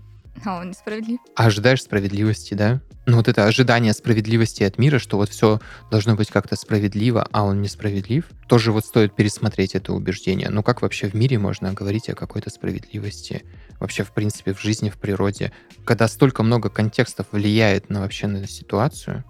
А 0.45 0.59
он 0.59 0.69
несправедлив. 0.69 1.19
А 1.35 1.45
ожидаешь 1.45 1.81
справедливости, 1.81 2.53
да? 2.53 2.81
Ну 3.05 3.17
вот 3.17 3.27
это 3.27 3.45
ожидание 3.45 3.93
справедливости 3.93 4.63
от 4.63 4.77
мира, 4.77 4.99
что 4.99 5.17
вот 5.17 5.29
все 5.29 5.59
должно 5.89 6.15
быть 6.15 6.29
как-то 6.29 6.55
справедливо, 6.55 7.27
а 7.31 7.43
он 7.43 7.61
несправедлив, 7.61 8.25
тоже 8.47 8.71
вот 8.71 8.85
стоит 8.85 9.15
пересмотреть 9.15 9.75
это 9.75 9.93
убеждение. 9.93 10.49
Ну 10.49 10.61
как 10.61 10.81
вообще 10.81 11.07
в 11.07 11.13
мире 11.13 11.39
можно 11.39 11.73
говорить 11.73 12.09
о 12.09 12.15
какой-то 12.15 12.49
справедливости? 12.49 13.45
Вообще, 13.79 14.03
в 14.03 14.11
принципе, 14.11 14.53
в 14.53 14.61
жизни, 14.61 14.89
в 14.89 14.97
природе. 14.97 15.53
Когда 15.85 16.07
столько 16.07 16.43
много 16.43 16.69
контекстов 16.69 17.27
влияет 17.31 17.89
на 17.89 18.01
вообще 18.01 18.27
на 18.27 18.45
ситуацию. 18.47 19.23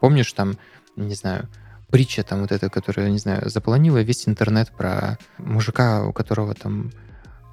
Помнишь 0.00 0.32
там, 0.32 0.58
не 0.96 1.14
знаю, 1.14 1.48
притча 1.90 2.22
там 2.22 2.40
вот 2.40 2.52
эта, 2.52 2.68
которая, 2.68 3.08
не 3.10 3.18
знаю, 3.18 3.48
заполонила 3.48 4.02
весь 4.02 4.28
интернет 4.28 4.70
про 4.76 5.18
мужика, 5.38 6.04
у 6.04 6.12
которого 6.12 6.54
там 6.54 6.90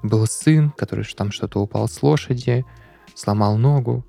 был 0.02 0.26
сын, 0.26 0.70
который 0.70 1.04
там 1.04 1.32
что-то 1.32 1.60
упал 1.60 1.88
с 1.88 2.02
лошади, 2.02 2.64
сломал 3.14 3.56
ногу. 3.56 4.04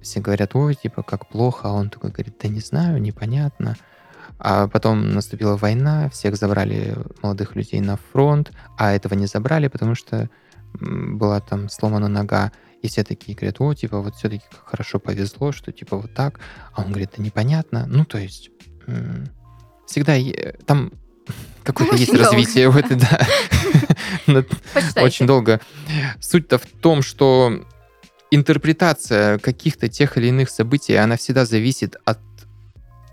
Все 0.00 0.20
говорят, 0.20 0.54
ой, 0.54 0.74
типа, 0.74 1.02
как 1.02 1.28
плохо. 1.28 1.68
А 1.68 1.72
он 1.72 1.90
такой 1.90 2.10
говорит, 2.10 2.36
да 2.42 2.48
не 2.48 2.60
знаю, 2.60 3.00
непонятно. 3.00 3.76
А 4.38 4.66
потом 4.66 5.12
наступила 5.12 5.56
война, 5.56 6.08
всех 6.10 6.36
забрали 6.36 6.96
молодых 7.22 7.54
людей 7.54 7.80
на 7.80 7.96
фронт, 7.96 8.50
а 8.76 8.92
этого 8.92 9.14
не 9.14 9.26
забрали, 9.26 9.68
потому 9.68 9.94
что 9.94 10.28
была 10.74 11.40
там 11.40 11.68
сломана 11.68 12.08
нога. 12.08 12.50
И 12.80 12.88
все 12.88 13.04
такие 13.04 13.36
говорят, 13.36 13.60
о, 13.60 13.72
типа, 13.74 14.00
вот 14.00 14.16
все-таки 14.16 14.44
хорошо 14.64 14.98
повезло, 14.98 15.52
что 15.52 15.70
типа 15.70 15.96
вот 15.96 16.12
так. 16.14 16.40
А 16.72 16.82
он 16.82 16.88
говорит, 16.88 17.12
да 17.16 17.22
непонятно. 17.22 17.86
Ну, 17.86 18.04
то 18.04 18.18
есть 18.18 18.50
всегда 19.86 20.16
там 20.66 20.92
какое-то 21.62 21.96
есть 21.96 22.12
долго. 22.12 22.24
развитие 22.24 22.68
в 22.68 22.76
этой, 22.76 22.96
да. 22.96 24.44
Очень 25.02 25.26
долго. 25.26 25.60
Суть-то 26.20 26.58
в 26.58 26.66
том, 26.66 27.02
что 27.02 27.64
интерпретация 28.32 29.38
каких-то 29.38 29.88
тех 29.88 30.16
или 30.16 30.28
иных 30.28 30.48
событий, 30.48 30.94
она 30.94 31.16
всегда 31.16 31.44
зависит 31.44 31.96
от 32.06 32.18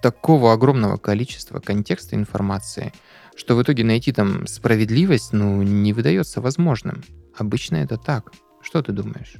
такого 0.02 0.54
огромного 0.54 0.96
количества 0.96 1.60
контекста 1.60 2.16
информации, 2.16 2.94
что 3.36 3.56
в 3.56 3.62
итоге 3.62 3.84
найти 3.84 4.14
там 4.14 4.48
справедливость, 4.48 5.34
ну, 5.34 5.62
не 5.62 5.92
выдается 5.92 6.40
возможным. 6.40 7.04
Обычно 7.38 7.78
это 7.78 7.98
так. 7.98 8.32
Что 8.62 8.82
ты 8.82 8.94
думаешь? 8.94 9.36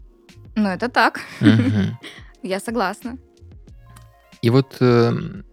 Ну, 0.56 0.68
это 0.68 0.90
так. 0.90 1.22
Я 2.44 2.60
согласна. 2.60 3.18
И 4.42 4.50
вот 4.50 4.78
эм, 4.82 5.46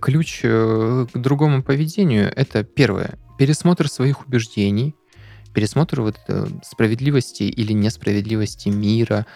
ключ 0.00 0.40
э, 0.44 1.06
к 1.12 1.18
другому 1.18 1.62
поведению— 1.62 2.32
это 2.36 2.62
первое— 2.62 3.18
пересмотр 3.38 3.88
своих 3.88 4.26
убеждений, 4.26 4.94
пересмотр 5.54 6.00
вот 6.00 6.16
справедливости 6.62 7.44
или 7.44 7.72
несправедливости 7.72 8.68
мира, 8.68 9.26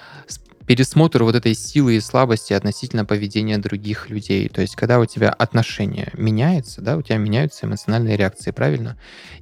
пересмотр 0.67 1.23
вот 1.23 1.35
этой 1.35 1.55
силы 1.55 1.97
и 1.97 2.01
слабости 2.01 2.53
относительно 2.53 3.05
поведения 3.05 3.59
других 3.59 4.11
людей. 4.11 4.49
То 4.49 4.61
есть, 4.61 4.75
когда 4.77 4.99
у 4.99 5.07
тебя 5.07 5.31
отношение 5.31 6.11
меняется, 6.15 6.81
да, 6.81 6.97
у 6.97 7.03
тебя 7.03 7.19
меняются 7.19 7.67
эмоциональные 7.67 8.17
реакции, 8.17 8.51
правильно? 8.51 8.99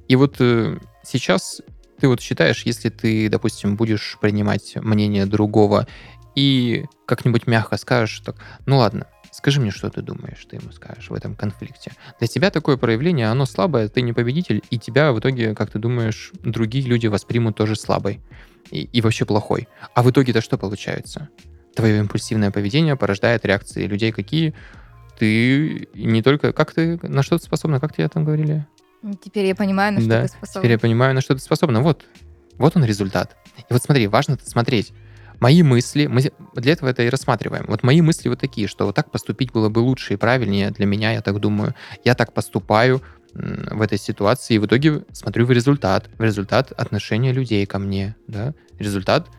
И 0.07 0.15
вот 0.15 0.35
э, 0.39 0.77
сейчас 1.03 1.61
ты 1.99 2.07
вот 2.07 2.21
считаешь, 2.21 2.63
если 2.63 2.89
ты, 2.89 3.29
допустим, 3.29 3.75
будешь 3.75 4.17
принимать 4.21 4.75
мнение 4.75 5.25
другого 5.25 5.87
и 6.35 6.85
как-нибудь 7.07 7.47
мягко 7.47 7.77
скажешь, 7.77 8.19
так, 8.19 8.35
ну 8.65 8.77
ладно, 8.77 9.07
Скажи 9.35 9.59
мне, 9.59 9.69
что 9.69 9.89
ты 9.89 10.01
думаешь, 10.01 10.45
ты 10.49 10.55
ему 10.55 10.71
скажешь 10.71 11.09
в 11.09 11.13
этом 11.13 11.35
конфликте. 11.35 11.91
Для 12.19 12.27
тебя 12.29 12.51
такое 12.51 12.77
проявление, 12.77 13.27
оно 13.27 13.45
слабое, 13.45 13.89
ты 13.89 14.01
не 14.01 14.13
победитель, 14.13 14.63
и 14.69 14.79
тебя 14.79 15.11
в 15.11 15.19
итоге, 15.19 15.53
как 15.53 15.69
ты 15.71 15.77
думаешь, 15.77 16.31
другие 16.41 16.85
люди 16.85 17.07
воспримут 17.07 17.57
тоже 17.57 17.75
слабой 17.75 18.21
и, 18.71 18.83
и 18.83 19.01
вообще 19.01 19.25
плохой. 19.25 19.67
А 19.93 20.03
в 20.03 20.09
итоге-то 20.09 20.39
что 20.39 20.57
получается? 20.57 21.27
Твое 21.75 21.99
импульсивное 21.99 22.49
поведение 22.49 22.95
порождает 22.95 23.43
реакции 23.45 23.85
людей 23.87 24.13
какие? 24.13 24.55
Ты 25.19 25.89
не 25.93 26.23
только... 26.23 26.53
Как 26.53 26.73
ты... 26.73 26.97
На 27.03 27.21
что 27.21 27.37
ты 27.37 27.43
способна? 27.43 27.81
Как 27.81 27.93
тебе 27.93 28.07
там 28.07 28.23
говорили? 28.23 28.65
Теперь 29.21 29.47
я 29.47 29.55
понимаю, 29.55 29.95
на 29.95 29.99
что 29.99 30.09
Да, 30.09 30.21
ты 30.21 30.27
теперь 30.29 30.39
я 30.41 30.47
способна. 30.47 30.79
понимаю, 30.79 31.13
на 31.13 31.19
что 31.19 31.35
ты 31.35 31.41
способна. 31.41 31.81
Вот, 31.81 32.05
вот 32.57 32.77
он 32.77 32.85
результат. 32.85 33.35
И 33.57 33.65
вот 33.73 33.83
смотри, 33.83 34.07
важно 34.07 34.37
смотреть. 34.41 34.93
Мои 35.39 35.63
мысли, 35.63 36.07
мы 36.07 36.21
для 36.53 36.73
этого 36.73 36.89
это 36.89 37.03
и 37.03 37.09
рассматриваем. 37.09 37.65
Вот 37.67 37.83
мои 37.83 38.01
мысли 38.01 38.29
вот 38.29 38.39
такие, 38.39 38.67
что 38.67 38.85
вот 38.85 38.95
так 38.95 39.11
поступить 39.11 39.51
было 39.51 39.69
бы 39.69 39.79
лучше 39.79 40.13
и 40.13 40.17
правильнее 40.17 40.71
для 40.71 40.85
меня, 40.85 41.11
я 41.11 41.21
так 41.21 41.39
думаю. 41.39 41.75
Я 42.03 42.15
так 42.15 42.33
поступаю 42.33 43.01
в 43.33 43.81
этой 43.81 43.97
ситуации, 43.97 44.55
и 44.55 44.59
в 44.59 44.65
итоге 44.65 45.03
смотрю 45.11 45.45
в 45.45 45.51
результат. 45.51 46.09
В 46.17 46.23
результат 46.23 46.71
отношения 46.71 47.33
людей 47.33 47.65
ко 47.65 47.79
мне, 47.79 48.15
да. 48.27 48.53
Результат 48.79 49.29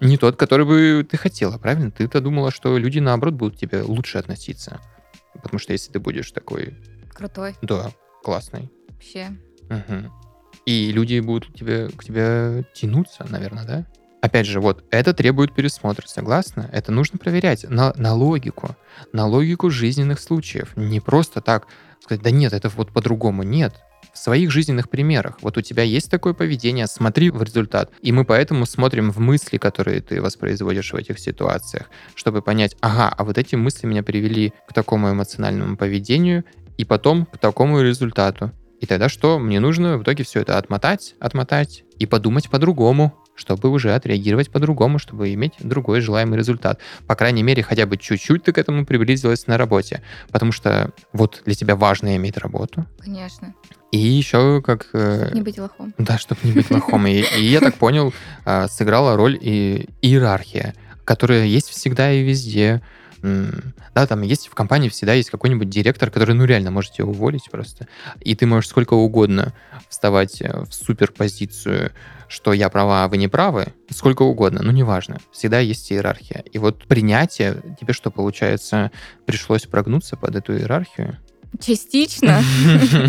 не 0.00 0.18
тот, 0.18 0.36
который 0.36 0.66
бы 0.66 1.06
ты 1.08 1.16
хотела, 1.16 1.56
правильно? 1.58 1.90
Ты-то 1.90 2.20
думала, 2.20 2.50
что 2.50 2.76
люди, 2.76 2.98
наоборот, 2.98 3.34
будут 3.34 3.56
к 3.56 3.58
тебе 3.58 3.82
лучше 3.82 4.18
относиться. 4.18 4.80
Потому 5.34 5.58
что 5.58 5.72
если 5.72 5.92
ты 5.92 5.98
будешь 5.98 6.30
такой, 6.30 6.74
Крутой. 7.14 7.54
да, 7.62 7.90
классный, 8.22 8.70
Вообще. 8.88 9.28
Мгм. 9.68 10.12
И 10.66 10.90
люди 10.92 11.20
будут 11.20 11.52
к 11.52 11.54
тебе, 11.54 11.88
к 11.88 12.04
тебе 12.04 12.64
тянуться, 12.74 13.24
наверное, 13.30 13.64
да? 13.64 13.86
Опять 14.20 14.46
же, 14.46 14.60
вот 14.60 14.84
это 14.90 15.14
требует 15.14 15.54
пересмотра, 15.54 16.06
согласна? 16.06 16.68
Это 16.72 16.90
нужно 16.90 17.18
проверять 17.18 17.64
на, 17.68 17.92
на 17.96 18.14
логику, 18.14 18.76
на 19.12 19.26
логику 19.26 19.70
жизненных 19.70 20.18
случаев. 20.18 20.76
Не 20.76 21.00
просто 21.00 21.40
так 21.40 21.66
сказать, 22.00 22.22
да 22.22 22.30
нет, 22.30 22.52
это 22.52 22.68
вот 22.68 22.92
по-другому. 22.92 23.44
Нет. 23.44 23.74
В 24.12 24.18
своих 24.18 24.50
жизненных 24.50 24.88
примерах. 24.88 25.38
Вот 25.42 25.56
у 25.56 25.60
тебя 25.60 25.84
есть 25.84 26.10
такое 26.10 26.32
поведение, 26.32 26.88
смотри 26.88 27.30
в 27.30 27.40
результат. 27.42 27.92
И 28.02 28.10
мы 28.10 28.24
поэтому 28.24 28.66
смотрим 28.66 29.12
в 29.12 29.18
мысли, 29.18 29.58
которые 29.58 30.00
ты 30.00 30.20
воспроизводишь 30.20 30.92
в 30.92 30.96
этих 30.96 31.20
ситуациях, 31.20 31.88
чтобы 32.16 32.42
понять, 32.42 32.76
ага, 32.80 33.14
а 33.16 33.24
вот 33.24 33.38
эти 33.38 33.54
мысли 33.54 33.86
меня 33.86 34.02
привели 34.02 34.52
к 34.66 34.72
такому 34.72 35.12
эмоциональному 35.12 35.76
поведению, 35.76 36.44
и 36.76 36.84
потом 36.84 37.26
к 37.26 37.38
такому 37.38 37.82
результату. 37.82 38.52
И 38.80 38.86
тогда 38.86 39.08
что? 39.08 39.38
Мне 39.38 39.60
нужно 39.60 39.98
в 39.98 40.02
итоге 40.02 40.24
все 40.24 40.40
это 40.40 40.58
отмотать, 40.58 41.14
отмотать 41.20 41.84
и 41.98 42.06
подумать 42.06 42.48
по-другому, 42.48 43.14
чтобы 43.38 43.70
уже 43.70 43.94
отреагировать 43.94 44.50
по-другому, 44.50 44.98
чтобы 44.98 45.32
иметь 45.32 45.54
другой 45.60 46.00
желаемый 46.00 46.36
результат. 46.36 46.80
По 47.06 47.14
крайней 47.14 47.42
мере, 47.42 47.62
хотя 47.62 47.86
бы 47.86 47.96
чуть-чуть 47.96 48.42
ты 48.42 48.52
к 48.52 48.58
этому 48.58 48.84
приблизилась 48.84 49.46
на 49.46 49.56
работе. 49.56 50.02
Потому 50.30 50.52
что 50.52 50.90
вот 51.12 51.42
для 51.46 51.54
тебя 51.54 51.76
важно 51.76 52.16
иметь 52.16 52.36
работу. 52.36 52.84
Конечно. 52.98 53.54
И 53.92 53.98
еще 53.98 54.60
как... 54.60 54.88
э, 54.92 55.30
Не 55.32 55.40
быть 55.42 55.58
лохом. 55.58 55.94
да, 55.96 56.18
чтобы 56.18 56.40
не 56.44 56.52
быть 56.52 56.70
лохом. 56.70 57.06
И, 57.06 57.22
и 57.38 57.44
я 57.44 57.60
так 57.60 57.76
понял, 57.76 58.12
а, 58.44 58.68
сыграла 58.68 59.16
роль 59.16 59.38
и 59.40 59.88
иерархия, 60.02 60.74
которая 61.04 61.44
есть 61.46 61.68
всегда 61.70 62.12
и 62.12 62.22
везде. 62.22 62.82
Да, 63.22 64.06
там 64.06 64.22
есть 64.22 64.48
в 64.48 64.54
компании 64.54 64.88
всегда 64.88 65.14
есть 65.14 65.30
какой-нибудь 65.30 65.68
директор, 65.68 66.10
который, 66.10 66.34
ну, 66.34 66.44
реально 66.44 66.70
может 66.70 66.92
тебя 66.92 67.06
уволить 67.06 67.50
просто. 67.50 67.88
И 68.20 68.34
ты 68.34 68.46
можешь 68.46 68.70
сколько 68.70 68.94
угодно 68.94 69.54
вставать 69.88 70.40
э, 70.40 70.64
в 70.64 70.72
суперпозицию, 70.72 71.92
что 72.28 72.52
я 72.52 72.68
права, 72.68 73.04
а 73.04 73.08
вы 73.08 73.16
не 73.16 73.28
правы, 73.28 73.72
сколько 73.90 74.22
угодно, 74.22 74.60
ну, 74.62 74.70
неважно. 74.70 75.18
Всегда 75.32 75.60
есть 75.60 75.90
иерархия. 75.90 76.44
И 76.52 76.58
вот 76.58 76.84
принятие, 76.86 77.62
тебе 77.80 77.92
что, 77.92 78.10
получается, 78.10 78.90
пришлось 79.26 79.66
прогнуться 79.66 80.16
под 80.16 80.36
эту 80.36 80.56
иерархию? 80.56 81.18
Частично. 81.60 82.42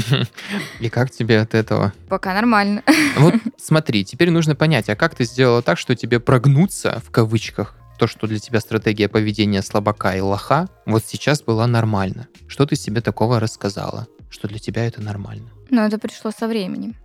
И 0.79 0.89
как 0.89 1.11
тебе 1.11 1.41
от 1.41 1.53
этого? 1.53 1.93
Пока 2.07 2.33
нормально. 2.33 2.83
Вот 3.17 3.35
смотри, 3.57 4.05
теперь 4.05 4.31
нужно 4.31 4.55
понять, 4.55 4.89
а 4.89 4.95
как 4.95 5.13
ты 5.15 5.25
сделала 5.25 5.61
так, 5.61 5.77
что 5.77 5.95
тебе 5.95 6.19
прогнуться, 6.19 7.01
в 7.05 7.11
кавычках, 7.11 7.75
то, 7.99 8.07
что 8.07 8.27
для 8.27 8.39
тебя 8.39 8.61
стратегия 8.61 9.09
поведения 9.09 9.61
слабака 9.61 10.15
и 10.15 10.21
лоха, 10.21 10.67
вот 10.85 11.03
сейчас 11.05 11.43
была 11.43 11.67
нормально. 11.67 12.27
Что 12.47 12.65
ты 12.65 12.75
себе 12.75 13.01
такого 13.01 13.39
рассказала, 13.39 14.07
что 14.29 14.47
для 14.47 14.57
тебя 14.57 14.87
это 14.87 15.01
нормально? 15.01 15.49
Но 15.69 15.85
это 15.85 15.99
пришло 15.99 16.31
со 16.31 16.47
временем. 16.47 16.95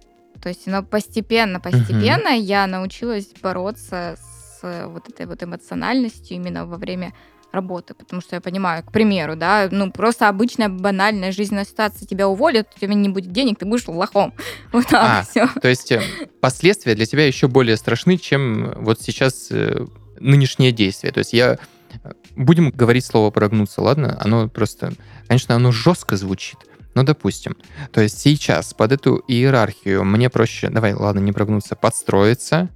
То 0.41 0.49
есть, 0.49 0.67
но 0.67 0.83
постепенно, 0.83 1.61
постепенно 1.61 2.29
я 2.29 2.67
научилась 2.67 3.29
бороться 3.43 4.17
с 4.17 4.61
э, 4.63 4.87
вот 4.87 5.09
этой 5.09 5.27
вот 5.27 5.43
эмоциональностью 5.43 6.37
именно 6.37 6.67
во 6.67 6.77
время 6.77 7.13
работы, 7.51 7.95
потому 7.95 8.21
что 8.21 8.37
я 8.37 8.41
понимаю, 8.41 8.83
к 8.83 8.93
примеру, 8.93 9.37
да, 9.37 9.69
ну 9.71 9.91
просто 9.93 10.29
обычная 10.29 10.69
банальная 10.69 11.33
жизненная 11.33 11.65
ситуация, 11.65 12.07
тебя 12.07 12.29
уволят, 12.29 12.69
у 12.77 12.81
тебя 12.81 12.95
не 12.95 13.09
будет 13.09 13.33
денег, 13.33 13.59
ты 13.59 13.65
будешь 13.65 13.87
лохом. 13.89 14.35
Вот 14.73 14.87
А, 14.93 15.23
так, 15.23 15.29
все. 15.29 15.49
То 15.61 15.69
есть 15.69 15.93
э, 15.93 16.03
последствия 16.41 16.95
для 16.95 17.07
тебя 17.07 17.27
еще 17.27 17.49
более 17.49 17.77
страшны, 17.77 18.17
чем 18.19 18.75
вот 18.77 19.01
сейчас 19.01 19.49
э, 19.51 19.87
нынешнее 20.19 20.73
действие. 20.73 21.13
То 21.13 21.19
есть 21.19 21.33
я... 21.33 21.59
э, 22.03 22.13
Будем 22.37 22.71
говорить 22.71 23.05
слово 23.05 23.31
«прогнуться», 23.31 23.81
ладно? 23.81 24.19
Оно 24.21 24.49
просто... 24.49 24.93
Конечно, 25.29 25.55
оно 25.55 25.73
жестко 25.73 26.17
звучит, 26.17 26.59
но 26.95 27.03
допустим. 27.03 27.57
То 27.93 28.01
есть 28.01 28.19
сейчас 28.19 28.75
под 28.75 28.93
эту 28.93 29.23
иерархию 29.29 30.05
мне 30.05 30.29
проще... 30.31 30.69
Давай, 30.69 30.95
ладно, 30.95 31.21
не 31.21 31.33
прогнуться, 31.33 31.77
подстроиться, 31.77 32.71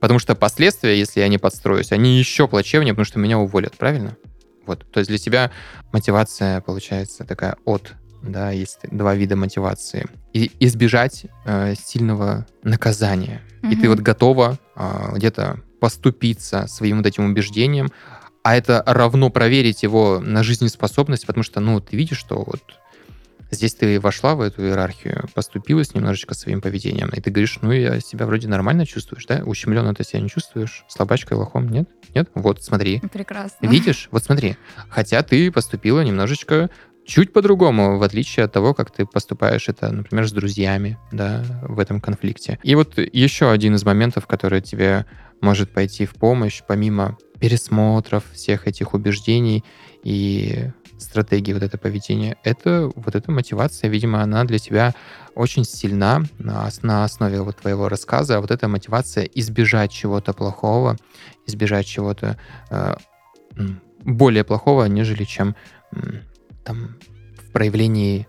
потому 0.00 0.18
что 0.18 0.34
последствия, 0.34 0.98
если 0.98 1.20
я 1.20 1.28
не 1.28 1.38
подстроюсь, 1.38 1.92
они 1.92 2.18
еще 2.18 2.48
плачевнее, 2.48 2.94
потому 2.94 3.06
что 3.06 3.18
меня 3.18 3.38
уволят, 3.38 3.76
правильно? 3.76 4.16
Вот. 4.66 4.86
То 4.92 5.00
есть 5.00 5.08
для 5.08 5.18
тебя 5.18 5.50
мотивация 5.92 6.60
получается 6.60 7.24
такая 7.24 7.56
от 7.64 7.94
да, 8.22 8.50
есть 8.50 8.78
два 8.90 9.14
вида 9.14 9.36
мотивации. 9.36 10.06
И 10.32 10.52
избежать 10.60 11.26
э, 11.44 11.74
сильного 11.74 12.46
наказания. 12.62 13.42
И 13.68 13.76
ты 13.76 13.88
вот 13.88 14.00
готова 14.00 14.58
а, 14.74 15.12
где-то 15.14 15.60
поступиться 15.82 16.68
своим 16.68 16.98
вот 16.98 17.06
этим 17.06 17.24
убеждением, 17.24 17.90
а 18.44 18.54
это 18.54 18.84
равно 18.86 19.30
проверить 19.30 19.82
его 19.82 20.20
на 20.20 20.44
жизнеспособность, 20.44 21.26
потому 21.26 21.42
что, 21.42 21.58
ну, 21.58 21.80
ты 21.80 21.96
видишь, 21.96 22.18
что 22.18 22.36
вот 22.36 22.62
здесь 23.50 23.74
ты 23.74 23.98
вошла 23.98 24.36
в 24.36 24.42
эту 24.42 24.62
иерархию, 24.62 25.28
поступилась 25.34 25.92
немножечко 25.92 26.34
своим 26.34 26.60
поведением, 26.60 27.08
и 27.08 27.20
ты 27.20 27.32
говоришь, 27.32 27.58
ну, 27.62 27.72
я 27.72 27.98
себя 27.98 28.26
вроде 28.26 28.46
нормально 28.46 28.86
чувствуешь, 28.86 29.26
да? 29.26 29.42
Ущемленно 29.44 29.92
ты 29.92 30.04
себя 30.04 30.20
не 30.20 30.28
чувствуешь? 30.28 30.84
Слабачкой, 30.86 31.36
лохом? 31.36 31.68
Нет? 31.68 31.88
Нет? 32.14 32.30
Вот, 32.34 32.62
смотри. 32.62 33.00
Прекрасно. 33.12 33.66
Видишь? 33.66 34.06
Вот 34.12 34.22
смотри. 34.22 34.56
Хотя 34.88 35.24
ты 35.24 35.50
поступила 35.50 36.00
немножечко 36.02 36.70
чуть 37.04 37.32
по-другому, 37.32 37.98
в 37.98 38.04
отличие 38.04 38.44
от 38.44 38.52
того, 38.52 38.72
как 38.72 38.92
ты 38.92 39.04
поступаешь 39.04 39.68
это, 39.68 39.90
например, 39.90 40.28
с 40.28 40.32
друзьями, 40.32 40.96
да, 41.10 41.44
в 41.62 41.80
этом 41.80 42.00
конфликте. 42.00 42.60
И 42.62 42.76
вот 42.76 42.98
еще 42.98 43.50
один 43.50 43.74
из 43.74 43.84
моментов, 43.84 44.28
который 44.28 44.60
тебе 44.60 45.06
может 45.42 45.70
пойти 45.70 46.06
в 46.06 46.14
помощь, 46.14 46.62
помимо 46.66 47.18
пересмотров 47.38 48.24
всех 48.32 48.66
этих 48.66 48.94
убеждений 48.94 49.64
и 50.04 50.70
стратегии 50.98 51.52
вот 51.52 51.64
это 51.64 51.76
поведения, 51.76 52.36
это 52.44 52.90
вот 52.94 53.16
эта 53.16 53.30
мотивация, 53.32 53.90
видимо, 53.90 54.22
она 54.22 54.44
для 54.44 54.58
тебя 54.58 54.94
очень 55.34 55.64
сильна 55.64 56.22
на, 56.38 56.66
ос- 56.68 56.82
на 56.82 57.04
основе 57.04 57.42
вот 57.42 57.56
твоего 57.58 57.88
рассказа. 57.88 58.40
Вот 58.40 58.52
эта 58.52 58.68
мотивация 58.68 59.24
избежать 59.24 59.90
чего-то 59.90 60.32
плохого, 60.32 60.96
избежать 61.46 61.86
чего-то 61.86 62.38
э, 62.70 62.94
более 64.04 64.44
плохого, 64.44 64.84
нежели 64.84 65.24
чем 65.24 65.56
м, 65.92 66.20
там 66.64 66.96
в 67.36 67.50
проявлении 67.52 68.28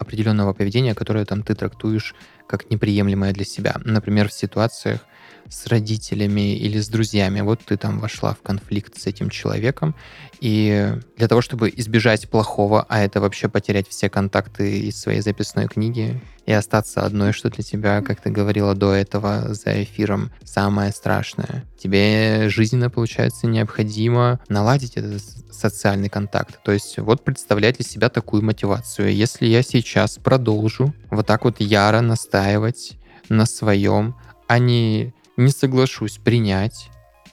определенного 0.00 0.52
поведения, 0.52 0.94
которое 0.94 1.24
там 1.24 1.42
ты 1.42 1.54
трактуешь 1.54 2.14
как 2.48 2.70
неприемлемое 2.70 3.32
для 3.32 3.44
себя. 3.44 3.76
Например, 3.84 4.28
в 4.28 4.32
ситуациях 4.32 5.04
с 5.50 5.66
родителями 5.66 6.56
или 6.56 6.78
с 6.78 6.88
друзьями. 6.88 7.40
Вот 7.40 7.60
ты 7.64 7.76
там 7.76 7.98
вошла 7.98 8.34
в 8.34 8.42
конфликт 8.42 9.00
с 9.00 9.06
этим 9.06 9.30
человеком, 9.30 9.94
и 10.40 10.94
для 11.16 11.28
того, 11.28 11.40
чтобы 11.40 11.72
избежать 11.76 12.28
плохого, 12.28 12.86
а 12.88 13.00
это 13.00 13.20
вообще 13.20 13.48
потерять 13.48 13.88
все 13.88 14.08
контакты 14.08 14.80
из 14.80 15.00
своей 15.00 15.20
записной 15.20 15.66
книги 15.66 16.20
и 16.46 16.52
остаться 16.52 17.04
одной, 17.04 17.32
что 17.32 17.50
для 17.50 17.64
тебя, 17.64 18.00
как 18.02 18.20
ты 18.20 18.30
говорила 18.30 18.74
до 18.74 18.92
этого 18.92 19.52
за 19.52 19.82
эфиром, 19.82 20.30
самое 20.44 20.92
страшное. 20.92 21.64
Тебе 21.78 22.48
жизненно, 22.48 22.88
получается, 22.88 23.46
необходимо 23.46 24.40
наладить 24.48 24.96
этот 24.96 25.22
социальный 25.50 26.08
контакт. 26.08 26.60
То 26.62 26.72
есть 26.72 26.98
вот 26.98 27.24
представлять 27.24 27.76
для 27.76 27.84
себя 27.84 28.08
такую 28.08 28.42
мотивацию. 28.44 29.14
Если 29.14 29.46
я 29.46 29.62
сейчас 29.62 30.18
продолжу 30.18 30.94
вот 31.10 31.26
так 31.26 31.44
вот 31.44 31.60
яро 31.60 32.00
настаивать 32.00 32.96
на 33.28 33.44
своем, 33.44 34.14
а 34.46 34.58
не, 34.58 35.12
не 35.38 35.50
соглашусь 35.50 36.18
принять 36.18 36.90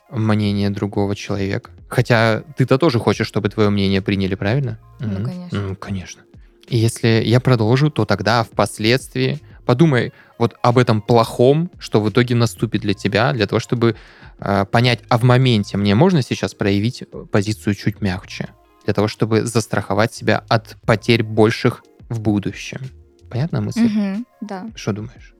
мнение 0.10 0.70
другого 0.70 1.16
человека. 1.16 1.72
Хотя 1.89 2.43
ты-то 2.56 2.78
тоже 2.78 2.99
хочешь, 2.99 3.28
чтобы 3.28 3.49
твое 3.49 3.70
мнение 3.70 4.01
приняли, 4.01 4.36
правильно? 4.36 4.80
Ну, 4.99 5.08
Мгм. 5.08 5.26
конечно. 5.26 5.58
М, 5.58 5.76
конечно. 5.76 6.22
И 6.68 6.78
если 6.78 7.22
я 7.26 7.39
продолжу, 7.39 7.89
то 7.89 8.06
тогда 8.06 8.43
впоследствии 8.43 9.39
подумай 9.66 10.14
вот 10.38 10.56
об 10.62 10.78
этом 10.78 11.01
плохом, 11.01 11.72
что 11.80 12.01
в 12.01 12.10
итоге 12.10 12.36
наступит 12.36 12.82
для 12.82 12.93
тебя, 12.93 13.34
для 13.34 13.47
того, 13.47 13.60
чтобы 13.60 13.95
э, 14.39 14.66
понять, 14.66 14.99
а 15.10 15.18
в 15.18 15.24
моменте 15.24 15.78
мне 15.78 15.95
можно 15.95 16.22
сейчас 16.22 16.53
проявить 16.53 17.03
э, 17.03 17.26
позицию 17.32 17.74
чуть 17.76 18.01
мягче, 18.01 18.49
для 18.84 18.93
того, 18.93 19.08
чтобы 19.08 19.43
застраховать 19.45 20.14
себя 20.14 20.43
от 20.49 20.78
потерь 20.86 21.24
больших 21.24 21.84
в 22.10 22.20
будущем. 22.20 22.82
Понятна 23.30 23.62
мысль? 23.62 23.82
Мгм, 23.88 24.26
Да. 24.41 24.68
Что 24.76 24.91
думаешь? 24.93 25.34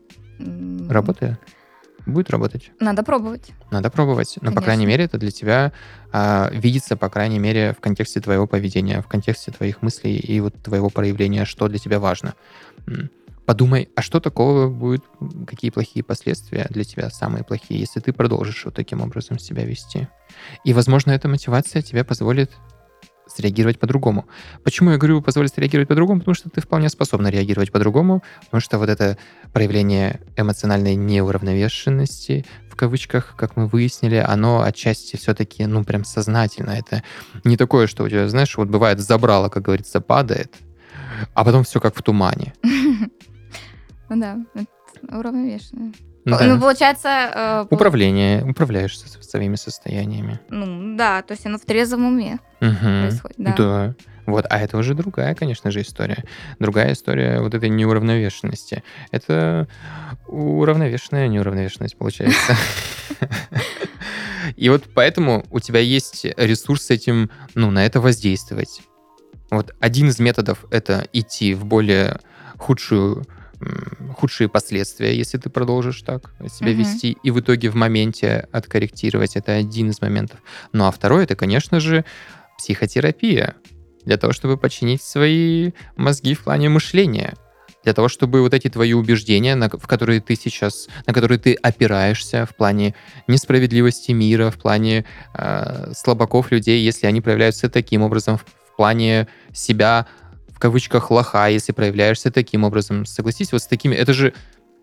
Работает? 0.90 1.40
Будет 2.06 2.30
работать? 2.30 2.72
Надо 2.80 3.04
пробовать. 3.04 3.52
Надо 3.72 3.90
пробовать. 3.90 4.38
Но, 4.42 4.52
по 4.52 4.62
крайней 4.62 4.86
мере, 4.86 5.06
это 5.06 5.18
для 5.18 5.32
тебя 5.32 5.74
а, 6.12 6.50
видится, 6.52 6.96
по 6.96 7.10
крайней 7.10 7.40
мере, 7.40 7.74
в 7.74 7.80
контексте 7.82 8.22
твоего 8.22 8.48
поведения, 8.48 9.02
в 9.02 9.08
контексте 9.08 9.52
твоих 9.52 9.82
мыслей 9.82 10.18
и 10.18 10.40
вот 10.40 10.54
твоего 10.62 10.90
проявления, 10.90 11.46
что 11.46 11.68
для 11.68 11.80
тебя 11.80 12.00
важно. 12.00 12.36
Подумай, 13.46 13.90
а 13.96 14.02
что 14.02 14.20
такого 14.20 14.70
будет, 14.70 15.04
какие 15.46 15.70
плохие 15.70 16.04
последствия 16.04 16.66
для 16.70 16.84
тебя 16.84 17.12
самые 17.12 17.44
плохие, 17.44 17.80
если 17.80 18.00
ты 18.00 18.12
продолжишь 18.12 18.66
вот 18.66 18.74
таким 18.74 19.02
образом 19.02 19.38
себя 19.38 19.64
вести. 19.64 20.08
И, 20.64 20.74
возможно, 20.74 21.12
эта 21.12 21.28
мотивация 21.28 21.84
тебе 21.84 22.04
позволит 22.04 22.52
среагировать 23.36 23.80
по-другому. 23.80 24.26
Почему 24.64 24.92
я 24.92 24.98
говорю 24.98 25.22
позволит 25.22 25.54
среагировать 25.54 25.88
по-другому? 25.88 26.20
Потому 26.20 26.36
что 26.36 26.50
ты 26.50 26.62
вполне 26.62 26.90
способна 26.90 27.28
реагировать 27.28 27.72
по-другому, 27.72 28.24
потому 28.46 28.62
что 28.62 28.78
вот 28.78 28.90
это 28.90 29.18
проявление 29.54 30.22
эмоциональной 30.38 30.96
неуравновешенности, 30.96 32.46
в 32.70 32.76
кавычках, 32.76 33.36
как 33.38 33.56
мы 33.56 33.68
выяснили, 33.68 34.16
оно 34.16 34.62
отчасти 34.62 35.16
все-таки, 35.16 35.66
ну, 35.66 35.84
прям 35.84 36.04
сознательно. 36.04 36.72
Это 36.72 37.04
не 37.44 37.58
такое, 37.58 37.88
что 37.88 38.04
у 38.04 38.10
тебя, 38.10 38.28
знаешь, 38.28 38.58
вот 38.58 38.68
бывает 38.68 39.00
забрало, 39.00 39.50
как 39.50 39.64
говорится, 39.64 40.02
падает, 40.02 40.54
а 41.34 41.46
потом 41.46 41.64
все 41.64 41.80
как 41.80 41.96
в 41.96 42.02
тумане. 42.02 42.54
Ну 44.08 44.22
да, 44.22 44.38
уравновешенное. 45.02 45.92
Да. 46.26 46.44
Ну, 46.44 46.60
получается... 46.60 47.10
Э, 47.10 47.66
Управление, 47.70 48.44
управляешь 48.44 48.98
своими 49.00 49.56
состояниями. 49.56 50.40
Ну, 50.50 50.98
да, 50.98 51.22
то 51.22 51.34
есть 51.34 51.46
оно 51.46 51.58
в 51.60 51.62
трезвом 51.62 52.08
уме 52.08 52.40
угу. 52.62 52.76
происходит. 52.76 53.38
Да. 53.38 53.56
да. 53.56 53.96
Вот, 54.26 54.46
а 54.50 54.60
это 54.60 54.78
уже 54.78 54.96
другая, 54.96 55.36
конечно 55.36 55.70
же, 55.70 55.82
история. 55.82 56.24
Другая 56.60 56.94
история 56.94 57.42
вот 57.42 57.54
этой 57.54 57.70
неуравновешенности. 57.70 58.84
Это 59.12 59.68
уравновешенная 60.28 61.28
неуравновешенность, 61.28 61.96
получается. 61.96 62.56
И 64.56 64.70
вот 64.70 64.84
поэтому 64.94 65.46
у 65.52 65.60
тебя 65.60 65.80
есть 65.80 66.26
ресурс 66.38 66.86
с 66.86 66.90
этим, 66.90 67.30
ну, 67.54 67.70
на 67.70 67.86
это 67.86 68.02
воздействовать. 68.02 68.82
Вот 69.52 69.76
один 69.80 70.10
из 70.10 70.20
методов— 70.20 70.66
это 70.72 71.08
идти 71.14 71.54
в 71.54 71.66
более 71.66 72.20
худшую 72.58 73.26
худшие 74.16 74.50
последствия, 74.50 75.16
если 75.16 75.38
ты 75.38 75.50
продолжишь 75.50 76.02
так 76.02 76.34
себя 76.50 76.72
угу. 76.72 76.80
вести, 76.80 77.18
и 77.24 77.32
в 77.32 77.40
итоге 77.40 77.70
в 77.70 77.76
моменте 77.76 78.48
откорректировать. 78.52 79.36
Это 79.36 79.54
один 79.54 79.90
из 79.90 80.02
моментов. 80.02 80.40
Ну 80.72 80.86
а 80.86 80.92
второй 80.92 81.24
это, 81.24 81.36
конечно 81.36 81.80
же, 81.80 82.06
психотерапия 82.58 83.56
для 84.06 84.18
того, 84.18 84.34
чтобы 84.34 84.58
починить 84.58 85.02
свои 85.02 85.72
мозги 85.96 86.34
в 86.34 86.44
плане 86.44 86.70
мышления 86.70 87.36
для 87.86 87.94
того, 87.94 88.10
чтобы 88.10 88.42
вот 88.42 88.54
эти 88.54 88.68
твои 88.68 88.94
убеждения, 88.94 89.54
на, 89.56 89.70
в 89.70 89.88
которые 89.88 90.20
ты 90.20 90.36
сейчас, 90.36 90.88
на 91.06 91.14
которые 91.14 91.38
ты 91.38 91.54
опираешься 91.54 92.48
в 92.48 92.56
плане 92.56 92.96
несправедливости 93.28 94.12
мира, 94.12 94.50
в 94.50 94.58
плане 94.58 95.06
э, 95.36 95.92
слабаков 95.96 96.52
людей, 96.52 96.84
если 96.84 97.06
они 97.06 97.22
проявляются 97.22 97.70
таким 97.70 98.02
образом, 98.02 98.38
в, 98.38 98.46
в 98.74 98.76
плане 98.76 99.28
себя 99.54 100.08
кавычках 100.66 101.12
лоха, 101.12 101.48
если 101.48 101.74
проявляешься 101.74 102.32
таким 102.32 102.64
образом. 102.64 103.06
Согласись, 103.06 103.52
вот 103.52 103.62
с 103.62 103.68
такими... 103.68 103.94
Это 103.94 104.14
же 104.14 104.34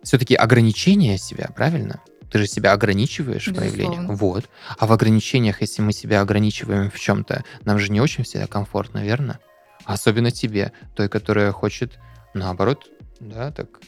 все-таки 0.04 0.36
ограничение 0.36 1.18
себя, 1.18 1.50
правильно? 1.56 2.00
Ты 2.30 2.38
же 2.38 2.46
себя 2.46 2.72
ограничиваешь 2.72 3.48
в 3.48 3.52
проявлениях. 3.52 4.08
Вот. 4.10 4.48
А 4.78 4.86
в 4.86 4.92
ограничениях, 4.92 5.60
если 5.60 5.82
мы 5.82 5.92
себя 5.92 6.20
ограничиваем 6.20 6.88
в 6.88 7.00
чем-то, 7.00 7.42
нам 7.64 7.80
же 7.80 7.90
не 7.90 8.00
очень 8.00 8.22
всегда 8.22 8.46
комфортно, 8.46 9.02
верно? 9.02 9.40
Особенно 9.84 10.30
тебе, 10.30 10.70
той, 10.94 11.08
которая 11.08 11.50
хочет, 11.50 11.98
наоборот, 12.32 12.88
да, 13.18 13.50
так 13.50 13.80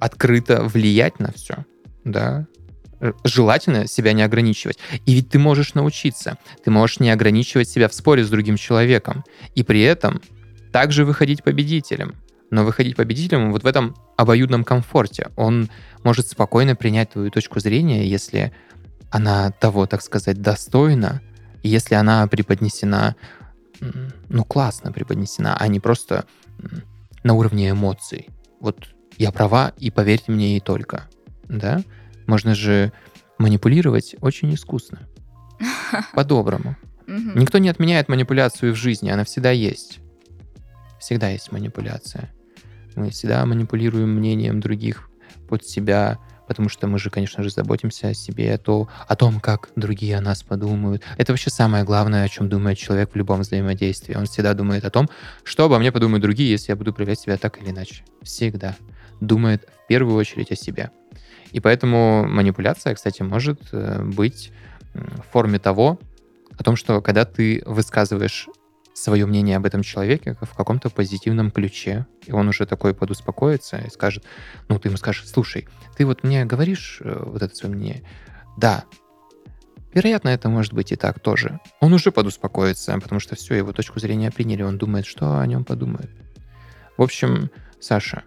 открыто 0.00 0.64
влиять 0.64 1.20
на 1.20 1.30
все, 1.30 1.64
да, 2.02 2.48
желательно 3.22 3.86
себя 3.86 4.14
не 4.14 4.22
ограничивать. 4.22 4.78
И 5.06 5.14
ведь 5.14 5.28
ты 5.28 5.38
можешь 5.38 5.74
научиться. 5.74 6.38
Ты 6.64 6.72
можешь 6.72 6.98
не 6.98 7.10
ограничивать 7.10 7.68
себя 7.68 7.88
в 7.88 7.94
споре 7.94 8.24
с 8.24 8.30
другим 8.30 8.56
человеком. 8.56 9.24
И 9.54 9.62
при 9.62 9.82
этом 9.82 10.20
также 10.76 11.06
выходить 11.06 11.42
победителем. 11.42 12.16
Но 12.50 12.62
выходить 12.62 12.96
победителем 12.96 13.50
вот 13.50 13.62
в 13.62 13.66
этом 13.66 13.96
обоюдном 14.18 14.62
комфорте. 14.62 15.30
Он 15.34 15.70
может 16.04 16.28
спокойно 16.28 16.76
принять 16.76 17.12
твою 17.12 17.30
точку 17.30 17.60
зрения, 17.60 18.06
если 18.06 18.52
она 19.08 19.52
того, 19.52 19.86
так 19.86 20.02
сказать, 20.02 20.42
достойна, 20.42 21.22
если 21.62 21.94
она 21.94 22.26
преподнесена, 22.26 23.16
ну, 24.28 24.44
классно 24.44 24.92
преподнесена, 24.92 25.56
а 25.58 25.66
не 25.66 25.80
просто 25.80 26.26
на 27.24 27.32
уровне 27.32 27.70
эмоций. 27.70 28.28
Вот 28.60 28.88
я 29.16 29.32
права, 29.32 29.72
и 29.78 29.90
поверьте 29.90 30.30
мне, 30.30 30.58
и 30.58 30.60
только. 30.60 31.08
Да? 31.48 31.82
Можно 32.26 32.54
же 32.54 32.92
манипулировать 33.38 34.14
очень 34.20 34.52
искусно. 34.52 34.98
По-доброму. 36.12 36.76
Никто 37.06 37.56
не 37.56 37.70
отменяет 37.70 38.10
манипуляцию 38.10 38.74
в 38.74 38.76
жизни, 38.76 39.08
она 39.08 39.24
всегда 39.24 39.52
есть 39.52 40.00
всегда 41.06 41.28
есть 41.28 41.52
манипуляция. 41.52 42.32
Мы 42.96 43.10
всегда 43.10 43.46
манипулируем 43.46 44.10
мнением 44.10 44.58
других 44.58 45.08
под 45.48 45.64
себя, 45.64 46.18
потому 46.48 46.68
что 46.68 46.88
мы 46.88 46.98
же, 46.98 47.10
конечно 47.10 47.44
же, 47.44 47.50
заботимся 47.50 48.08
о 48.08 48.14
себе, 48.14 48.58
то, 48.58 48.88
о 49.06 49.14
том, 49.14 49.38
как 49.38 49.70
другие 49.76 50.16
о 50.16 50.20
нас 50.20 50.42
подумают. 50.42 51.04
Это 51.16 51.32
вообще 51.32 51.48
самое 51.48 51.84
главное, 51.84 52.24
о 52.24 52.28
чем 52.28 52.48
думает 52.48 52.76
человек 52.76 53.12
в 53.12 53.16
любом 53.16 53.42
взаимодействии. 53.42 54.16
Он 54.16 54.26
всегда 54.26 54.52
думает 54.54 54.84
о 54.84 54.90
том, 54.90 55.08
что 55.44 55.66
обо 55.66 55.78
мне 55.78 55.92
подумают 55.92 56.22
другие, 56.22 56.50
если 56.50 56.72
я 56.72 56.76
буду 56.76 56.92
проявлять 56.92 57.20
себя 57.20 57.36
так 57.36 57.62
или 57.62 57.70
иначе. 57.70 58.02
Всегда. 58.22 58.74
Думает 59.20 59.68
в 59.84 59.86
первую 59.86 60.16
очередь 60.16 60.50
о 60.50 60.56
себе. 60.56 60.90
И 61.52 61.60
поэтому 61.60 62.26
манипуляция, 62.26 62.96
кстати, 62.96 63.22
может 63.22 63.60
э, 63.70 64.02
быть 64.02 64.50
в 64.92 65.32
форме 65.32 65.60
того, 65.60 66.00
о 66.58 66.64
том, 66.64 66.74
что 66.74 67.00
когда 67.00 67.24
ты 67.24 67.62
высказываешь 67.64 68.48
свое 68.96 69.26
мнение 69.26 69.58
об 69.58 69.66
этом 69.66 69.82
человеке 69.82 70.36
в 70.40 70.54
каком-то 70.54 70.88
позитивном 70.88 71.50
ключе. 71.50 72.06
И 72.24 72.32
он 72.32 72.48
уже 72.48 72.64
такой 72.64 72.94
подуспокоится 72.94 73.76
и 73.76 73.90
скажет, 73.90 74.24
ну, 74.68 74.78
ты 74.78 74.88
ему 74.88 74.96
скажешь, 74.96 75.28
слушай, 75.28 75.68
ты 75.96 76.06
вот 76.06 76.24
мне 76.24 76.46
говоришь 76.46 77.00
э, 77.02 77.22
вот 77.24 77.42
это 77.42 77.54
свое 77.54 77.74
мнение? 77.74 78.02
Да. 78.56 78.84
Вероятно, 79.92 80.30
это 80.30 80.48
может 80.48 80.72
быть 80.72 80.92
и 80.92 80.96
так 80.96 81.20
тоже. 81.20 81.60
Он 81.80 81.92
уже 81.92 82.10
подуспокоится, 82.10 82.98
потому 82.98 83.20
что 83.20 83.36
все, 83.36 83.54
его 83.54 83.72
точку 83.72 84.00
зрения 84.00 84.30
приняли, 84.30 84.62
он 84.62 84.78
думает, 84.78 85.04
что 85.04 85.38
о 85.38 85.46
нем 85.46 85.64
подумают. 85.64 86.10
В 86.96 87.02
общем, 87.02 87.50
Саша, 87.80 88.24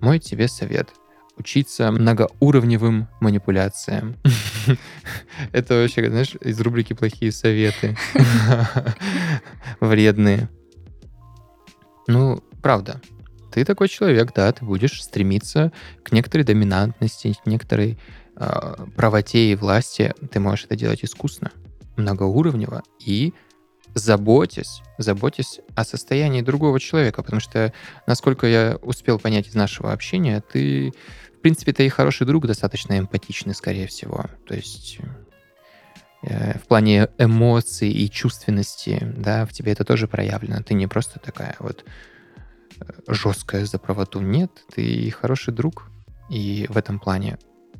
мой 0.00 0.18
тебе 0.18 0.48
совет– 0.48 0.90
учиться 1.36 1.90
многоуровневым 1.90 3.08
манипуляциям. 3.20 4.16
Это 5.52 5.74
вообще, 5.74 6.08
знаешь, 6.08 6.34
из 6.40 6.60
рубрики 6.60 6.92
«Плохие 6.92 7.32
советы». 7.32 7.96
Вредные. 9.80 10.48
Ну, 12.06 12.42
правда. 12.62 13.00
Ты 13.52 13.64
такой 13.64 13.88
человек, 13.88 14.32
да, 14.34 14.52
ты 14.52 14.64
будешь 14.64 15.02
стремиться 15.02 15.72
к 16.02 16.12
некоторой 16.12 16.44
доминантности, 16.44 17.34
к 17.42 17.46
некоторой 17.46 17.98
э, 18.36 18.74
правоте 18.96 19.50
и 19.50 19.54
власти. 19.54 20.14
Ты 20.30 20.40
можешь 20.40 20.66
это 20.66 20.76
делать 20.76 21.04
искусно, 21.04 21.50
многоуровнево 21.96 22.82
и 23.00 23.32
заботясь, 23.96 24.82
заботясь 24.98 25.60
о 25.74 25.84
состоянии 25.84 26.42
другого 26.42 26.78
человека, 26.78 27.24
потому 27.24 27.40
что, 27.40 27.72
насколько 28.06 28.46
я 28.46 28.78
успел 28.82 29.18
понять 29.18 29.48
из 29.48 29.54
нашего 29.54 29.92
общения, 29.92 30.40
ты 30.40 30.92
принципе, 31.46 31.72
ты 31.72 31.86
и 31.86 31.88
хороший 31.88 32.26
друг, 32.26 32.44
достаточно 32.44 32.98
эмпатичный, 32.98 33.54
скорее 33.54 33.86
всего. 33.86 34.24
То 34.48 34.56
есть 34.56 34.98
э, 36.22 36.58
в 36.58 36.66
плане 36.66 37.08
эмоций 37.18 37.88
и 37.88 38.10
чувственности, 38.10 38.98
да, 39.16 39.46
в 39.46 39.52
тебе 39.52 39.70
это 39.70 39.84
тоже 39.84 40.08
проявлено. 40.08 40.60
Ты 40.64 40.74
не 40.74 40.88
просто 40.88 41.20
такая 41.20 41.54
вот 41.60 41.84
э, 42.80 42.84
жесткая 43.06 43.64
за 43.64 43.78
правоту. 43.78 44.20
Нет, 44.20 44.50
ты 44.74 45.08
хороший 45.12 45.54
друг. 45.54 45.88
И 46.30 46.66
в 46.68 46.76
этом 46.76 46.98
плане 46.98 47.38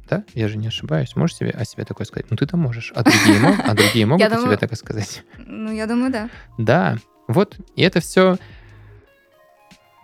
да? 0.09 0.25
Я 0.35 0.49
же 0.49 0.57
не 0.59 0.69
ошибаюсь. 0.69 1.17
Можешь 1.17 1.37
себе 1.37 1.51
о 1.51 1.65
себе 1.65 1.85
такое 1.85 2.07
сказать? 2.07 2.31
Ну, 2.31 2.37
ты-то 2.37 2.57
можешь. 2.57 2.93
А 2.95 3.03
другие, 3.03 3.41
мог, 3.41 3.57
а 3.65 3.75
другие 3.75 4.07
могут 4.07 4.33
о 4.33 4.43
тебе 4.43 4.57
так 4.57 4.75
сказать? 4.77 5.25
Ну, 5.39 5.73
я 5.73 5.87
думаю, 5.87 6.13
да. 6.13 6.31
Да. 6.59 6.99
Вот. 7.29 7.57
И 7.75 7.83
это 7.83 8.01
все 8.01 8.39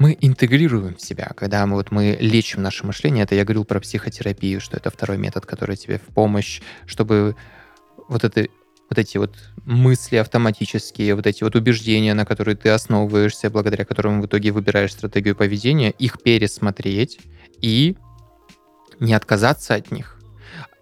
мы 0.02 0.18
интегрируем 0.20 0.96
в 0.96 1.00
себя, 1.00 1.30
когда 1.36 1.64
мы, 1.64 1.76
вот, 1.76 1.92
мы 1.92 2.16
лечим 2.20 2.60
наше 2.60 2.84
мышление. 2.84 3.22
Это 3.22 3.36
я 3.36 3.44
говорил 3.44 3.64
про 3.64 3.78
психотерапию, 3.78 4.60
что 4.60 4.76
это 4.76 4.90
второй 4.90 5.16
метод, 5.16 5.46
который 5.46 5.76
тебе 5.76 5.98
в 5.98 6.12
помощь, 6.12 6.60
чтобы 6.86 7.36
вот 8.08 8.24
это 8.24 8.48
вот 8.90 8.98
эти 8.98 9.16
вот 9.16 9.36
мысли 9.64 10.16
автоматические, 10.16 11.14
вот 11.14 11.26
эти 11.26 11.44
вот 11.44 11.54
убеждения, 11.54 12.14
на 12.14 12.26
которые 12.26 12.56
ты 12.56 12.68
основываешься, 12.70 13.48
благодаря 13.48 13.84
которым 13.84 14.20
в 14.20 14.26
итоге 14.26 14.50
выбираешь 14.50 14.92
стратегию 14.92 15.36
поведения, 15.36 15.92
их 15.92 16.20
пересмотреть 16.20 17.20
и 17.60 17.96
не 19.00 19.14
отказаться 19.14 19.74
от 19.74 19.90
них. 19.90 20.18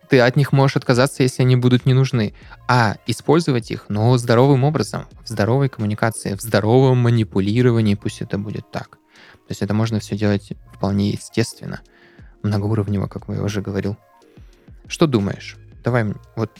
Ты 0.09 0.21
от 0.21 0.35
них 0.35 0.53
можешь 0.53 0.77
отказаться, 0.77 1.23
если 1.23 1.43
они 1.43 1.55
будут 1.55 1.87
не 1.87 1.95
нужны, 1.95 2.35
а 2.69 2.97
использовать 3.07 3.71
их, 3.71 3.87
но 3.89 4.19
здоровым 4.19 4.65
образом, 4.65 5.07
в 5.25 5.29
здоровой 5.29 5.69
коммуникации, 5.69 6.35
в 6.35 6.41
здоровом 6.41 6.99
манипулировании, 6.99 7.95
пусть 7.95 8.21
это 8.21 8.37
будет 8.37 8.71
так. 8.73 8.91
То 8.91 9.53
есть 9.53 9.63
это 9.63 9.73
можно 9.73 10.01
все 10.01 10.17
делать 10.17 10.53
вполне 10.75 11.11
естественно, 11.11 11.81
многоуровнево, 12.43 13.07
как 13.07 13.25
я 13.29 13.43
уже 13.43 13.63
говорил. 13.63 13.97
Что 14.89 15.07
думаешь? 15.07 15.57
Давай, 15.85 16.13
вот 16.35 16.51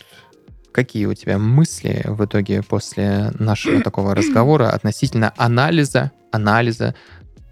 какие 0.73 1.07
у 1.07 1.15
тебя 1.15 1.39
мысли 1.39 2.03
в 2.05 2.25
итоге 2.25 2.63
после 2.63 3.33
нашего 3.39 3.81
такого 3.83 4.15
разговора 4.15 4.71
относительно 4.71 5.33
анализа, 5.37 6.13
анализа 6.31 6.95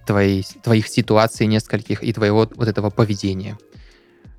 твоей, 0.06 0.46
твоих 0.62 0.88
ситуаций 0.88 1.46
нескольких 1.46 2.02
и 2.02 2.12
твоего 2.12 2.48
вот 2.54 2.68
этого 2.68 2.90
поведения? 2.90 3.58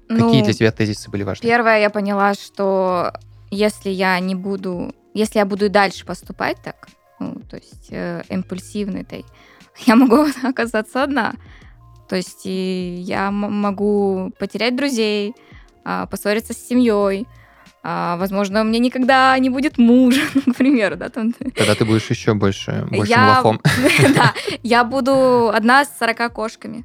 Какие 0.10 0.40
Ну, 0.40 0.44
для 0.44 0.54
тебя 0.54 0.72
тезисы 0.72 1.10
были 1.10 1.22
важны? 1.24 1.48
Первое, 1.48 1.80
я 1.80 1.92
поняла, 1.92 2.34
что 2.34 3.14
если 3.52 3.90
я 3.90 4.20
не 4.20 4.34
буду, 4.34 4.94
если 5.14 5.38
я 5.38 5.46
буду 5.46 5.66
и 5.66 5.70
дальше 5.70 6.04
поступать 6.04 6.58
так, 6.64 6.88
ну, 7.20 7.36
то 7.50 7.58
есть 7.58 7.88
э, 7.92 8.24
импульсивно 8.30 8.98
этой, 8.98 9.24
я 9.86 9.96
могу 9.96 10.26
оказаться 10.44 11.04
одна. 11.04 11.34
То 12.08 12.16
есть 12.16 12.42
и 12.46 13.04
я 13.06 13.30
могу 13.30 14.32
потерять 14.40 14.76
друзей, 14.76 15.36
а, 15.86 16.08
поссориться 16.08 16.54
с 16.54 16.58
семьей, 16.68 17.28
а, 17.84 18.18
возможно, 18.18 18.62
у 18.62 18.64
меня 18.64 18.80
никогда 18.80 19.38
не 19.38 19.52
будет 19.52 19.78
мужа, 19.78 20.22
ну, 20.34 20.42
к 20.54 20.58
примеру, 20.58 20.96
да, 20.96 21.10
там. 21.10 21.34
Тогда 21.34 21.76
ты 21.76 21.86
будешь 21.86 22.10
еще 22.10 22.34
больше, 22.34 22.88
большим 22.90 23.16
Я- 23.16 23.36
лохом. 23.38 23.62
Да, 24.16 24.34
я 24.64 24.84
буду 24.84 25.50
одна 25.50 25.86
с 25.86 25.98
40 26.00 26.34
кошками. 26.34 26.84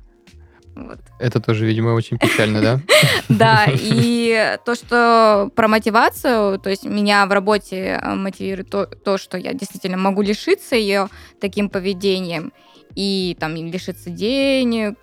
Вот. 0.74 0.98
Это 1.20 1.40
тоже, 1.40 1.66
видимо, 1.66 1.90
очень 1.90 2.18
печально, 2.18 2.60
да? 2.60 2.80
Да, 3.28 3.66
и 3.70 4.58
то, 4.64 4.74
что 4.74 5.50
про 5.54 5.68
мотивацию, 5.68 6.58
то 6.58 6.68
есть 6.70 6.84
меня 6.84 7.26
в 7.26 7.32
работе 7.32 8.00
э, 8.02 8.14
мотивирует 8.14 8.70
то, 8.70 8.86
то, 8.86 9.16
что 9.18 9.38
я 9.38 9.52
действительно 9.52 9.96
могу 9.96 10.22
лишиться 10.22 10.74
ее 10.76 11.08
таким 11.40 11.68
поведением, 11.68 12.52
и 12.96 13.36
там 13.40 13.54
лишиться 13.56 14.10
денег, 14.10 14.94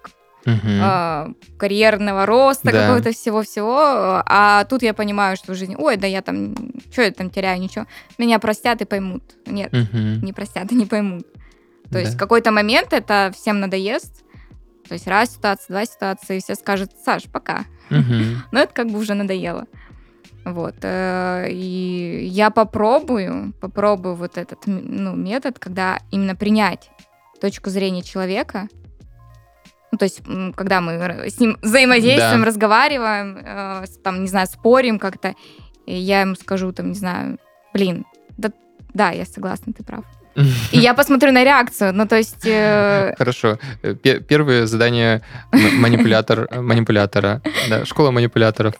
а, 0.45 1.29
карьерного 1.57 2.25
роста, 2.25 2.71
Да. 2.71 2.81
какого-то 2.81 3.11
всего-всего. 3.11 4.23
А 4.25 4.63
тут 4.65 4.81
я 4.81 4.93
понимаю, 4.93 5.37
что 5.37 5.53
в 5.53 5.55
жизни, 5.55 5.75
ой, 5.77 5.97
да 5.97 6.07
я 6.07 6.21
там, 6.21 6.55
что 6.91 7.03
я 7.03 7.11
там 7.11 7.29
теряю, 7.29 7.59
ничего. 7.61 7.85
Меня 8.17 8.39
простят 8.39 8.81
и 8.81 8.85
поймут. 8.85 9.23
Нет, 9.45 9.71
Мгм. 9.71 10.21
не 10.23 10.33
простят 10.33 10.71
и 10.71 10.75
не 10.75 10.85
поймут. 10.85 11.27
То 11.91 11.99
есть 11.99 12.13
в 12.13 12.15
Да. 12.15 12.19
какой-то 12.19 12.51
момент 12.51 12.91
это 12.93 13.31
всем 13.37 13.59
надоест. 13.59 14.23
То 14.91 14.95
есть 14.95 15.07
раз 15.07 15.33
ситуация, 15.35 15.67
два 15.69 15.85
ситуации, 15.85 16.35
и 16.35 16.41
все 16.41 16.53
скажут, 16.55 16.91
Саш, 17.05 17.29
пока. 17.31 17.63
Но 17.89 18.59
это 18.59 18.73
как 18.73 18.87
бы 18.87 18.99
уже 18.99 19.13
надоело. 19.13 19.67
Вот. 20.43 20.75
э, 20.81 21.47
И 21.49 22.25
я 22.29 22.49
попробую, 22.49 23.53
попробую 23.61 24.15
вот 24.15 24.37
этот 24.37 24.67
ну, 24.67 25.15
метод, 25.15 25.59
когда 25.59 25.99
именно 26.11 26.35
принять 26.35 26.89
точку 27.39 27.69
зрения 27.69 28.03
человека. 28.03 28.67
Ну, 29.93 29.97
то 29.97 30.03
есть, 30.03 30.23
когда 30.57 30.81
мы 30.81 30.91
с 31.29 31.39
ним 31.39 31.57
взаимодействуем, 31.61 32.41
Да. 32.41 32.45
разговариваем, 32.47 33.37
э, 33.37 33.85
там, 34.03 34.23
не 34.23 34.27
знаю, 34.27 34.47
спорим 34.47 34.99
как-то, 34.99 35.35
и 35.85 35.95
я 35.95 36.19
ему 36.19 36.35
скажу, 36.35 36.73
там, 36.73 36.89
не 36.89 36.95
знаю, 36.95 37.39
блин, 37.73 38.05
да, 38.35 38.51
да, 38.93 39.11
я 39.11 39.23
согласна, 39.23 39.71
ты 39.71 39.85
прав. 39.85 40.03
И 40.71 40.77
я 40.79 40.93
посмотрю 40.93 41.31
на 41.31 41.43
реакцию. 41.43 41.93
Ну, 41.93 42.07
то 42.07 42.15
есть, 42.17 42.45
э, 42.45 43.13
Хорошо. 43.17 43.57
Э, 43.83 43.93
пе- 43.95 44.19
Первое 44.21 44.65
задание 44.65 45.21
манипулятор, 45.51 46.47
э, 46.49 46.61
манипулятора. 46.61 47.41
Да, 47.69 47.85
школа 47.85 48.11
манипуляторов. 48.11 48.73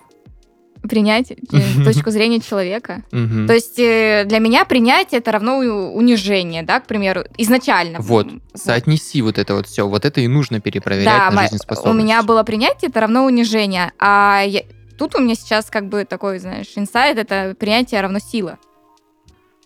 принять 0.90 1.32
э, 1.32 1.36
точку 1.84 2.10
зрения 2.10 2.40
человека. 2.40 3.04
То 3.12 3.54
есть 3.54 3.78
э, 3.78 4.24
для 4.26 4.40
меня 4.40 4.66
принятие 4.66 5.20
это 5.20 5.32
равно 5.32 5.58
унижение, 5.58 6.64
да, 6.64 6.80
к 6.80 6.88
примеру, 6.88 7.24
изначально. 7.38 8.00
Вот, 8.00 8.28
соотнеси 8.56 9.22
вот 9.22 9.38
это 9.38 9.54
вот 9.56 9.68
все. 9.68 9.88
Вот 9.88 10.06
это 10.06 10.22
и 10.22 10.28
нужно 10.28 10.58
Да, 10.58 10.62
перепроверять 10.62 11.06
на 11.06 11.32
ма- 11.32 11.42
жизнеспособность. 11.44 11.96
у 11.96 11.98
меня 12.04 12.24
было 12.24 12.42
принятие 12.44 12.90
это 12.90 13.00
равно 13.02 13.26
унижение, 13.26 13.92
а 14.00 14.42
я- 14.44 14.64
тут 14.98 15.14
у 15.16 15.20
меня 15.22 15.36
сейчас 15.36 15.70
как 15.70 15.88
бы 15.88 16.04
такой, 16.06 16.40
знаешь, 16.40 16.72
инсайт 16.76 17.18
это 17.20 17.56
принятие 17.60 18.02
равно 18.02 18.18
сила. 18.20 18.58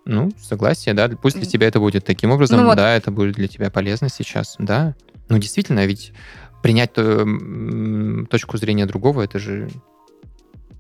Ну, 0.05 0.31
согласие, 0.39 0.93
да. 0.93 1.09
Пусть 1.09 1.35
для 1.37 1.45
тебя 1.45 1.67
это 1.67 1.79
будет 1.79 2.05
таким 2.05 2.31
образом, 2.31 2.59
Ну 2.59 2.65
вот. 2.65 2.75
да, 2.77 2.95
это 2.95 3.11
будет 3.11 3.35
для 3.35 3.47
тебя 3.47 3.69
полезно 3.71 4.07
сейчас, 4.09 4.55
да. 4.59 4.95
Ну, 5.29 5.37
действительно, 5.39 5.85
ведь 5.85 6.13
принять 6.61 6.91
м, 6.97 8.27
точку 8.29 8.57
зрения 8.57 8.85
другого, 8.85 9.23
это 9.23 9.39
же 9.39 9.69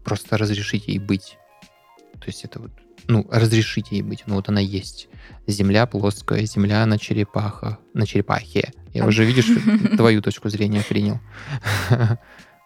просто 0.03 0.37
разрешить 0.37 0.87
ей 0.87 0.99
быть. 0.99 1.37
То 2.19 2.27
есть 2.27 2.43
это 2.45 2.59
вот, 2.59 2.71
ну, 3.07 3.27
разрешить 3.31 3.91
ей 3.91 4.03
быть. 4.03 4.23
Ну, 4.27 4.35
вот 4.35 4.49
она 4.49 4.59
есть. 4.61 5.09
Земля 5.47 5.87
плоская, 5.87 6.45
земля 6.45 6.85
на 6.85 6.97
черепахах, 6.99 7.79
на 7.93 8.05
черепахе. 8.05 8.71
Я 8.93 9.01
Там. 9.01 9.09
уже, 9.09 9.25
видишь, 9.25 9.47
твою 9.97 10.21
точку 10.21 10.49
зрения 10.49 10.83
принял. 10.87 11.19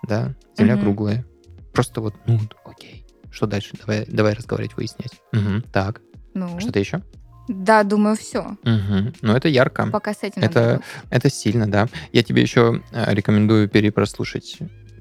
Да, 0.07 0.33
земля 0.57 0.77
круглая. 0.77 1.25
Просто 1.73 1.99
вот, 2.01 2.15
ну, 2.25 2.39
окей. 2.65 3.05
Что 3.31 3.45
дальше? 3.47 3.71
Давай, 3.79 4.05
давай 4.07 4.33
разговаривать, 4.33 4.75
выяснять. 4.77 5.11
Мгм, 5.33 5.61
Так, 5.73 6.01
Ну, 6.33 6.59
что-то 6.59 6.79
еще? 6.79 7.01
да, 7.47 7.81
думаю, 7.83 8.15
все. 8.15 8.57
Мгм. 8.63 9.13
Ну, 9.21 9.35
это 9.35 9.47
ярко. 9.49 9.87
Пока 9.87 10.13
с 10.13 10.21
этим 10.21 10.43
Это-. 10.43 10.81
Это 11.09 11.29
сильно, 11.31 11.65
да. 11.69 11.87
Я 12.11 12.21
тебе 12.23 12.41
еще 12.43 12.83
э, 12.91 13.13
рекомендую 13.15 13.67
перепрослушать 13.67 14.59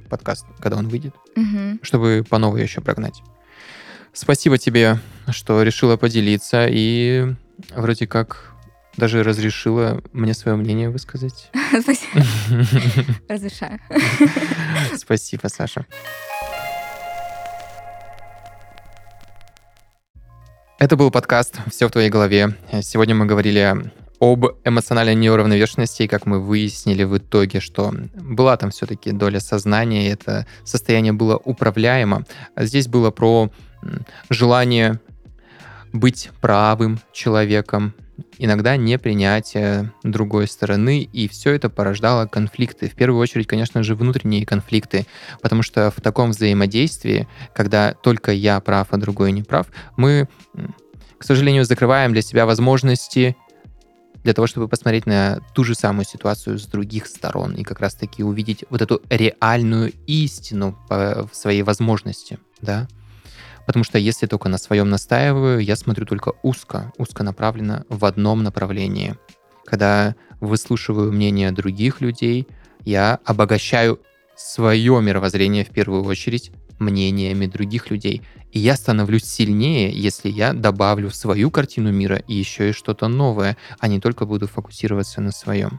подкаст, 0.09 0.47
когда 0.59 0.79
он 0.79 0.89
выйдет, 0.89 1.15
Мгм. 1.37 1.81
чтобы 1.83 2.25
по 2.29 2.39
новой 2.39 2.63
еще 2.63 2.81
прогнать. 2.81 3.21
Спасибо 4.15 4.57
тебе, 4.57 4.99
что 5.31 5.63
решила 5.63 5.97
поделиться 5.99 6.67
и 6.69 7.35
вроде 7.77 8.07
как 8.07 8.55
даже 8.97 9.23
разрешила 9.23 10.03
мне 10.13 10.33
свое 10.33 10.57
мнение 10.57 10.89
высказать. 10.89 11.51
Спасибо. 11.83 12.25
Разрешаю. 13.29 13.79
Спасибо, 14.97 15.49
Саша. 15.49 15.85
Это 20.79 20.97
был 20.97 21.11
подкаст 21.11 21.57
«Все 21.69 21.89
в 21.89 21.91
твоей 21.91 22.09
голове». 22.09 22.55
Сегодня 22.83 23.13
мы 23.13 23.27
говорили 23.27 23.91
об 24.21 24.47
эмоциональной 24.63 25.17
неуравновешенности, 25.17 26.05
и 26.05 26.07
как 26.07 26.25
мы 26.25 26.39
выяснили 26.39 27.03
в 27.03 27.19
итоге, 27.19 27.59
что 27.59 27.93
была 28.15 28.57
там 28.57 28.71
все-таки 28.71 29.11
доля 29.11 29.41
сознания, 29.41 30.07
и 30.07 30.13
это 30.13 30.47
состояние 30.63 31.13
было 31.13 31.37
управляемо. 31.37 32.25
А 32.55 32.65
здесь 32.65 32.87
было 32.87 33.11
про 33.11 33.51
желание 34.31 35.01
быть 35.93 36.31
правым 36.41 37.01
человеком, 37.13 37.93
иногда 38.39 38.77
непринятие 38.77 39.93
другой 40.03 40.49
стороны, 40.49 41.03
и 41.03 41.29
все 41.29 41.53
это 41.53 41.69
порождало 41.69 42.27
конфликты. 42.27 42.89
В 42.89 42.95
первую 42.95 43.21
очередь, 43.21 43.47
конечно 43.47 43.83
же, 43.83 43.95
внутренние 43.95 44.47
конфликты, 44.47 45.07
потому 45.43 45.63
что 45.63 45.91
в 45.91 46.01
таком 46.01 46.31
взаимодействии, 46.31 47.29
когда 47.55 47.93
только 47.93 48.33
я 48.33 48.61
прав, 48.61 48.89
а 48.91 48.97
другой 48.97 49.33
не 49.33 49.43
прав, 49.43 49.67
мы, 49.97 50.29
к 51.19 51.25
сожалению, 51.25 51.65
закрываем 51.65 52.13
для 52.13 52.23
себя 52.23 52.47
возможности 52.47 53.37
для 54.25 54.35
того, 54.35 54.47
чтобы 54.47 54.69
посмотреть 54.69 55.07
на 55.07 55.41
ту 55.55 55.65
же 55.65 55.75
самую 55.75 56.05
ситуацию 56.05 56.59
с 56.59 56.67
других 56.67 57.07
сторон 57.07 57.55
и 57.55 57.63
как 57.63 57.81
раз-таки 57.81 58.23
увидеть 58.23 58.65
вот 58.69 58.83
эту 58.83 59.01
реальную 59.09 59.93
истину 60.07 60.77
по- 60.89 61.27
в 61.31 61.35
своей 61.35 61.63
возможности, 61.63 62.39
да. 62.61 62.89
Потому 63.69 63.85
что 63.85 63.99
если 63.99 64.25
только 64.25 64.49
на 64.49 64.57
своем 64.57 64.89
настаиваю, 64.89 65.59
я 65.61 65.77
смотрю 65.77 66.07
только 66.07 66.33
узко, 66.43 66.91
узконаправленно 66.97 67.85
в 67.91 68.07
одном 68.07 68.43
направлении. 68.43 69.15
Когда 69.67 70.15
выслушиваю 70.41 71.13
мнение 71.13 71.53
других 71.53 72.01
людей, 72.01 72.49
я 72.87 73.19
обогащаю 73.27 74.01
свое 74.35 75.03
мировоззрение 75.03 75.67
в 75.67 75.69
первую 75.69 76.03
очередь 76.05 76.51
мнениями 76.79 77.45
других 77.45 77.91
людей. 77.91 78.23
И 78.53 78.59
я 78.59 78.75
становлюсь 78.75 79.25
сильнее, 79.25 79.91
если 79.91 80.31
я 80.31 80.55
добавлю 80.55 81.11
в 81.11 81.15
свою 81.15 81.51
картину 81.51 81.93
мира 81.93 82.23
еще 82.27 82.71
и 82.71 82.73
что-то 82.73 83.07
новое, 83.09 83.59
а 83.81 83.89
не 83.89 84.01
только 84.01 84.25
буду 84.25 84.49
фокусироваться 84.49 85.21
на 85.21 85.31
своем. 85.31 85.79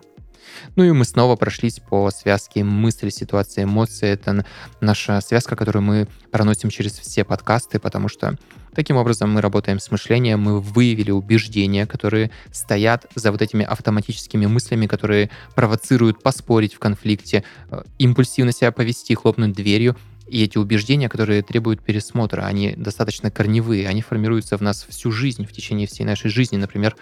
Ну 0.76 0.84
и 0.84 0.92
мы 0.92 1.06
снова 1.06 1.36
прошлись 1.36 1.80
по 1.80 2.10
связке 2.12 2.64
мысли, 2.64 3.10
ситуации, 3.10 3.64
эмоции. 3.64 4.10
Это 4.10 4.46
наша 4.82 5.22
связка, 5.22 5.56
которую 5.56 5.84
мы 5.84 6.08
проносим 6.32 6.70
через 6.70 6.94
все 7.00 7.24
подкасты, 7.24 7.80
потому 7.80 8.08
что 8.08 8.38
таким 8.74 8.98
образом 8.98 9.32
мы 9.32 9.42
работаем 9.42 9.80
с 9.80 9.92
мышлением, 9.92 10.42
мы 10.42 10.62
выявили 10.62 11.12
убеждения, 11.12 11.86
которые 11.86 12.32
стоят 12.52 13.08
за 13.16 13.32
вот 13.32 13.42
этими 13.42 13.66
автоматическими 13.66 14.46
мыслями, 14.46 14.88
которые 14.88 15.30
провоцируют 15.56 16.22
поспорить 16.22 16.74
в 16.74 16.80
конфликте, 16.80 17.44
э, 17.72 17.84
импульсивно 17.98 18.52
себя 18.52 18.72
повести, 18.72 19.16
хлопнуть 19.16 19.54
дверью. 19.54 19.96
И 20.30 20.44
эти 20.44 20.58
убеждения, 20.58 21.10
которые 21.10 21.42
требуют 21.42 21.82
пересмотра, 21.82 22.44
они 22.44 22.74
достаточно 22.78 23.32
корневые, 23.32 23.88
они 23.88 24.02
формируются 24.02 24.58
в 24.58 24.62
нас 24.62 24.86
всю 24.88 25.12
жизнь, 25.12 25.46
в 25.46 25.52
течение 25.52 25.88
всей 25.88 26.04
нашей 26.04 26.30
жизни. 26.30 26.58
Например, 26.58 26.96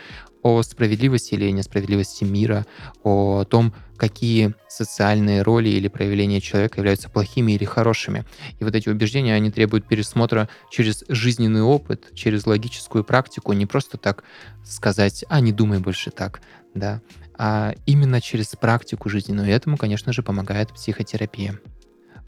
о 0.43 0.61
справедливости 0.63 1.33
или 1.33 1.51
несправедливости 1.51 2.23
мира, 2.23 2.65
о 3.03 3.43
том, 3.43 3.73
какие 3.97 4.53
социальные 4.69 5.41
роли 5.41 5.69
или 5.69 5.87
проявления 5.89 6.39
человека 6.39 6.79
являются 6.79 7.09
плохими 7.09 7.51
или 7.51 7.65
хорошими. 7.65 8.25
И 8.59 8.63
вот 8.63 8.73
эти 8.75 8.87
убеждения, 8.87 9.33
они 9.33 9.51
требуют 9.51 9.87
пересмотра 9.87 10.47
через 10.71 11.03
жизненный 11.09 11.63
опыт, 11.63 12.13
через 12.13 12.45
логическую 12.45 13.03
практику, 13.03 13.51
не 13.53 13.65
просто 13.65 13.97
так 13.97 14.23
сказать, 14.63 15.25
а 15.27 15.41
не 15.41 15.51
думай 15.51 15.79
больше 15.79 16.11
так, 16.11 16.41
да, 16.73 17.01
а 17.37 17.73
именно 17.85 18.21
через 18.21 18.55
практику 18.55 19.09
жизненную. 19.09 19.49
И 19.49 19.51
этому, 19.51 19.77
конечно 19.77 20.13
же, 20.13 20.23
помогает 20.23 20.73
психотерапия. 20.73 21.59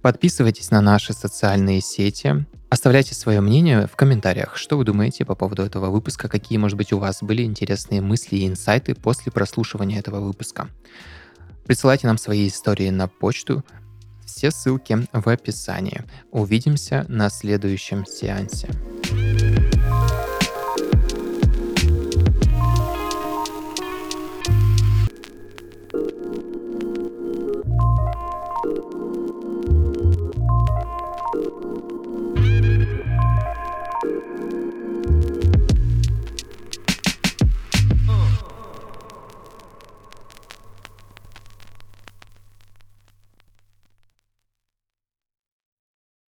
Подписывайтесь 0.02 0.72
на 0.72 0.82
наши 0.82 1.14
социальные 1.14 1.82
сети. 1.82 2.46
Оставляйте 2.70 3.16
свое 3.16 3.42
мнение 3.42 3.88
в 3.88 3.96
комментариях. 3.96 4.56
Что 4.56 4.78
вы 4.78 4.86
думаете 4.86 5.26
по 5.26 5.36
поводу 5.36 5.64
этого 5.64 5.90
выпуска? 5.90 6.30
Какие, 6.30 6.58
может 6.58 6.78
быть, 6.78 6.94
у 6.94 7.00
вас 7.00 7.22
были 7.22 7.44
интересные 7.44 8.00
мысли 8.00 8.38
и 8.38 8.48
инсайты 8.48 8.96
после 8.96 9.32
прослушивания 9.32 10.00
этого 10.00 10.20
выпуска? 10.20 10.70
Присылайте 11.66 12.08
нам 12.08 12.18
свои 12.18 12.48
истории 12.48 12.90
на 12.90 13.08
почту. 13.08 13.66
Все 14.26 14.52
ссылки 14.52 15.08
в 15.12 15.28
описании. 15.28 16.04
Увидимся 16.32 17.06
на 17.10 17.30
следующем 17.30 18.06
сеансе. 18.06 18.70